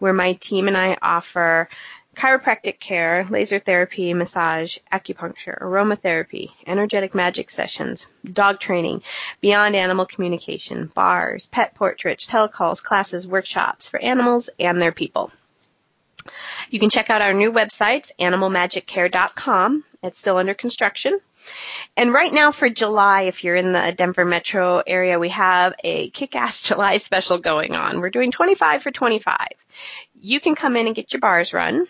where 0.00 0.12
my 0.12 0.32
team 0.34 0.66
and 0.66 0.76
I 0.76 0.98
offer 1.00 1.68
chiropractic 2.16 2.80
care, 2.80 3.24
laser 3.30 3.58
therapy, 3.58 4.12
massage, 4.12 4.78
acupuncture, 4.92 5.58
aromatherapy, 5.60 6.50
energetic 6.66 7.14
magic 7.14 7.50
sessions, 7.50 8.06
dog 8.30 8.58
training, 8.58 9.02
beyond 9.40 9.76
animal 9.76 10.06
communication, 10.06 10.90
bars, 10.94 11.46
pet 11.46 11.74
portraits, 11.74 12.26
telecalls, 12.26 12.82
classes, 12.82 13.26
workshops 13.26 13.88
for 13.88 14.00
animals 14.00 14.50
and 14.58 14.82
their 14.82 14.92
people. 14.92 15.30
You 16.68 16.78
can 16.78 16.90
check 16.90 17.10
out 17.10 17.22
our 17.22 17.32
new 17.32 17.52
website, 17.52 18.10
animalmagiccare.com. 18.18 19.84
It's 20.02 20.18
still 20.18 20.36
under 20.36 20.54
construction. 20.54 21.20
And 21.96 22.12
right 22.12 22.32
now 22.32 22.52
for 22.52 22.68
July, 22.68 23.22
if 23.22 23.44
you're 23.44 23.56
in 23.56 23.72
the 23.72 23.92
Denver 23.96 24.24
metro 24.24 24.82
area, 24.86 25.18
we 25.18 25.28
have 25.30 25.74
a 25.82 26.10
kick-ass 26.10 26.62
July 26.62 26.98
special 26.98 27.38
going 27.38 27.74
on. 27.74 28.00
We're 28.00 28.10
doing 28.10 28.30
25 28.30 28.82
for 28.82 28.90
25. 28.90 29.36
You 30.20 30.40
can 30.40 30.54
come 30.54 30.76
in 30.76 30.86
and 30.86 30.96
get 30.96 31.12
your 31.12 31.20
bars 31.20 31.52
run, 31.52 31.86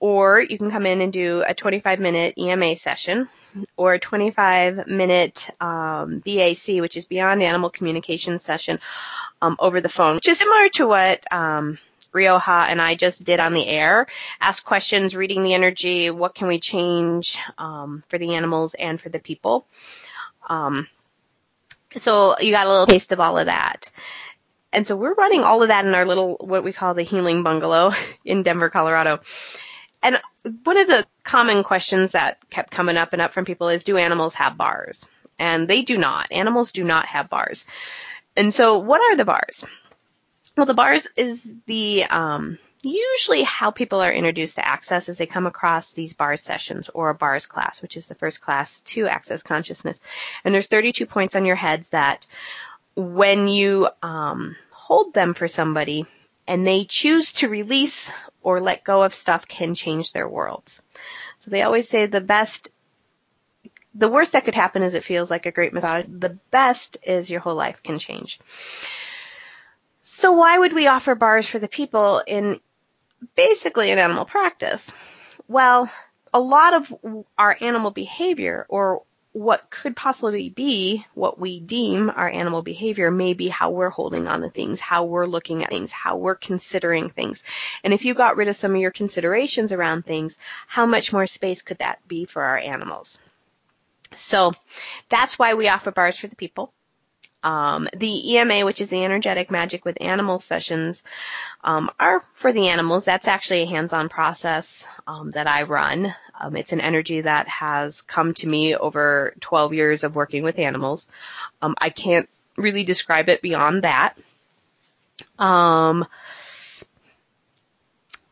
or 0.00 0.40
you 0.40 0.58
can 0.58 0.70
come 0.70 0.86
in 0.86 1.00
and 1.00 1.12
do 1.12 1.42
a 1.46 1.54
25 1.54 2.00
minute 2.00 2.34
EMA 2.38 2.76
session, 2.76 3.28
or 3.76 3.94
a 3.94 3.98
25 3.98 4.86
minute 4.86 5.50
um, 5.60 6.20
BAC, 6.24 6.80
which 6.80 6.96
is 6.96 7.04
Beyond 7.04 7.42
Animal 7.42 7.70
Communication 7.70 8.38
session 8.38 8.78
um, 9.40 9.56
over 9.58 9.80
the 9.80 9.88
phone, 9.88 10.16
which 10.16 10.28
is 10.28 10.38
similar 10.38 10.68
to 10.70 10.86
what 10.86 11.32
um, 11.32 11.78
Rioja 12.12 12.66
and 12.68 12.80
I 12.80 12.94
just 12.94 13.24
did 13.24 13.40
on 13.40 13.54
the 13.54 13.66
air. 13.66 14.06
Ask 14.40 14.64
questions, 14.64 15.16
reading 15.16 15.42
the 15.42 15.54
energy, 15.54 16.10
what 16.10 16.34
can 16.34 16.46
we 16.48 16.60
change 16.60 17.38
um, 17.58 18.02
for 18.08 18.18
the 18.18 18.34
animals 18.34 18.74
and 18.74 19.00
for 19.00 19.08
the 19.08 19.18
people. 19.18 19.66
Um, 20.48 20.88
so 21.96 22.38
you 22.40 22.50
got 22.50 22.66
a 22.66 22.70
little 22.70 22.86
taste 22.86 23.12
of 23.12 23.20
all 23.20 23.38
of 23.38 23.46
that. 23.46 23.90
And 24.72 24.86
so 24.86 24.96
we're 24.96 25.14
running 25.14 25.42
all 25.42 25.62
of 25.62 25.68
that 25.68 25.84
in 25.84 25.94
our 25.94 26.06
little, 26.06 26.36
what 26.40 26.64
we 26.64 26.72
call 26.72 26.94
the 26.94 27.02
healing 27.02 27.42
bungalow 27.42 27.92
in 28.24 28.42
Denver, 28.42 28.70
Colorado. 28.70 29.20
And 30.02 30.20
one 30.64 30.78
of 30.78 30.88
the 30.88 31.06
common 31.22 31.62
questions 31.62 32.12
that 32.12 32.38
kept 32.50 32.70
coming 32.70 32.96
up 32.96 33.12
and 33.12 33.22
up 33.22 33.32
from 33.32 33.44
people 33.44 33.68
is, 33.68 33.84
do 33.84 33.96
animals 33.96 34.34
have 34.34 34.56
bars? 34.56 35.06
And 35.38 35.68
they 35.68 35.82
do 35.82 35.98
not. 35.98 36.32
Animals 36.32 36.72
do 36.72 36.84
not 36.84 37.06
have 37.06 37.30
bars. 37.30 37.66
And 38.36 38.52
so 38.52 38.78
what 38.78 39.00
are 39.00 39.16
the 39.16 39.24
bars? 39.24 39.64
Well, 40.56 40.66
the 40.66 40.74
bars 40.74 41.06
is 41.16 41.46
the 41.66 42.04
um, 42.04 42.58
usually 42.82 43.42
how 43.42 43.70
people 43.70 44.00
are 44.00 44.12
introduced 44.12 44.56
to 44.56 44.66
access 44.66 45.08
as 45.08 45.18
they 45.18 45.26
come 45.26 45.46
across 45.46 45.92
these 45.92 46.12
bars 46.12 46.42
sessions 46.42 46.90
or 46.90 47.10
a 47.10 47.14
bars 47.14 47.46
class, 47.46 47.80
which 47.80 47.96
is 47.96 48.08
the 48.08 48.14
first 48.14 48.40
class 48.40 48.80
to 48.80 49.06
access 49.06 49.42
consciousness. 49.42 50.00
And 50.44 50.54
there's 50.54 50.66
32 50.66 51.06
points 51.06 51.36
on 51.36 51.46
your 51.46 51.56
heads 51.56 51.90
that 51.90 52.26
when 52.94 53.48
you 53.48 53.88
um, 54.02 54.56
hold 54.74 55.14
them 55.14 55.32
for 55.32 55.48
somebody 55.48 56.06
and 56.46 56.66
they 56.66 56.84
choose 56.84 57.32
to 57.34 57.48
release 57.48 58.10
or 58.42 58.60
let 58.60 58.84
go 58.84 59.02
of 59.02 59.14
stuff 59.14 59.46
can 59.46 59.74
change 59.74 60.12
their 60.12 60.28
worlds. 60.28 60.82
So 61.38 61.50
they 61.50 61.62
always 61.62 61.88
say 61.88 62.06
the 62.06 62.20
best 62.20 62.68
the 63.94 64.08
worst 64.08 64.32
that 64.32 64.46
could 64.46 64.54
happen 64.54 64.82
is 64.82 64.94
it 64.94 65.04
feels 65.04 65.30
like 65.30 65.44
a 65.44 65.50
great 65.50 65.74
massage. 65.74 66.06
The 66.08 66.38
best 66.50 66.96
is 67.02 67.30
your 67.30 67.40
whole 67.40 67.54
life 67.54 67.82
can 67.82 67.98
change. 67.98 68.40
So 70.02 70.32
why 70.32 70.58
would 70.58 70.72
we 70.72 70.88
offer 70.88 71.14
bars 71.14 71.48
for 71.48 71.58
the 71.60 71.68
people 71.68 72.22
in 72.26 72.60
basically 73.36 73.90
an 73.90 73.98
animal 73.98 74.24
practice? 74.24 74.92
Well, 75.46 75.90
a 76.34 76.40
lot 76.40 76.74
of 76.74 76.94
our 77.38 77.56
animal 77.60 77.92
behavior 77.92 78.66
or 78.68 79.02
what 79.32 79.70
could 79.70 79.96
possibly 79.96 80.50
be 80.50 81.06
what 81.14 81.38
we 81.38 81.58
deem 81.58 82.10
our 82.10 82.28
animal 82.28 82.62
behavior 82.62 83.10
may 83.10 83.32
be 83.32 83.48
how 83.48 83.70
we're 83.70 83.88
holding 83.88 84.28
on 84.28 84.42
to 84.42 84.50
things, 84.50 84.78
how 84.78 85.04
we're 85.04 85.26
looking 85.26 85.62
at 85.62 85.70
things, 85.70 85.90
how 85.90 86.16
we're 86.16 86.34
considering 86.34 87.08
things. 87.08 87.42
And 87.82 87.94
if 87.94 88.04
you 88.04 88.12
got 88.12 88.36
rid 88.36 88.48
of 88.48 88.56
some 88.56 88.74
of 88.74 88.80
your 88.80 88.90
considerations 88.90 89.72
around 89.72 90.04
things, 90.04 90.36
how 90.66 90.84
much 90.84 91.12
more 91.12 91.26
space 91.26 91.62
could 91.62 91.78
that 91.78 92.06
be 92.06 92.26
for 92.26 92.42
our 92.42 92.58
animals? 92.58 93.22
So 94.14 94.52
that's 95.08 95.38
why 95.38 95.54
we 95.54 95.68
offer 95.68 95.90
bars 95.90 96.18
for 96.18 96.26
the 96.26 96.36
people. 96.36 96.72
Um, 97.42 97.88
the 97.96 98.34
EMA, 98.34 98.64
which 98.64 98.80
is 98.80 98.90
the 98.90 99.04
energetic 99.04 99.50
magic 99.50 99.84
with 99.84 100.00
animal 100.00 100.38
sessions, 100.38 101.02
um, 101.64 101.90
are 101.98 102.22
for 102.34 102.52
the 102.52 102.68
animals. 102.68 103.04
That's 103.04 103.28
actually 103.28 103.62
a 103.62 103.66
hands-on 103.66 104.08
process 104.08 104.84
um, 105.06 105.30
that 105.32 105.46
I 105.46 105.62
run. 105.62 106.14
Um, 106.40 106.56
it's 106.56 106.72
an 106.72 106.80
energy 106.80 107.20
that 107.22 107.48
has 107.48 108.00
come 108.02 108.34
to 108.34 108.46
me 108.46 108.76
over 108.76 109.34
12 109.40 109.74
years 109.74 110.04
of 110.04 110.14
working 110.14 110.42
with 110.42 110.58
animals. 110.58 111.08
Um, 111.60 111.74
I 111.78 111.90
can't 111.90 112.28
really 112.56 112.84
describe 112.84 113.28
it 113.28 113.42
beyond 113.42 113.82
that. 113.82 114.16
Um, 115.38 116.06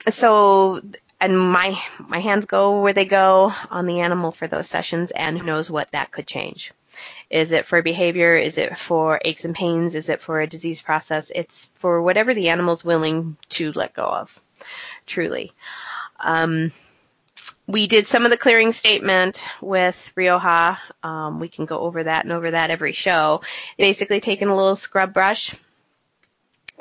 so 0.08 0.82
and 1.20 1.38
my 1.38 1.78
my 1.98 2.20
hands 2.20 2.46
go 2.46 2.80
where 2.80 2.92
they 2.92 3.04
go 3.04 3.52
on 3.70 3.86
the 3.86 4.00
animal 4.00 4.32
for 4.32 4.48
those 4.48 4.68
sessions 4.68 5.10
and 5.10 5.38
who 5.38 5.44
knows 5.44 5.70
what 5.70 5.90
that 5.92 6.10
could 6.10 6.26
change 6.26 6.72
is 7.28 7.52
it 7.52 7.66
for 7.66 7.82
behavior? 7.82 8.36
Is 8.36 8.58
it 8.58 8.78
for 8.78 9.20
aches 9.24 9.44
and 9.44 9.54
pains? 9.54 9.94
Is 9.94 10.08
it 10.08 10.20
for 10.20 10.40
a 10.40 10.46
disease 10.46 10.82
process? 10.82 11.30
It's 11.34 11.70
for 11.76 12.02
whatever 12.02 12.34
the 12.34 12.48
animal's 12.48 12.84
willing 12.84 13.36
to 13.50 13.72
let 13.72 13.94
go 13.94 14.04
of, 14.04 14.40
truly. 15.06 15.52
Um, 16.18 16.72
we 17.66 17.86
did 17.86 18.06
some 18.06 18.24
of 18.24 18.30
the 18.30 18.36
clearing 18.36 18.72
statement 18.72 19.46
with 19.60 20.12
Rioja. 20.16 20.78
Um, 21.02 21.38
we 21.38 21.48
can 21.48 21.66
go 21.66 21.78
over 21.78 22.02
that 22.02 22.24
and 22.24 22.32
over 22.32 22.50
that 22.50 22.70
every 22.70 22.92
show. 22.92 23.42
Basically 23.78 24.20
taking 24.20 24.48
a 24.48 24.56
little 24.56 24.76
scrub 24.76 25.14
brush 25.14 25.54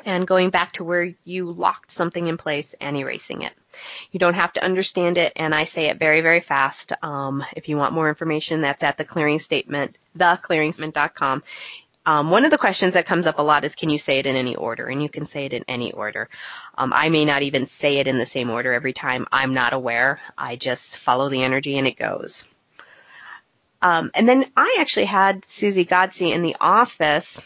and 0.04 0.26
going 0.26 0.50
back 0.50 0.72
to 0.74 0.84
where 0.84 1.14
you 1.24 1.52
locked 1.52 1.92
something 1.92 2.26
in 2.26 2.36
place 2.36 2.74
and 2.80 2.96
erasing 2.96 3.42
it. 3.42 3.52
You 4.12 4.20
don't 4.20 4.34
have 4.34 4.52
to 4.54 4.64
understand 4.64 5.18
it, 5.18 5.32
and 5.36 5.54
I 5.54 5.64
say 5.64 5.86
it 5.86 5.98
very, 5.98 6.20
very 6.20 6.40
fast. 6.40 6.92
Um, 7.02 7.44
if 7.56 7.68
you 7.68 7.76
want 7.76 7.94
more 7.94 8.08
information, 8.08 8.60
that's 8.60 8.82
at 8.82 8.96
the 8.96 9.04
clearing 9.04 9.38
statement, 9.38 9.98
theclearingstatement.com. 10.16 11.42
Um, 12.06 12.30
one 12.30 12.44
of 12.44 12.50
the 12.50 12.58
questions 12.58 12.94
that 12.94 13.06
comes 13.06 13.26
up 13.26 13.38
a 13.38 13.42
lot 13.42 13.64
is, 13.64 13.74
can 13.74 13.90
you 13.90 13.98
say 13.98 14.18
it 14.18 14.26
in 14.26 14.34
any 14.34 14.56
order? 14.56 14.86
And 14.86 15.02
you 15.02 15.08
can 15.08 15.26
say 15.26 15.44
it 15.44 15.52
in 15.52 15.64
any 15.68 15.92
order. 15.92 16.28
Um, 16.76 16.92
I 16.92 17.10
may 17.10 17.24
not 17.24 17.42
even 17.42 17.66
say 17.66 17.98
it 17.98 18.08
in 18.08 18.18
the 18.18 18.26
same 18.26 18.50
order 18.50 18.72
every 18.72 18.94
time. 18.94 19.26
I'm 19.30 19.52
not 19.52 19.74
aware. 19.74 20.18
I 20.36 20.56
just 20.56 20.96
follow 20.96 21.28
the 21.28 21.42
energy 21.42 21.76
and 21.76 21.86
it 21.86 21.96
goes. 21.96 22.46
Um, 23.82 24.10
and 24.14 24.28
then 24.28 24.46
I 24.56 24.78
actually 24.80 25.06
had 25.06 25.44
Susie 25.44 25.84
Godsey 25.84 26.32
in 26.32 26.42
the 26.42 26.56
office 26.60 27.40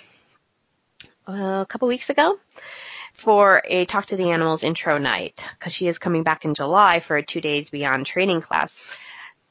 uh, 1.29 1.63
a 1.63 1.67
couple 1.69 1.89
weeks 1.89 2.11
ago 2.11 2.39
for 3.15 3.63
a 3.65 3.87
Talk 3.87 4.07
to 4.07 4.17
the 4.17 4.31
Animals 4.31 4.65
intro 4.65 4.99
night 4.99 5.49
because 5.59 5.73
she 5.73 5.89
is 5.89 5.99
coming 5.99 6.25
back 6.25 6.45
in 6.45 6.55
July 6.55 7.01
for 7.01 7.17
a 7.17 7.23
two 7.23 7.41
days 7.41 7.71
beyond 7.71 8.07
training 8.07 8.43
class. 8.43 8.81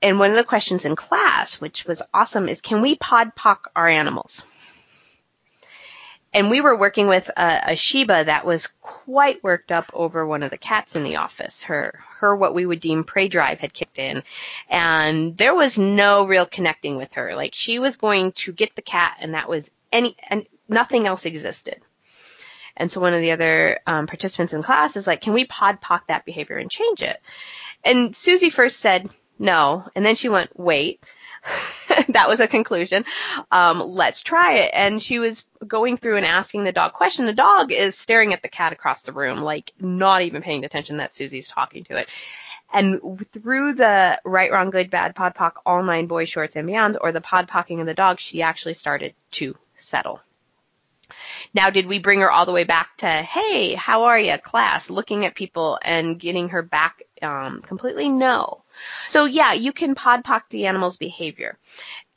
And 0.01 0.19
one 0.19 0.31
of 0.31 0.37
the 0.37 0.43
questions 0.43 0.85
in 0.85 0.95
class, 0.95 1.59
which 1.61 1.85
was 1.85 2.01
awesome, 2.13 2.49
is 2.49 2.61
can 2.61 2.81
we 2.81 2.95
pod 2.95 3.35
poc 3.35 3.65
our 3.75 3.87
animals? 3.87 4.43
And 6.33 6.49
we 6.49 6.61
were 6.61 6.75
working 6.75 7.07
with 7.07 7.29
a, 7.29 7.71
a 7.71 7.75
Shiba 7.75 8.25
that 8.25 8.45
was 8.45 8.67
quite 8.81 9.43
worked 9.43 9.71
up 9.71 9.91
over 9.93 10.25
one 10.25 10.43
of 10.43 10.49
the 10.49 10.57
cats 10.57 10.95
in 10.95 11.03
the 11.03 11.17
office. 11.17 11.63
Her, 11.63 12.03
her 12.17 12.35
what 12.35 12.55
we 12.55 12.65
would 12.65 12.79
deem 12.79 13.03
prey 13.03 13.27
drive 13.27 13.59
had 13.59 13.73
kicked 13.73 13.99
in, 13.99 14.23
and 14.67 15.37
there 15.37 15.53
was 15.53 15.77
no 15.77 16.25
real 16.25 16.47
connecting 16.47 16.97
with 16.97 17.13
her. 17.13 17.35
Like 17.35 17.53
she 17.53 17.79
was 17.79 17.97
going 17.97 18.31
to 18.33 18.51
get 18.51 18.75
the 18.75 18.81
cat, 18.81 19.17
and 19.19 19.35
that 19.35 19.47
was 19.47 19.69
any, 19.91 20.17
and 20.29 20.45
nothing 20.67 21.05
else 21.05 21.25
existed. 21.25 21.79
And 22.75 22.91
so 22.91 23.01
one 23.01 23.13
of 23.13 23.21
the 23.21 23.31
other 23.31 23.79
um, 23.85 24.07
participants 24.07 24.53
in 24.53 24.63
class 24.63 24.95
is 24.95 25.07
like, 25.07 25.21
can 25.21 25.33
we 25.33 25.45
pod 25.45 25.81
poc 25.81 26.07
that 26.07 26.25
behavior 26.25 26.57
and 26.57 26.71
change 26.71 27.01
it? 27.01 27.19
And 27.83 28.15
Susie 28.15 28.49
first 28.49 28.79
said 28.79 29.09
no, 29.39 29.87
and 29.95 30.05
then 30.05 30.15
she 30.15 30.29
went, 30.29 30.57
wait. 30.57 31.03
that 32.07 32.29
was 32.29 32.39
a 32.39 32.47
conclusion. 32.47 33.03
Um, 33.51 33.81
let's 33.81 34.21
try 34.21 34.59
it. 34.59 34.71
And 34.73 35.01
she 35.01 35.19
was 35.19 35.45
going 35.67 35.97
through 35.97 36.15
and 36.15 36.25
asking 36.25 36.63
the 36.63 36.71
dog 36.71 36.93
question. 36.93 37.25
The 37.25 37.33
dog 37.33 37.73
is 37.73 37.97
staring 37.97 38.31
at 38.33 38.41
the 38.41 38.47
cat 38.47 38.71
across 38.71 39.03
the 39.03 39.11
room, 39.11 39.41
like 39.41 39.73
not 39.77 40.21
even 40.21 40.41
paying 40.41 40.63
attention 40.63 40.97
that 40.97 41.13
Susie's 41.13 41.49
talking 41.49 41.83
to 41.85 41.97
it. 41.97 42.07
And 42.71 43.27
through 43.31 43.73
the 43.73 44.19
right, 44.25 44.51
wrong, 44.51 44.71
good, 44.71 44.89
bad, 44.89 45.15
pod 45.15 45.35
poc, 45.35 45.53
all 45.65 45.83
nine 45.83 46.07
boys, 46.07 46.29
shorts, 46.29 46.55
and 46.55 46.67
beyonds, 46.67 46.97
or 46.99 47.11
the 47.11 47.21
pod 47.21 47.47
pocking 47.47 47.81
of 47.81 47.85
the 47.85 47.93
dog, 47.93 48.19
she 48.19 48.41
actually 48.41 48.73
started 48.73 49.13
to 49.31 49.55
settle. 49.75 50.21
Now, 51.53 51.69
did 51.69 51.85
we 51.85 51.99
bring 51.99 52.19
her 52.21 52.31
all 52.31 52.45
the 52.45 52.51
way 52.51 52.63
back 52.63 52.97
to, 52.97 53.07
hey, 53.07 53.73
how 53.73 54.05
are 54.05 54.19
you, 54.19 54.37
class, 54.37 54.89
looking 54.89 55.25
at 55.25 55.35
people 55.35 55.77
and 55.83 56.19
getting 56.19 56.49
her 56.49 56.61
back 56.61 57.03
um, 57.21 57.61
completely? 57.61 58.09
No. 58.09 58.63
So 59.09 59.25
yeah, 59.25 59.53
you 59.53 59.71
can 59.71 59.93
podpoc 59.93 60.43
the 60.49 60.65
animal's 60.65 60.97
behavior. 60.97 61.57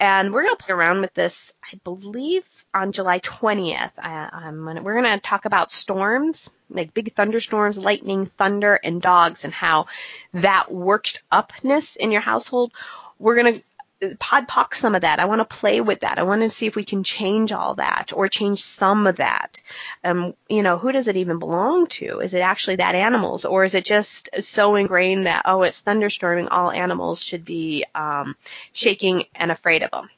And 0.00 0.32
we're 0.32 0.42
going 0.42 0.56
to 0.56 0.64
play 0.64 0.74
around 0.74 1.00
with 1.00 1.14
this, 1.14 1.54
I 1.62 1.78
believe, 1.84 2.46
on 2.74 2.92
July 2.92 3.20
20th. 3.20 3.92
I, 3.98 4.28
gonna, 4.42 4.82
we're 4.82 5.00
going 5.00 5.14
to 5.14 5.20
talk 5.20 5.44
about 5.44 5.72
storms, 5.72 6.50
like 6.70 6.94
big 6.94 7.14
thunderstorms, 7.14 7.78
lightning, 7.78 8.26
thunder, 8.26 8.74
and 8.82 9.00
dogs, 9.00 9.44
and 9.44 9.52
how 9.52 9.86
that 10.34 10.72
worked 10.72 11.22
upness 11.30 11.96
in 11.96 12.12
your 12.12 12.20
household. 12.20 12.72
We're 13.18 13.36
going 13.36 13.54
to 13.54 13.62
podpoc 14.02 14.74
some 14.74 14.94
of 14.94 15.02
that. 15.02 15.20
I 15.20 15.24
want 15.24 15.40
to 15.40 15.56
play 15.56 15.80
with 15.80 16.00
that. 16.00 16.18
I 16.18 16.22
want 16.22 16.42
to 16.42 16.50
see 16.50 16.66
if 16.66 16.76
we 16.76 16.84
can 16.84 17.02
change 17.02 17.52
all 17.52 17.74
that 17.76 18.12
or 18.14 18.28
change 18.28 18.62
some 18.62 19.06
of 19.06 19.16
that. 19.16 19.60
Um, 20.04 20.34
you 20.48 20.62
know, 20.62 20.76
who 20.76 20.92
does 20.92 21.08
it 21.08 21.16
even 21.16 21.38
belong 21.38 21.86
to? 21.88 22.20
Is 22.20 22.34
it 22.34 22.40
actually 22.40 22.76
that 22.76 22.94
animals 22.94 23.44
or 23.44 23.64
is 23.64 23.74
it 23.74 23.84
just 23.84 24.28
so 24.42 24.74
ingrained 24.74 25.26
that, 25.26 25.42
oh, 25.46 25.62
it's 25.62 25.82
thunderstorming, 25.82 26.48
all 26.50 26.70
animals 26.70 27.22
should 27.22 27.44
be, 27.44 27.84
um, 27.94 28.36
shaking 28.72 29.24
and 29.34 29.50
afraid 29.50 29.82
of 29.82 29.90
them? 29.90 30.10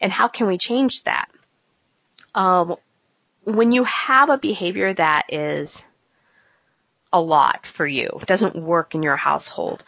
And 0.00 0.12
how 0.12 0.28
can 0.28 0.46
we 0.46 0.58
change 0.58 1.04
that? 1.04 1.30
Um, 2.34 2.76
when 3.44 3.72
you 3.72 3.84
have 3.84 4.28
a 4.28 4.36
behavior 4.36 4.92
that 4.92 5.32
is 5.32 5.82
a 7.12 7.20
lot 7.20 7.64
for 7.66 7.86
you, 7.86 8.20
doesn't 8.26 8.56
work 8.56 8.94
in 8.94 9.02
your 9.02 9.16
household, 9.16 9.84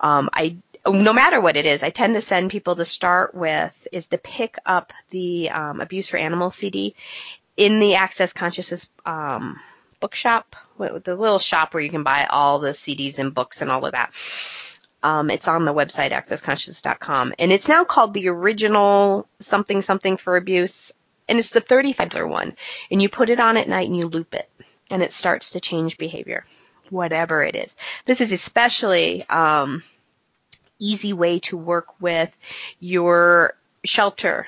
um, 0.00 0.30
I 0.32 0.56
no 0.86 1.12
matter 1.12 1.40
what 1.40 1.56
it 1.56 1.66
is, 1.66 1.82
I 1.82 1.90
tend 1.90 2.14
to 2.14 2.20
send 2.20 2.50
people 2.50 2.76
to 2.76 2.84
start 2.84 3.34
with 3.34 3.86
is 3.92 4.08
to 4.08 4.18
pick 4.18 4.58
up 4.66 4.92
the 5.10 5.50
um, 5.50 5.80
Abuse 5.80 6.08
for 6.08 6.16
Animals 6.16 6.56
CD 6.56 6.94
in 7.56 7.78
the 7.78 7.94
Access 7.94 8.32
Consciousness 8.32 8.90
um, 9.06 9.60
bookshop, 10.00 10.56
the 10.78 11.14
little 11.14 11.38
shop 11.38 11.74
where 11.74 11.82
you 11.82 11.90
can 11.90 12.02
buy 12.02 12.26
all 12.28 12.58
the 12.58 12.70
CDs 12.70 13.18
and 13.18 13.34
books 13.34 13.62
and 13.62 13.70
all 13.70 13.86
of 13.86 13.92
that. 13.92 14.12
Um, 15.04 15.30
it's 15.30 15.48
on 15.48 15.64
the 15.64 15.74
website 15.74 16.12
accessconsciousness.com, 16.12 17.34
and 17.38 17.52
it's 17.52 17.68
now 17.68 17.84
called 17.84 18.14
the 18.14 18.28
original 18.28 19.26
something 19.40 19.82
something 19.82 20.16
for 20.16 20.36
abuse, 20.36 20.92
and 21.28 21.38
it's 21.38 21.50
the 21.50 21.60
$35 21.60 22.28
one. 22.28 22.56
And 22.90 23.02
you 23.02 23.08
put 23.08 23.30
it 23.30 23.40
on 23.40 23.56
at 23.56 23.68
night 23.68 23.88
and 23.88 23.96
you 23.96 24.08
loop 24.08 24.34
it, 24.34 24.48
and 24.90 25.02
it 25.02 25.12
starts 25.12 25.50
to 25.50 25.60
change 25.60 25.98
behavior, 25.98 26.44
whatever 26.90 27.42
it 27.42 27.56
is. 27.56 27.74
This 28.04 28.20
is 28.20 28.32
especially 28.32 29.28
um, 29.28 29.82
easy 30.82 31.12
way 31.12 31.38
to 31.40 31.56
work 31.56 32.00
with 32.00 32.36
your 32.80 33.54
shelter 33.84 34.46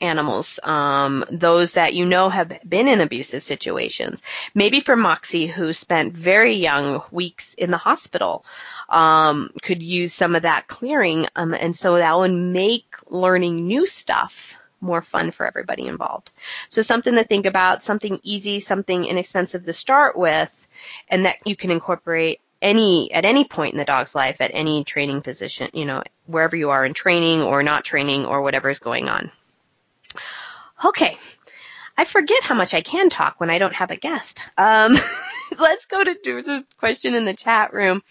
animals, 0.00 0.58
um, 0.62 1.24
those 1.30 1.74
that 1.74 1.94
you 1.94 2.06
know 2.06 2.28
have 2.28 2.52
been 2.66 2.88
in 2.88 3.00
abusive 3.00 3.42
situations. 3.42 4.22
Maybe 4.54 4.80
for 4.80 4.96
Moxie, 4.96 5.46
who 5.46 5.72
spent 5.72 6.14
very 6.14 6.54
young 6.54 7.02
weeks 7.10 7.54
in 7.54 7.70
the 7.70 7.76
hospital, 7.76 8.44
um, 8.88 9.50
could 9.62 9.82
use 9.82 10.12
some 10.12 10.34
of 10.34 10.42
that 10.42 10.66
clearing, 10.66 11.26
um, 11.36 11.54
and 11.54 11.74
so 11.74 11.96
that 11.96 12.16
would 12.16 12.32
make 12.32 12.96
learning 13.08 13.66
new 13.66 13.86
stuff 13.86 14.58
more 14.82 15.02
fun 15.02 15.30
for 15.30 15.46
everybody 15.46 15.86
involved. 15.86 16.32
So 16.70 16.80
something 16.80 17.14
to 17.14 17.24
think 17.24 17.44
about, 17.44 17.82
something 17.82 18.18
easy, 18.22 18.60
something 18.60 19.04
inexpensive 19.04 19.66
to 19.66 19.74
start 19.74 20.16
with, 20.16 20.68
and 21.08 21.26
that 21.26 21.36
you 21.44 21.54
can 21.54 21.70
incorporate 21.70 22.40
any 22.62 23.12
at 23.12 23.24
any 23.24 23.44
point 23.44 23.72
in 23.72 23.78
the 23.78 23.84
dog's 23.84 24.14
life 24.14 24.40
at 24.40 24.50
any 24.54 24.84
training 24.84 25.22
position, 25.22 25.70
you 25.72 25.84
know, 25.84 26.02
wherever 26.26 26.56
you 26.56 26.70
are 26.70 26.84
in 26.84 26.94
training 26.94 27.42
or 27.42 27.62
not 27.62 27.84
training 27.84 28.26
or 28.26 28.42
whatever 28.42 28.68
is 28.68 28.78
going 28.78 29.08
on. 29.08 29.30
Okay. 30.84 31.18
I 31.96 32.04
forget 32.04 32.42
how 32.42 32.54
much 32.54 32.72
I 32.72 32.80
can 32.80 33.10
talk 33.10 33.40
when 33.40 33.50
I 33.50 33.58
don't 33.58 33.74
have 33.74 33.90
a 33.90 33.96
guest. 33.96 34.42
Um, 34.56 34.96
let's 35.58 35.84
go 35.84 36.02
to 36.02 36.16
Drew's 36.22 36.48
question 36.78 37.14
in 37.14 37.26
the 37.26 37.34
chat 37.34 37.74
room. 37.74 38.02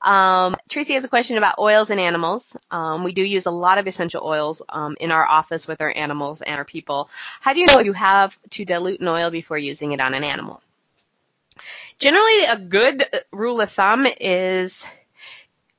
Um, 0.00 0.56
Tracy 0.68 0.94
has 0.94 1.04
a 1.04 1.08
question 1.08 1.36
about 1.36 1.58
oils 1.58 1.90
and 1.90 2.00
animals. 2.00 2.56
Um, 2.70 3.04
we 3.04 3.12
do 3.12 3.22
use 3.22 3.46
a 3.46 3.50
lot 3.50 3.78
of 3.78 3.86
essential 3.86 4.22
oils 4.24 4.62
um, 4.68 4.96
in 5.00 5.10
our 5.10 5.26
office 5.26 5.68
with 5.68 5.80
our 5.80 5.92
animals 5.94 6.40
and 6.40 6.56
our 6.56 6.64
people. 6.64 7.10
How 7.40 7.52
do 7.52 7.60
you 7.60 7.66
know 7.66 7.80
you 7.80 7.92
have 7.92 8.38
to 8.50 8.64
dilute 8.64 9.00
an 9.00 9.08
oil 9.08 9.30
before 9.30 9.58
using 9.58 9.92
it 9.92 10.00
on 10.00 10.14
an 10.14 10.24
animal? 10.24 10.62
Generally, 11.98 12.44
a 12.44 12.58
good 12.58 13.04
rule 13.32 13.60
of 13.60 13.70
thumb 13.70 14.06
is 14.20 14.86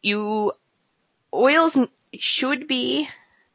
you 0.02 0.52
oils 1.34 1.78
should 2.18 2.68
be 2.68 3.08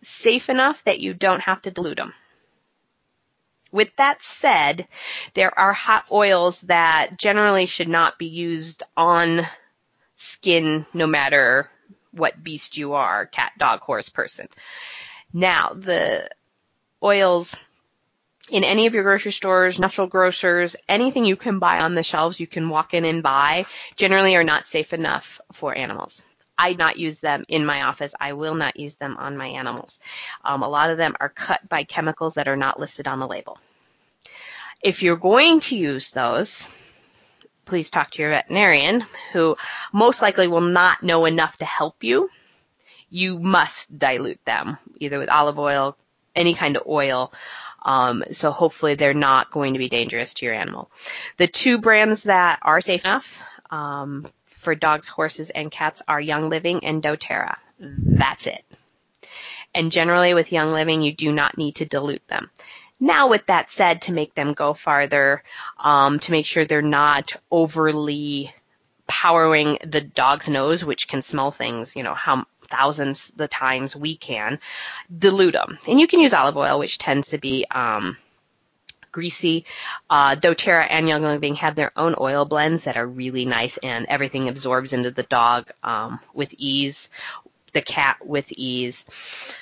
safe 0.03 0.49
enough 0.49 0.83
that 0.85 1.01
you 1.01 1.15
don't 1.15 1.41
have 1.41 1.61
to 1.63 1.71
dilute 1.71 1.99
them. 1.99 2.15
With 3.71 3.95
that 3.97 4.23
said, 4.23 4.87
there 5.35 5.59
are 5.59 5.73
hot 5.73 6.07
oils 6.13 6.61
that 6.63 7.19
generally 7.19 7.67
should 7.67 7.89
not 7.89 8.19
be 8.19 8.27
used 8.27 8.83
on 8.97 9.47
skin 10.17 10.87
no 10.95 11.07
matter 11.07 11.69
what 12.13 12.43
beast 12.43 12.77
you 12.77 12.95
are, 12.95 13.27
cat, 13.27 13.53
dog, 13.59 13.81
horse, 13.81 14.09
person. 14.09 14.49
Now, 15.33 15.73
the 15.75 16.31
oils 17.03 17.57
in 18.51 18.65
any 18.65 18.87
of 18.87 18.95
your 18.95 19.03
grocery 19.03 19.33
stores, 19.33 19.79
natural 19.79 20.07
grocers, 20.07 20.77
anything 20.89 21.25
you 21.25 21.37
can 21.37 21.59
buy 21.59 21.81
on 21.81 21.95
the 21.95 22.03
shelves 22.03 22.41
you 22.41 22.47
can 22.47 22.69
walk 22.69 22.93
in 22.93 23.05
and 23.05 23.23
buy 23.23 23.67
generally 23.97 24.37
are 24.37 24.45
not 24.45 24.69
safe 24.69 24.93
enough 24.93 25.41
for 25.53 25.77
animals. 25.77 26.23
I 26.57 26.75
not 26.75 26.99
use 26.99 27.21
them 27.21 27.45
in 27.49 27.67
my 27.67 27.83
office. 27.83 28.15
I 28.21 28.35
will 28.35 28.55
not 28.55 28.79
use 28.79 28.97
them 28.97 29.17
on 29.17 29.37
my 29.37 29.49
animals. 29.49 30.01
Um, 30.45 30.63
a 30.63 30.69
lot 30.69 30.91
of 30.91 30.99
them 30.99 31.17
are 31.21 31.29
cut 31.29 31.69
by 31.69 31.85
chemicals 31.85 32.35
that 32.35 32.49
are 32.49 32.57
not 32.57 32.79
listed 32.79 33.09
on 33.09 33.19
the 33.19 33.27
label. 33.27 33.59
If 34.81 35.03
you're 35.03 35.17
going 35.17 35.61
to 35.61 35.77
use 35.77 36.13
those, 36.13 36.69
please 37.65 37.91
talk 37.91 38.11
to 38.13 38.23
your 38.23 38.31
veterinarian 38.31 39.05
who 39.33 39.57
most 39.93 40.23
likely 40.23 40.47
will 40.47 40.61
not 40.61 41.03
know 41.03 41.25
enough 41.25 41.57
to 41.57 41.65
help 41.65 42.05
you. 42.05 42.31
You 43.11 43.39
must 43.39 43.99
dilute 43.99 44.45
them 44.45 44.77
either 44.99 45.19
with 45.19 45.29
olive 45.29 45.59
oil, 45.59 45.97
any 46.35 46.55
kind 46.55 46.77
of 46.77 46.87
oil, 46.87 47.33
um, 47.83 48.25
so 48.33 48.51
hopefully 48.51 48.95
they're 48.95 49.15
not 49.15 49.51
going 49.51 49.75
to 49.75 49.79
be 49.79 49.89
dangerous 49.89 50.35
to 50.35 50.47
your 50.47 50.55
animal. 50.55 50.91
The 51.37 51.47
two 51.47 51.79
brands 51.79 52.25
that 52.25 52.59
are 52.63 52.81
safe 52.81 53.05
enough 53.05 53.43
um, 53.71 54.27
for 54.47 54.75
dogs, 54.75 55.09
horses, 55.09 55.51
and 55.51 55.71
cats 55.71 56.03
are 56.09 56.21
Young 56.21 56.49
Living 56.49 56.85
and 56.85 57.03
doTERRA. 57.03 57.57
That's 57.79 58.47
it. 58.47 58.65
And 59.75 59.93
generally 59.93 60.35
with 60.35 60.53
Young 60.53 60.73
Living, 60.73 61.03
you 61.03 61.13
do 61.13 61.33
not 61.33 61.59
need 61.59 61.77
to 61.77 61.85
dilute 61.85 62.27
them. 62.29 62.51
Now, 63.01 63.29
with 63.29 63.45
that 63.47 63.71
said, 63.71 64.03
to 64.03 64.13
make 64.13 64.35
them 64.35 64.53
go 64.53 64.73
farther, 64.73 65.43
um, 65.79 66.21
to 66.21 66.31
make 66.31 66.47
sure 66.47 66.65
they're 66.65 66.81
not 66.81 67.35
overly 67.51 68.55
powering 69.07 69.79
the 69.85 70.01
dog's 70.01 70.49
nose, 70.49 70.85
which 70.85 71.09
can 71.09 71.21
smell 71.21 71.51
things, 71.51 71.97
you 71.97 72.03
know, 72.03 72.15
how 72.15 72.47
thousands 72.75 73.29
the 73.37 73.49
times 73.49 73.95
we 73.95 74.17
can, 74.17 74.59
dilute 75.17 75.55
them. 75.55 75.79
And 75.87 76.01
you 76.01 76.07
can 76.07 76.21
use 76.21 76.35
olive 76.35 76.57
oil, 76.57 76.79
which 76.79 76.99
tends 76.99 77.29
to 77.29 77.39
be 77.39 77.67
um, 77.71 78.17
greasy. 79.13 79.65
Uh, 80.11 80.35
doTERRA 80.35 80.87
and 80.91 81.09
Young 81.09 81.23
Living 81.23 81.55
have 81.57 81.77
their 81.77 81.93
own 81.97 82.17
oil 82.19 82.45
blends 82.45 82.85
that 82.85 82.97
are 82.97 83.07
really 83.07 83.45
nice 83.45 83.77
and 83.79 84.07
everything 84.09 84.49
absorbs 84.49 84.93
into 84.93 85.11
the 85.11 85.23
dog 85.23 85.71
um, 85.83 86.19
with 86.35 86.53
ease, 86.59 87.09
the 87.73 87.83
cat 87.83 88.17
with 88.27 88.51
ease. 88.53 89.55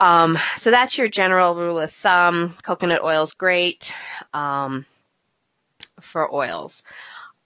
Um, 0.00 0.38
so 0.56 0.70
that's 0.70 0.96
your 0.96 1.08
general 1.08 1.54
rule 1.54 1.78
of 1.78 1.90
thumb. 1.90 2.56
Coconut 2.62 3.04
oil 3.04 3.24
is 3.24 3.34
great 3.34 3.92
um, 4.32 4.86
for 6.00 6.34
oils 6.34 6.82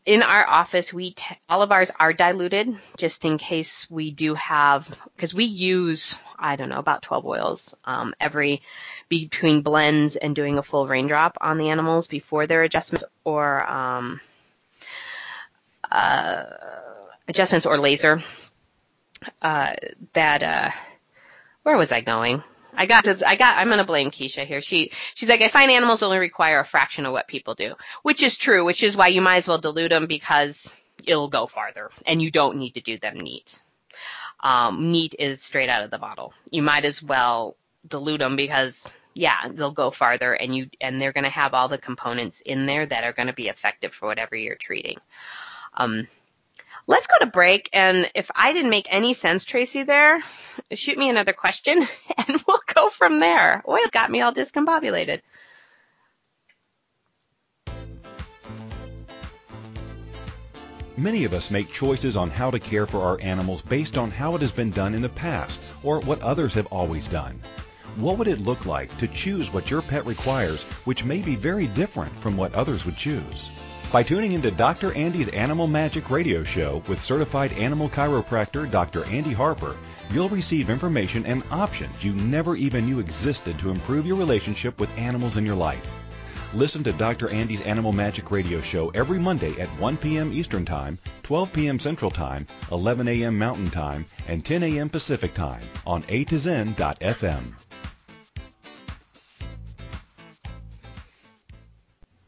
in 0.06 0.22
our 0.22 0.46
office, 0.46 0.92
we 0.92 1.12
t- 1.12 1.36
all 1.48 1.62
of 1.62 1.72
ours 1.72 1.90
are 1.98 2.12
diluted 2.12 2.76
just 2.98 3.24
in 3.24 3.38
case 3.38 3.90
we 3.90 4.10
do 4.10 4.34
have 4.34 4.86
because 5.16 5.32
we 5.34 5.44
use 5.44 6.16
I 6.38 6.56
don't 6.56 6.68
know 6.68 6.78
about 6.78 7.02
12 7.02 7.24
oils 7.24 7.74
um, 7.84 8.14
every 8.20 8.62
between 9.08 9.62
blends 9.62 10.16
and 10.16 10.36
doing 10.36 10.58
a 10.58 10.62
full 10.62 10.86
raindrop 10.86 11.38
on 11.40 11.56
the 11.56 11.70
animals 11.70 12.06
before 12.06 12.46
their 12.46 12.64
adjustments 12.64 13.04
or 13.24 13.70
um, 13.70 14.20
uh, 15.90 16.44
adjustments 17.28 17.64
or 17.66 17.78
laser. 17.78 18.22
Uh, 19.40 19.72
that 20.12 20.42
uh, 20.42 20.70
where 21.62 21.78
was 21.78 21.92
I 21.92 22.02
going? 22.02 22.42
I 22.76 22.86
got 22.86 23.04
to, 23.04 23.28
I 23.28 23.36
got, 23.36 23.58
I'm 23.58 23.68
going 23.68 23.78
to 23.78 23.84
blame 23.84 24.10
Keisha 24.10 24.46
here. 24.46 24.60
She, 24.60 24.90
she's 25.14 25.28
like, 25.28 25.40
I 25.40 25.48
find 25.48 25.70
animals 25.70 26.02
only 26.02 26.18
require 26.18 26.60
a 26.60 26.64
fraction 26.64 27.06
of 27.06 27.12
what 27.12 27.28
people 27.28 27.54
do, 27.54 27.74
which 28.02 28.22
is 28.22 28.36
true, 28.36 28.64
which 28.64 28.82
is 28.82 28.96
why 28.96 29.08
you 29.08 29.22
might 29.22 29.36
as 29.36 29.48
well 29.48 29.58
dilute 29.58 29.90
them 29.90 30.06
because 30.06 30.80
it'll 31.06 31.28
go 31.28 31.46
farther 31.46 31.90
and 32.06 32.20
you 32.20 32.30
don't 32.30 32.56
need 32.56 32.74
to 32.74 32.80
do 32.80 32.98
them 32.98 33.18
neat. 33.18 33.62
Um, 34.40 34.92
neat 34.92 35.14
is 35.18 35.42
straight 35.42 35.68
out 35.68 35.84
of 35.84 35.90
the 35.90 35.98
bottle. 35.98 36.34
You 36.50 36.62
might 36.62 36.84
as 36.84 37.02
well 37.02 37.56
dilute 37.88 38.20
them 38.20 38.36
because 38.36 38.86
yeah, 39.14 39.48
they'll 39.48 39.70
go 39.70 39.90
farther 39.90 40.34
and 40.34 40.54
you, 40.54 40.68
and 40.80 41.00
they're 41.00 41.12
going 41.12 41.24
to 41.24 41.30
have 41.30 41.54
all 41.54 41.68
the 41.68 41.78
components 41.78 42.40
in 42.40 42.66
there 42.66 42.84
that 42.84 43.04
are 43.04 43.12
going 43.12 43.28
to 43.28 43.32
be 43.32 43.48
effective 43.48 43.94
for 43.94 44.06
whatever 44.06 44.34
you're 44.34 44.56
treating. 44.56 44.98
Um, 45.74 46.08
Let's 46.86 47.06
go 47.06 47.16
to 47.20 47.26
break. 47.26 47.70
And 47.72 48.10
if 48.14 48.30
I 48.34 48.52
didn't 48.52 48.70
make 48.70 48.86
any 48.90 49.14
sense, 49.14 49.44
Tracy, 49.44 49.84
there, 49.84 50.22
shoot 50.72 50.98
me 50.98 51.08
another 51.08 51.32
question 51.32 51.78
and 52.28 52.44
we'll 52.46 52.60
go 52.74 52.88
from 52.88 53.20
there. 53.20 53.62
Oil 53.66 53.86
got 53.90 54.10
me 54.10 54.20
all 54.20 54.32
discombobulated. 54.32 55.22
Many 60.96 61.24
of 61.24 61.34
us 61.34 61.50
make 61.50 61.72
choices 61.72 62.16
on 62.16 62.30
how 62.30 62.52
to 62.52 62.60
care 62.60 62.86
for 62.86 63.02
our 63.02 63.20
animals 63.20 63.62
based 63.62 63.98
on 63.98 64.12
how 64.12 64.36
it 64.36 64.42
has 64.42 64.52
been 64.52 64.70
done 64.70 64.94
in 64.94 65.02
the 65.02 65.08
past 65.08 65.58
or 65.82 65.98
what 66.00 66.22
others 66.22 66.54
have 66.54 66.66
always 66.66 67.08
done. 67.08 67.40
What 67.96 68.18
would 68.18 68.26
it 68.26 68.40
look 68.40 68.66
like 68.66 68.96
to 68.98 69.06
choose 69.06 69.52
what 69.52 69.70
your 69.70 69.80
pet 69.80 70.04
requires, 70.04 70.64
which 70.84 71.04
may 71.04 71.18
be 71.18 71.36
very 71.36 71.68
different 71.68 72.12
from 72.20 72.36
what 72.36 72.52
others 72.52 72.84
would 72.84 72.96
choose? 72.96 73.48
By 73.92 74.02
tuning 74.02 74.32
into 74.32 74.50
Dr. 74.50 74.92
Andy's 74.94 75.28
Animal 75.28 75.68
Magic 75.68 76.10
radio 76.10 76.42
show 76.42 76.82
with 76.88 77.00
certified 77.00 77.52
animal 77.52 77.88
chiropractor 77.88 78.68
Dr. 78.68 79.04
Andy 79.04 79.32
Harper, 79.32 79.76
you'll 80.10 80.28
receive 80.28 80.70
information 80.70 81.24
and 81.24 81.44
options 81.52 82.02
you 82.02 82.14
never 82.14 82.56
even 82.56 82.86
knew 82.86 82.98
existed 82.98 83.60
to 83.60 83.70
improve 83.70 84.06
your 84.06 84.16
relationship 84.16 84.80
with 84.80 84.90
animals 84.98 85.36
in 85.36 85.46
your 85.46 85.54
life. 85.54 85.88
Listen 86.54 86.84
to 86.84 86.92
Dr. 86.92 87.28
Andy's 87.30 87.62
Animal 87.62 87.90
Magic 87.90 88.30
radio 88.30 88.60
show 88.60 88.90
every 88.90 89.18
Monday 89.18 89.60
at 89.60 89.68
1 89.80 89.96
p.m. 89.96 90.32
Eastern 90.32 90.64
Time, 90.64 90.96
12 91.24 91.52
p.m. 91.52 91.80
Central 91.80 92.12
Time, 92.12 92.46
11 92.70 93.08
a.m. 93.08 93.36
Mountain 93.36 93.70
Time, 93.70 94.06
and 94.28 94.44
10 94.44 94.62
a.m. 94.62 94.88
Pacific 94.88 95.34
Time 95.34 95.62
on 95.84 96.04
A 96.08 96.22
to 96.22 96.38
Zen.fm. 96.38 97.54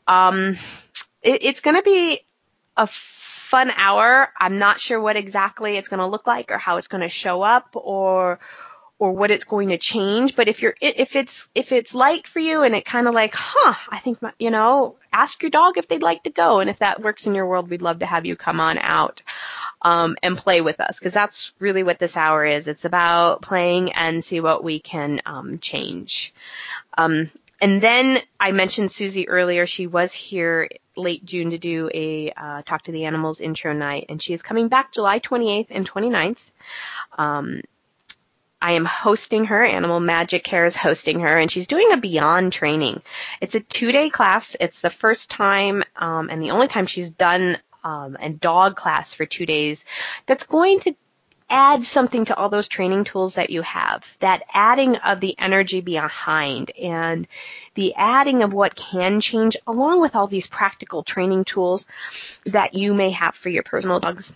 Um, 0.08 0.58
it, 1.22 1.44
it's 1.44 1.62
going 1.62 1.78
to 1.78 1.84
be 1.84 2.20
a 2.78 2.88
fun 2.88 3.72
hour. 3.76 4.32
I'm 4.38 4.60
not 4.60 4.80
sure 4.80 5.00
what 5.00 5.16
exactly 5.16 5.78
it's 5.78 5.88
going 5.88 6.00
to 6.00 6.06
look 6.06 6.28
like 6.28 6.52
or 6.52 6.58
how 6.58 6.78
it's 6.78 6.88
going 6.88 7.02
to 7.02 7.10
show 7.10 7.42
up 7.42 7.70
or 7.74 8.40
or 8.98 9.12
what 9.12 9.30
it's 9.30 9.44
going 9.44 9.70
to 9.70 9.78
change. 9.78 10.36
But 10.36 10.48
if 10.48 10.62
you're 10.62 10.76
if 10.82 11.16
it's 11.16 11.50
if 11.56 11.72
it's 11.72 11.94
light 11.94 12.28
for 12.28 12.40
you 12.40 12.64
and 12.64 12.76
it 12.76 12.86
kind 12.86 13.08
of 13.08 13.14
like, 13.14 13.34
huh, 13.36 13.74
I 13.90 14.00
think 14.00 14.22
my, 14.22 14.32
you 14.40 14.52
know, 14.52 14.96
ask 15.12 15.42
your 15.42 15.50
dog 15.50 15.78
if 15.78 15.88
they'd 15.88 16.02
like 16.02 16.24
to 16.24 16.30
go, 16.30 16.60
and 16.60 16.70
if 16.70 16.80
that 16.80 17.02
works 17.02 17.28
in 17.28 17.36
your 17.36 17.48
world, 17.48 17.70
we'd 17.70 17.82
love 17.82 18.00
to 18.00 18.06
have 18.06 18.26
you 18.26 18.36
come 18.36 18.60
on 18.60 18.78
out 18.78 19.22
um, 19.82 20.16
and 20.24 20.38
play 20.38 20.62
with 20.62 20.80
us 20.80 21.00
because 21.00 21.14
that's 21.14 21.54
really 21.60 21.84
what 21.84 22.00
this 22.00 22.18
hour 22.18 22.46
is. 22.46 22.68
It's 22.68 22.86
about 22.86 23.42
playing 23.42 23.94
and 23.94 24.24
see 24.24 24.40
what 24.40 24.64
we 24.64 24.80
can 24.80 25.22
um, 25.26 25.60
change. 25.60 26.34
Um, 26.98 27.30
and 27.62 27.82
then 27.82 28.20
I 28.40 28.52
mentioned 28.52 28.92
Susie 28.92 29.30
earlier. 29.30 29.66
She 29.66 29.88
was 29.88 30.12
here 30.14 30.70
late 30.96 31.26
June 31.26 31.52
to 31.52 31.58
do 31.58 31.90
a 31.94 32.32
uh, 32.36 32.62
Talk 32.64 32.84
to 32.84 32.92
the 32.92 33.06
Animals 33.06 33.40
intro 33.40 33.74
night, 33.74 34.08
and 34.10 34.22
she 34.22 34.34
is 34.34 34.42
coming 34.42 34.68
back 34.68 34.92
July 34.92 35.20
28th 35.20 35.68
and 35.70 35.90
29th. 35.90 36.52
Um, 37.18 37.62
I 38.62 38.72
am 38.72 38.86
hosting 38.86 39.46
her. 39.46 39.64
Animal 39.64 40.00
Magic 40.00 40.44
Care 40.44 40.66
is 40.66 40.76
hosting 40.76 41.20
her, 41.20 41.38
and 41.38 41.52
she's 41.52 41.68
doing 41.68 41.92
a 41.92 41.98
Beyond 41.98 42.52
training. 42.52 43.02
It's 43.40 43.56
a 43.56 43.60
two-day 43.60 44.10
class. 44.10 44.56
It's 44.60 44.82
the 44.82 44.90
first 44.90 45.30
time 45.30 45.84
um, 45.96 46.30
and 46.30 46.42
the 46.42 46.52
only 46.52 46.68
time 46.68 46.88
she's 46.88 47.12
done 47.12 47.58
um, 47.86 48.18
a 48.20 48.30
dog 48.30 48.76
class 48.76 49.14
for 49.14 49.26
two 49.26 49.46
days. 49.46 49.86
That's 50.26 50.48
going 50.48 50.80
to 50.82 50.96
add 51.50 51.86
something 51.86 52.26
to 52.26 52.36
all 52.36 52.50
those 52.50 52.68
training 52.68 53.04
tools 53.04 53.36
that 53.36 53.52
you 53.52 53.62
have. 53.62 54.18
That 54.20 54.44
adding 54.52 54.98
of 54.98 55.20
the 55.20 55.36
energy 55.38 55.80
behind 55.80 56.72
and 56.72 57.28
the 57.76 57.94
adding 57.96 58.42
of 58.42 58.54
what 58.54 58.76
can 58.76 59.22
change 59.22 59.56
along 59.68 60.02
with 60.02 60.16
all 60.16 60.28
these 60.28 60.48
practical 60.48 61.04
training 61.04 61.46
tools 61.46 61.88
that 62.46 62.74
you 62.74 62.94
may 62.94 63.12
have 63.12 63.36
for 63.36 63.50
your 63.50 63.64
personal 63.64 64.00
dogs. 64.00 64.34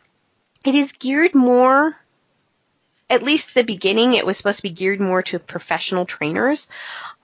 It 0.63 0.75
is 0.75 0.91
geared 0.91 1.33
more 1.33 1.97
at 3.09 3.23
least 3.23 3.53
the 3.55 3.63
beginning, 3.63 4.13
it 4.13 4.25
was 4.25 4.37
supposed 4.37 4.57
to 4.57 4.63
be 4.63 4.69
geared 4.69 4.99
more 4.99 5.23
to 5.23 5.39
professional 5.39 6.05
trainers. 6.05 6.67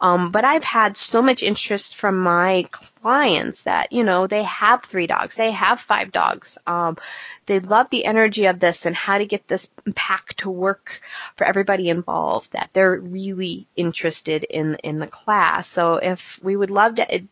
Um, 0.02 0.32
but 0.32 0.44
I've 0.44 0.64
had 0.64 0.98
so 0.98 1.22
much 1.22 1.44
interest 1.44 1.96
from 1.96 2.18
my 2.18 2.66
clients 2.72 3.64
that, 3.64 3.94
you 3.94 4.04
know, 4.04 4.26
they 4.26 4.44
have 4.44 4.84
three 4.84 5.06
dogs, 5.06 5.36
they 5.36 5.52
have 5.52 5.80
five 5.80 6.12
dogs. 6.12 6.58
Um, 6.66 6.98
they 7.46 7.60
love 7.60 7.90
the 7.92 8.06
energy 8.06 8.46
of 8.46 8.60
this 8.60 8.86
and 8.86 8.96
how 8.96 9.20
to 9.20 9.26
get 9.28 9.48
this 9.48 9.70
pack 9.94 10.34
to 10.36 10.50
work 10.50 11.02
for 11.36 11.46
everybody 11.46 11.90
involved 11.90 12.54
that 12.54 12.72
they're 12.74 13.00
really 13.00 13.68
interested 13.76 14.44
in, 14.44 14.76
in 14.84 14.98
the 15.00 15.08
class. 15.08 15.68
So 15.68 15.96
if 15.96 16.40
we 16.44 16.56
would 16.56 16.72
love 16.72 16.96
to, 16.96 17.24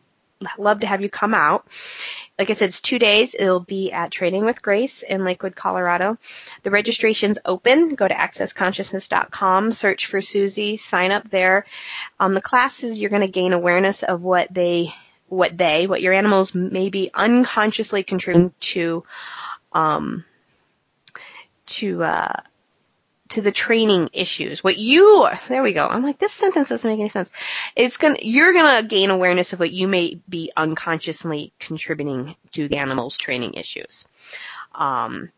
love 0.58 0.80
to 0.80 0.86
have 0.86 1.02
you 1.02 1.08
come 1.08 1.34
out 1.34 1.66
like 2.38 2.50
I 2.50 2.54
said, 2.54 2.70
it's 2.70 2.80
two 2.80 2.98
days. 2.98 3.34
It'll 3.38 3.60
be 3.60 3.92
at 3.92 4.10
Training 4.10 4.44
with 4.44 4.60
Grace 4.60 5.02
in 5.02 5.24
Lakewood, 5.24 5.54
Colorado. 5.54 6.18
The 6.64 6.70
registration's 6.70 7.38
open. 7.44 7.94
Go 7.94 8.08
to 8.08 8.14
accessconsciousness.com, 8.14 9.70
search 9.70 10.06
for 10.06 10.20
Susie, 10.20 10.76
sign 10.76 11.12
up 11.12 11.30
there. 11.30 11.64
On 12.18 12.30
um, 12.30 12.34
the 12.34 12.40
classes, 12.40 13.00
you're 13.00 13.10
going 13.10 13.22
to 13.22 13.28
gain 13.28 13.52
awareness 13.52 14.02
of 14.02 14.22
what 14.22 14.52
they, 14.52 14.92
what 15.28 15.56
they, 15.56 15.86
what 15.86 16.02
your 16.02 16.12
animals 16.12 16.54
may 16.54 16.90
be 16.90 17.10
unconsciously 17.14 18.02
contributing 18.02 18.52
to, 18.60 19.04
um, 19.72 20.24
to, 21.66 22.02
uh, 22.02 22.40
to 23.34 23.42
the 23.42 23.52
training 23.52 24.10
issues. 24.12 24.62
What 24.62 24.78
you, 24.78 25.28
there 25.48 25.62
we 25.62 25.72
go. 25.72 25.86
I'm 25.86 26.02
like, 26.02 26.18
this 26.18 26.32
sentence 26.32 26.68
doesn't 26.68 26.88
make 26.88 27.00
any 27.00 27.08
sense. 27.08 27.30
It's 27.76 27.96
gonna, 27.96 28.18
you're 28.22 28.52
gonna 28.52 28.86
gain 28.86 29.10
awareness 29.10 29.52
of 29.52 29.60
what 29.60 29.72
you 29.72 29.88
may 29.88 30.20
be 30.28 30.52
unconsciously 30.56 31.52
contributing 31.58 32.36
to 32.52 32.68
the 32.68 32.76
animal's 32.76 33.16
training 33.16 33.54
issues. 33.54 34.06
Um, 34.74 35.30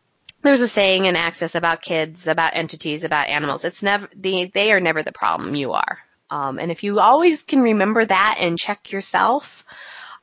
there's 0.43 0.61
a 0.61 0.67
saying 0.67 1.05
in 1.05 1.15
Access 1.15 1.55
about 1.55 1.81
kids, 1.81 2.27
about 2.27 2.55
entities, 2.55 3.03
about 3.03 3.29
animals. 3.29 3.65
It's 3.65 3.81
never, 3.81 4.07
they, 4.15 4.45
they 4.45 4.71
are 4.71 4.79
never 4.79 5.03
the 5.03 5.11
problem, 5.11 5.55
you 5.55 5.73
are. 5.73 5.97
Um, 6.29 6.59
and 6.59 6.71
if 6.71 6.83
you 6.83 6.99
always 6.99 7.43
can 7.43 7.61
remember 7.61 8.05
that 8.05 8.37
and 8.39 8.59
check 8.59 8.91
yourself, 8.91 9.65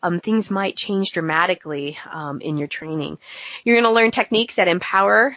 um, 0.02 0.20
things 0.20 0.50
might 0.50 0.76
change 0.76 1.10
dramatically 1.12 1.98
um, 2.10 2.40
in 2.40 2.56
your 2.58 2.68
training. 2.68 3.18
You're 3.64 3.76
going 3.76 3.84
to 3.84 3.90
learn 3.90 4.10
techniques 4.12 4.56
that 4.56 4.68
empower 4.68 5.36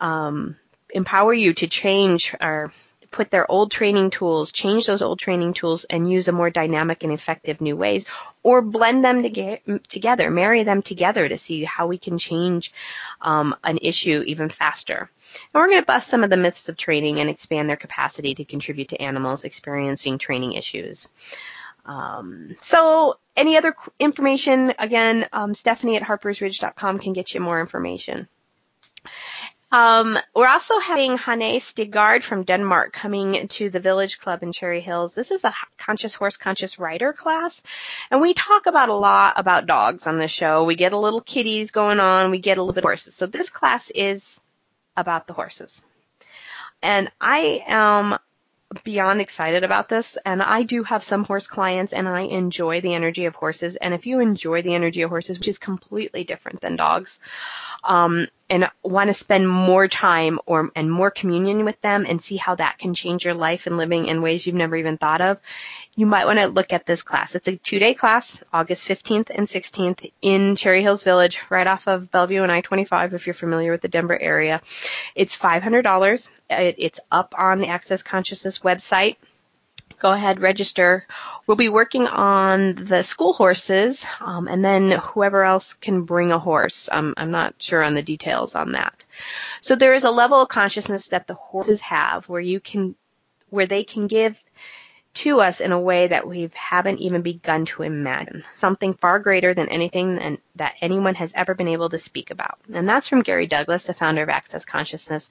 um, 0.00 0.56
empower 0.94 1.34
you 1.34 1.52
to 1.54 1.66
change 1.66 2.34
or 2.40 2.72
put 3.14 3.30
their 3.30 3.48
old 3.48 3.70
training 3.70 4.10
tools, 4.10 4.50
change 4.50 4.86
those 4.86 5.00
old 5.00 5.20
training 5.20 5.54
tools 5.54 5.84
and 5.84 6.10
use 6.10 6.26
a 6.26 6.32
more 6.32 6.50
dynamic 6.50 7.04
and 7.04 7.12
effective 7.12 7.60
new 7.60 7.76
ways 7.76 8.06
or 8.42 8.60
blend 8.60 9.04
them 9.04 9.22
to 9.22 9.78
together, 9.86 10.30
marry 10.30 10.64
them 10.64 10.82
together 10.82 11.28
to 11.28 11.38
see 11.38 11.62
how 11.62 11.86
we 11.86 11.96
can 11.96 12.18
change 12.18 12.72
um, 13.20 13.54
an 13.62 13.78
issue 13.80 14.24
even 14.26 14.48
faster. 14.48 15.08
And 15.52 15.60
we're 15.60 15.68
going 15.68 15.80
to 15.80 15.86
bust 15.86 16.08
some 16.08 16.24
of 16.24 16.30
the 16.30 16.36
myths 16.36 16.68
of 16.68 16.76
training 16.76 17.20
and 17.20 17.30
expand 17.30 17.68
their 17.68 17.76
capacity 17.76 18.34
to 18.34 18.44
contribute 18.44 18.88
to 18.88 19.00
animals 19.00 19.44
experiencing 19.44 20.18
training 20.18 20.54
issues. 20.54 21.08
Um, 21.86 22.56
so 22.62 23.18
any 23.36 23.56
other 23.56 23.76
information, 24.00 24.72
again, 24.78 25.28
um, 25.32 25.54
Stephanie 25.54 25.96
at 25.96 26.02
harpersridge.com 26.02 26.98
can 26.98 27.12
get 27.12 27.32
you 27.32 27.40
more 27.40 27.60
information. 27.60 28.26
Um, 29.74 30.16
we're 30.36 30.46
also 30.46 30.78
having 30.78 31.18
Hanne 31.18 31.58
Stigard 31.58 32.22
from 32.22 32.44
Denmark 32.44 32.92
coming 32.92 33.48
to 33.48 33.70
the 33.70 33.80
Village 33.80 34.20
Club 34.20 34.44
in 34.44 34.52
Cherry 34.52 34.80
Hills. 34.80 35.16
This 35.16 35.32
is 35.32 35.42
a 35.42 35.52
conscious 35.78 36.14
horse, 36.14 36.36
conscious 36.36 36.78
rider 36.78 37.12
class. 37.12 37.60
And 38.08 38.20
we 38.20 38.34
talk 38.34 38.66
about 38.66 38.88
a 38.88 38.94
lot 38.94 39.34
about 39.36 39.66
dogs 39.66 40.06
on 40.06 40.18
the 40.18 40.28
show. 40.28 40.62
We 40.62 40.76
get 40.76 40.92
a 40.92 40.96
little 40.96 41.20
kitties 41.20 41.72
going 41.72 41.98
on. 41.98 42.30
We 42.30 42.38
get 42.38 42.56
a 42.56 42.62
little 42.62 42.72
bit 42.72 42.84
of 42.84 42.88
horses. 42.88 43.16
So 43.16 43.26
this 43.26 43.50
class 43.50 43.90
is 43.90 44.40
about 44.96 45.26
the 45.26 45.32
horses. 45.32 45.82
And 46.80 47.10
I 47.20 47.64
am 47.66 48.16
beyond 48.82 49.20
excited 49.20 49.62
about 49.62 49.88
this 49.88 50.16
and 50.24 50.42
I 50.42 50.62
do 50.62 50.82
have 50.82 51.02
some 51.02 51.24
horse 51.24 51.46
clients 51.46 51.92
and 51.92 52.08
I 52.08 52.22
enjoy 52.22 52.80
the 52.80 52.94
energy 52.94 53.26
of 53.26 53.34
horses. 53.34 53.76
And 53.76 53.94
if 53.94 54.06
you 54.06 54.20
enjoy 54.20 54.62
the 54.62 54.74
energy 54.74 55.02
of 55.02 55.10
horses 55.10 55.38
which 55.38 55.48
is 55.48 55.58
completely 55.58 56.24
different 56.24 56.60
than 56.60 56.76
dogs 56.76 57.20
um, 57.84 58.28
and 58.50 58.68
want 58.82 59.08
to 59.08 59.14
spend 59.14 59.48
more 59.48 59.88
time 59.88 60.38
or 60.46 60.70
and 60.74 60.90
more 60.90 61.10
communion 61.10 61.64
with 61.64 61.80
them 61.80 62.06
and 62.08 62.20
see 62.20 62.36
how 62.36 62.54
that 62.54 62.78
can 62.78 62.94
change 62.94 63.24
your 63.24 63.34
life 63.34 63.66
and 63.66 63.76
living 63.76 64.06
in 64.06 64.22
ways 64.22 64.46
you've 64.46 64.56
never 64.56 64.76
even 64.76 64.98
thought 64.98 65.20
of 65.20 65.38
you 65.96 66.06
might 66.06 66.26
want 66.26 66.38
to 66.38 66.46
look 66.46 66.72
at 66.72 66.86
this 66.86 67.02
class. 67.02 67.34
It's 67.34 67.46
a 67.46 67.56
two-day 67.56 67.94
class, 67.94 68.42
August 68.52 68.88
15th 68.88 69.30
and 69.30 69.46
16th 69.46 70.10
in 70.20 70.56
Cherry 70.56 70.82
Hills 70.82 71.04
Village, 71.04 71.40
right 71.50 71.66
off 71.66 71.86
of 71.86 72.10
Bellevue 72.10 72.42
and 72.42 72.50
I-25 72.50 73.12
if 73.12 73.26
you're 73.26 73.34
familiar 73.34 73.70
with 73.70 73.80
the 73.80 73.88
Denver 73.88 74.20
area. 74.20 74.60
It's 75.14 75.36
$500. 75.36 76.30
it's 76.50 77.00
up 77.12 77.34
on 77.38 77.60
the 77.60 77.68
Access 77.68 78.02
Consciousness 78.02 78.60
website. 78.60 79.16
Go 80.00 80.12
ahead, 80.12 80.40
register. 80.40 81.06
We'll 81.46 81.56
be 81.56 81.68
working 81.68 82.06
on 82.08 82.74
the 82.74 83.02
school 83.02 83.32
horses, 83.32 84.04
um, 84.20 84.48
and 84.48 84.62
then 84.64 84.90
whoever 84.90 85.44
else 85.44 85.74
can 85.74 86.02
bring 86.02 86.32
a 86.32 86.38
horse. 86.38 86.88
Um, 86.90 87.14
I'm 87.16 87.30
not 87.30 87.54
sure 87.58 87.82
on 87.82 87.94
the 87.94 88.02
details 88.02 88.54
on 88.56 88.72
that. 88.72 89.04
So 89.60 89.76
there 89.76 89.94
is 89.94 90.04
a 90.04 90.10
level 90.10 90.42
of 90.42 90.48
consciousness 90.48 91.08
that 91.08 91.26
the 91.26 91.34
horses 91.34 91.80
have 91.82 92.28
where 92.28 92.40
you 92.40 92.58
can, 92.58 92.96
where 93.48 93.66
they 93.66 93.84
can 93.84 94.08
give 94.08 94.36
to 95.14 95.40
us 95.40 95.60
in 95.60 95.70
a 95.72 95.80
way 95.80 96.08
that 96.08 96.26
we 96.26 96.50
haven't 96.54 96.98
even 96.98 97.22
begun 97.22 97.64
to 97.66 97.82
imagine. 97.82 98.44
Something 98.56 98.94
far 98.94 99.20
greater 99.20 99.54
than 99.54 99.68
anything 99.68 100.38
that 100.56 100.74
anyone 100.80 101.14
has 101.14 101.32
ever 101.34 101.54
been 101.54 101.68
able 101.68 101.88
to 101.90 101.98
speak 101.98 102.30
about. 102.30 102.58
And 102.72 102.88
that's 102.88 103.08
from 103.08 103.22
Gary 103.22 103.46
Douglas, 103.46 103.84
the 103.84 103.94
founder 103.94 104.22
of 104.22 104.28
Access 104.28 104.64
Consciousness. 104.64 105.30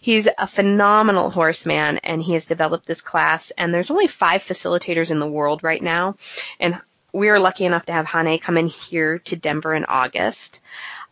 He's 0.00 0.28
a 0.38 0.46
phenomenal 0.46 1.30
horseman 1.30 1.98
and 1.98 2.20
he 2.20 2.32
has 2.32 2.46
developed 2.46 2.86
this 2.86 3.00
class 3.00 3.52
and 3.52 3.72
there's 3.72 3.90
only 3.90 4.08
five 4.08 4.42
facilitators 4.42 5.10
in 5.10 5.20
the 5.20 5.30
world 5.30 5.62
right 5.62 5.82
now. 5.82 6.16
And 6.58 6.78
we 7.12 7.28
are 7.28 7.38
lucky 7.38 7.64
enough 7.64 7.86
to 7.86 7.92
have 7.92 8.06
Hanne 8.06 8.38
come 8.38 8.56
in 8.56 8.66
here 8.66 9.18
to 9.20 9.36
Denver 9.36 9.74
in 9.74 9.84
August. 9.84 10.60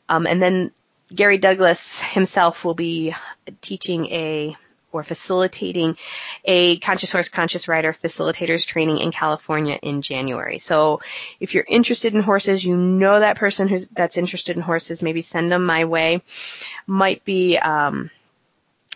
Um, 0.08 0.26
and 0.26 0.42
then 0.42 0.72
Gary 1.14 1.38
Douglas 1.38 2.00
himself 2.00 2.64
will 2.64 2.74
be 2.74 3.14
teaching 3.60 4.06
a 4.06 4.56
or 4.92 5.02
facilitating 5.02 5.96
a 6.44 6.78
conscious 6.78 7.12
horse, 7.12 7.28
conscious 7.28 7.68
rider 7.68 7.92
facilitators 7.92 8.66
training 8.66 8.98
in 8.98 9.12
California 9.12 9.78
in 9.82 10.02
January. 10.02 10.58
So 10.58 11.00
if 11.40 11.54
you're 11.54 11.64
interested 11.68 12.14
in 12.14 12.22
horses, 12.22 12.64
you 12.64 12.76
know 12.76 13.20
that 13.20 13.36
person 13.36 13.68
who's, 13.68 13.88
that's 13.88 14.16
interested 14.16 14.56
in 14.56 14.62
horses, 14.62 15.02
maybe 15.02 15.20
send 15.20 15.52
them 15.52 15.64
my 15.64 15.84
way. 15.84 16.22
Might 16.86 17.24
be, 17.24 17.58
um, 17.58 18.10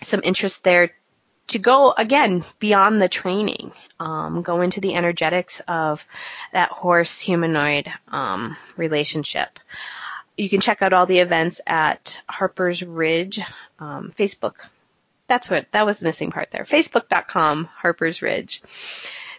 some 0.03 0.21
interest 0.25 0.65
there 0.65 0.93
to 1.49 1.59
go 1.59 1.93
again 1.97 2.45
beyond 2.59 3.01
the 3.01 3.09
training, 3.09 3.73
um, 4.01 4.43
go 4.43 4.61
into 4.61 4.81
the 4.81 4.95
energetics 4.95 5.61
of 5.69 6.07
that 6.53 6.71
horse 6.71 7.21
humanoid 7.21 7.93
um, 8.09 8.57
relationship. 8.77 9.59
You 10.37 10.49
can 10.49 10.61
check 10.61 10.81
out 10.81 10.93
all 10.93 11.07
the 11.07 11.19
events 11.19 11.61
at 11.67 12.23
Harper's 12.29 12.83
Ridge 12.83 13.41
um, 13.79 14.13
Facebook 14.17 14.55
that's 15.33 15.49
what, 15.49 15.67
that 15.73 15.87
was 15.87 15.99
the 15.99 16.07
missing 16.07 16.31
part 16.31 16.51
there. 16.51 16.65
Facebook.com, 16.65 17.65
Harper's 17.65 18.21
Ridge. 18.21 18.63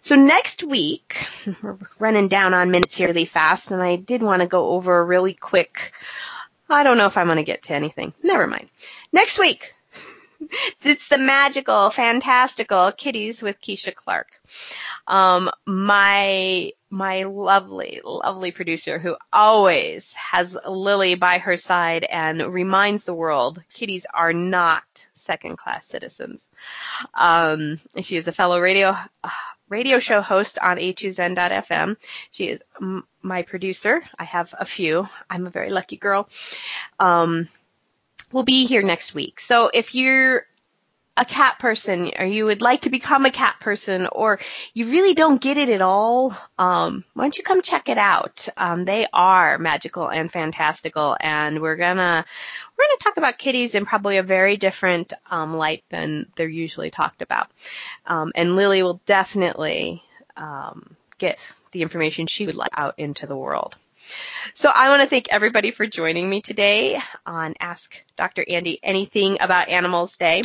So 0.01 0.15
next 0.15 0.63
week, 0.63 1.23
we're 1.61 1.77
running 1.99 2.29
down 2.29 2.55
on 2.55 2.71
minutes 2.71 2.95
here 2.95 3.09
really 3.09 3.25
fast, 3.25 3.69
and 3.69 3.79
I 3.79 3.97
did 3.97 4.23
want 4.23 4.41
to 4.41 4.47
go 4.47 4.69
over 4.69 4.97
a 4.97 5.03
really 5.03 5.35
quick, 5.35 5.93
I 6.67 6.81
don't 6.81 6.97
know 6.97 7.05
if 7.05 7.15
I'm 7.15 7.27
going 7.27 7.37
to 7.37 7.43
get 7.43 7.61
to 7.63 7.75
anything. 7.75 8.11
Never 8.23 8.47
mind. 8.47 8.69
Next 9.11 9.37
week, 9.37 9.75
it's 10.81 11.09
the 11.09 11.19
magical, 11.19 11.91
fantastical 11.91 12.91
Kitties 12.91 13.43
with 13.43 13.61
Keisha 13.61 13.93
Clark. 13.93 14.29
Um, 15.07 15.51
my 15.67 16.71
my 16.89 17.23
lovely, 17.23 18.01
lovely 18.03 18.51
producer 18.51 18.99
who 18.99 19.15
always 19.31 20.13
has 20.13 20.55
Lily 20.67 21.15
by 21.15 21.39
her 21.39 21.57
side 21.57 22.03
and 22.03 22.41
reminds 22.53 23.05
the 23.05 23.15
world 23.15 23.61
kitties 23.73 24.05
are 24.13 24.31
not 24.31 24.83
second 25.13 25.57
class 25.57 25.85
citizens. 25.85 26.49
Um, 27.13 27.79
she 28.01 28.17
is 28.17 28.27
a 28.27 28.31
fellow 28.31 28.59
radio 28.59 28.95
radio 29.69 29.99
show 29.99 30.21
host 30.21 30.59
on 30.59 30.77
a2zen.fm. 30.77 31.97
She 32.31 32.49
is 32.49 32.63
m- 32.81 33.05
my 33.21 33.41
producer. 33.43 34.03
I 34.19 34.23
have 34.25 34.53
a 34.57 34.65
few. 34.65 35.07
I'm 35.29 35.47
a 35.47 35.51
very 35.51 35.69
lucky 35.69 35.97
girl. 35.97 36.29
Um, 36.99 37.47
we'll 38.31 38.43
be 38.43 38.65
here 38.65 38.83
next 38.83 39.13
week. 39.15 39.39
So 39.39 39.69
if 39.73 39.95
you're 39.95 40.45
a 41.15 41.25
cat 41.25 41.59
person 41.59 42.11
or 42.17 42.25
you 42.25 42.45
would 42.45 42.61
like 42.61 42.81
to 42.81 42.89
become 42.89 43.25
a 43.25 43.31
cat 43.31 43.55
person 43.59 44.07
or 44.11 44.39
you 44.73 44.89
really 44.89 45.13
don't 45.13 45.41
get 45.41 45.57
it 45.57 45.69
at 45.69 45.81
all, 45.81 46.35
um, 46.57 47.03
why 47.13 47.23
don't 47.23 47.37
you 47.37 47.43
come 47.43 47.61
check 47.61 47.87
it 47.87 47.99
out? 47.99 48.47
Um, 48.57 48.83
they 48.85 49.05
are 49.13 49.59
magical 49.59 50.07
and 50.07 50.31
fantastical 50.31 51.15
and 51.19 51.61
we're 51.61 51.75
gonna, 51.75 52.25
we're 52.77 52.85
gonna 52.85 52.97
talk 52.99 53.17
about 53.17 53.37
kitties 53.37 53.75
in 53.75 53.85
probably 53.85 54.17
a 54.17 54.23
very 54.23 54.57
different, 54.57 55.13
um, 55.29 55.55
light 55.55 55.83
than 55.89 56.27
they're 56.35 56.47
usually 56.47 56.89
talked 56.89 57.21
about. 57.21 57.47
Um, 58.07 58.31
and 58.33 58.55
Lily 58.55 58.81
will 58.81 59.01
definitely, 59.05 60.01
um, 60.35 60.95
get 61.19 61.39
the 61.71 61.83
information 61.83 62.25
she 62.25 62.47
would 62.47 62.55
like 62.55 62.71
out 62.75 62.95
into 62.97 63.27
the 63.27 63.37
world. 63.37 63.75
So 64.53 64.69
I 64.69 64.89
want 64.89 65.01
to 65.01 65.07
thank 65.07 65.31
everybody 65.31 65.71
for 65.71 65.87
joining 65.87 66.29
me 66.29 66.41
today 66.41 66.99
on 67.25 67.55
Ask 67.59 68.03
Dr. 68.17 68.43
Andy 68.47 68.79
Anything 68.83 69.37
About 69.39 69.69
Animals 69.69 70.17
Day. 70.17 70.41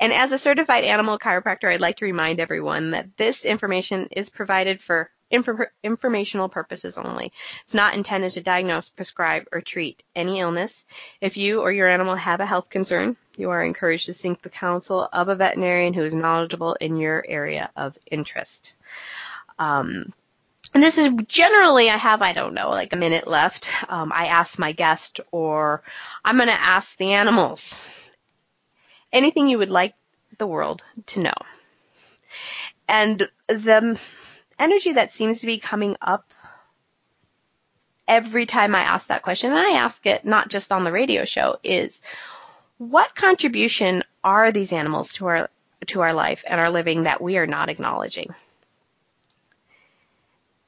And 0.00 0.14
as 0.14 0.32
a 0.32 0.38
certified 0.38 0.84
animal 0.84 1.18
chiropractor, 1.18 1.70
I'd 1.70 1.82
like 1.82 1.98
to 1.98 2.06
remind 2.06 2.40
everyone 2.40 2.92
that 2.92 3.18
this 3.18 3.44
information 3.44 4.08
is 4.10 4.30
provided 4.30 4.80
for 4.80 5.10
informational 5.30 6.48
purposes 6.48 6.98
only. 6.98 7.32
It's 7.62 7.74
not 7.74 7.94
intended 7.94 8.32
to 8.32 8.40
diagnose, 8.40 8.88
prescribe, 8.88 9.46
or 9.52 9.60
treat 9.60 10.02
any 10.16 10.40
illness. 10.40 10.84
If 11.20 11.36
you 11.36 11.60
or 11.60 11.70
your 11.70 11.88
animal 11.88 12.16
have 12.16 12.40
a 12.40 12.46
health 12.46 12.70
concern, 12.70 13.16
you 13.36 13.50
are 13.50 13.62
encouraged 13.62 14.06
to 14.06 14.14
seek 14.14 14.42
the 14.42 14.48
counsel 14.48 15.08
of 15.12 15.28
a 15.28 15.36
veterinarian 15.36 15.94
who 15.94 16.04
is 16.04 16.14
knowledgeable 16.14 16.74
in 16.74 16.96
your 16.96 17.24
area 17.28 17.70
of 17.76 17.96
interest. 18.10 18.72
Um, 19.58 20.12
and 20.74 20.82
this 20.82 20.98
is 20.98 21.12
generally, 21.26 21.90
I 21.90 21.96
have, 21.96 22.22
I 22.22 22.32
don't 22.32 22.54
know, 22.54 22.70
like 22.70 22.92
a 22.92 22.96
minute 22.96 23.26
left. 23.26 23.70
Um, 23.88 24.12
I 24.14 24.26
ask 24.26 24.58
my 24.58 24.72
guest, 24.72 25.20
or 25.30 25.82
I'm 26.24 26.36
going 26.36 26.48
to 26.48 26.54
ask 26.54 26.96
the 26.96 27.12
animals 27.12 27.99
anything 29.12 29.48
you 29.48 29.58
would 29.58 29.70
like 29.70 29.94
the 30.38 30.46
world 30.46 30.82
to 31.06 31.20
know. 31.20 31.34
And 32.88 33.28
the 33.48 33.98
energy 34.58 34.92
that 34.92 35.12
seems 35.12 35.40
to 35.40 35.46
be 35.46 35.58
coming 35.58 35.96
up 36.00 36.24
every 38.06 38.46
time 38.46 38.74
I 38.74 38.80
ask 38.80 39.08
that 39.08 39.22
question, 39.22 39.50
and 39.50 39.58
I 39.58 39.78
ask 39.78 40.04
it 40.06 40.24
not 40.24 40.48
just 40.48 40.72
on 40.72 40.84
the 40.84 40.92
radio 40.92 41.24
show, 41.24 41.58
is 41.62 42.00
what 42.78 43.14
contribution 43.14 44.02
are 44.24 44.50
these 44.50 44.72
animals 44.72 45.12
to 45.14 45.26
our 45.26 45.50
to 45.86 46.00
our 46.02 46.12
life 46.12 46.44
and 46.46 46.60
our 46.60 46.70
living 46.70 47.04
that 47.04 47.22
we 47.22 47.36
are 47.38 47.46
not 47.46 47.68
acknowledging? 47.68 48.34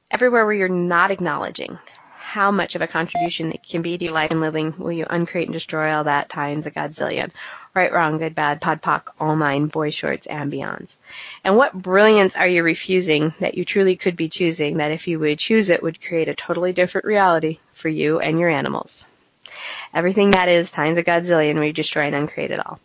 Everywhere 0.09 0.45
where 0.45 0.55
you're 0.55 0.69
not 0.69 1.11
acknowledging 1.11 1.77
how 2.17 2.51
much 2.51 2.75
of 2.75 2.81
a 2.81 2.87
contribution 2.87 3.51
it 3.51 3.63
can 3.63 3.81
be 3.81 3.97
to 3.97 4.05
your 4.05 4.13
life 4.13 4.31
and 4.31 4.41
living, 4.41 4.73
will 4.77 4.91
you 4.91 5.05
uncreate 5.09 5.47
and 5.47 5.53
destroy 5.53 5.91
all 5.91 6.05
that 6.05 6.29
times 6.29 6.65
a 6.65 6.71
godzillion? 6.71 7.31
Right, 7.73 7.91
wrong, 7.91 8.17
good, 8.17 8.35
bad, 8.35 8.61
pod, 8.61 8.81
poc, 8.81 9.13
all 9.19 9.35
nine, 9.35 9.67
boy 9.67 9.89
shorts, 9.89 10.27
and 10.27 10.51
beyonds. 10.51 10.95
And 11.43 11.57
what 11.57 11.73
brilliance 11.73 12.37
are 12.37 12.47
you 12.47 12.63
refusing 12.63 13.33
that 13.39 13.55
you 13.55 13.65
truly 13.65 13.95
could 13.95 14.15
be 14.15 14.29
choosing 14.29 14.77
that 14.77 14.91
if 14.91 15.07
you 15.07 15.19
would 15.19 15.39
choose 15.39 15.69
it 15.69 15.83
would 15.83 16.05
create 16.05 16.29
a 16.29 16.35
totally 16.35 16.73
different 16.73 17.05
reality 17.05 17.59
for 17.73 17.89
you 17.89 18.19
and 18.19 18.39
your 18.39 18.49
animals? 18.49 19.07
Everything 19.93 20.31
that 20.31 20.49
is 20.49 20.71
times 20.71 20.97
a 20.97 21.03
godzillion, 21.03 21.59
we 21.59 21.71
destroy 21.71 22.03
and 22.03 22.15
uncreate 22.15 22.51
it 22.51 22.65
all. 22.65 22.79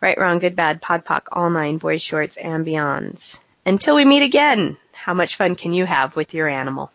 Right, 0.00 0.18
wrong, 0.18 0.38
good, 0.38 0.56
bad, 0.56 0.82
pod, 0.82 1.04
poc, 1.04 1.22
all 1.32 1.50
nine, 1.50 1.78
Boy 1.78 1.98
shorts, 1.98 2.36
and 2.36 2.64
beyonds. 2.64 3.38
Until 3.64 3.94
we 3.94 4.04
meet 4.04 4.22
again, 4.22 4.76
how 4.92 5.14
much 5.14 5.36
fun 5.36 5.56
can 5.56 5.72
you 5.72 5.86
have 5.86 6.16
with 6.16 6.34
your 6.34 6.48
animal? 6.48 6.90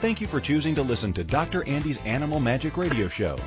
Thank 0.00 0.22
you 0.22 0.26
for 0.26 0.40
choosing 0.40 0.74
to 0.76 0.82
listen 0.82 1.12
to 1.12 1.22
Dr. 1.24 1.62
Andy's 1.68 1.98
Animal 2.06 2.40
Magic 2.40 2.78
Radio 2.78 3.06
Show. 3.06 3.38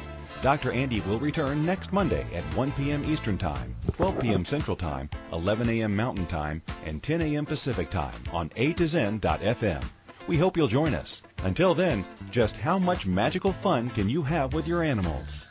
Dr. 0.44 0.72
Andy 0.72 1.02
will 1.02 1.18
return 1.18 1.66
next 1.66 1.92
Monday 1.92 2.28
at 2.32 2.44
1 2.56 2.72
p.m. 2.74 3.04
Eastern 3.12 3.40
Time, 3.40 3.76
12 3.94 4.20
p.m. 4.20 4.46
Central 4.46 4.78
Time, 4.78 5.10
11 5.32 5.68
a.m. 5.70 5.96
Mountain 5.96 6.28
Time, 6.28 6.62
and 6.86 7.02
10 7.02 7.22
a.m. 7.22 7.48
Pacific 7.48 7.90
Time 7.90 8.14
on 8.32 8.52
A 8.56 8.72
to 8.74 8.86
Zen.fm. 8.86 9.84
We 10.28 10.38
hope 10.38 10.56
you'll 10.56 10.68
join 10.68 10.94
us. 10.94 11.24
Until 11.40 11.74
then, 11.74 12.06
just 12.30 12.56
how 12.56 12.78
much 12.78 13.08
magical 13.08 13.52
fun 13.52 13.90
can 13.90 14.08
you 14.08 14.22
have 14.22 14.54
with 14.54 14.68
your 14.68 14.84
animals? 14.84 15.44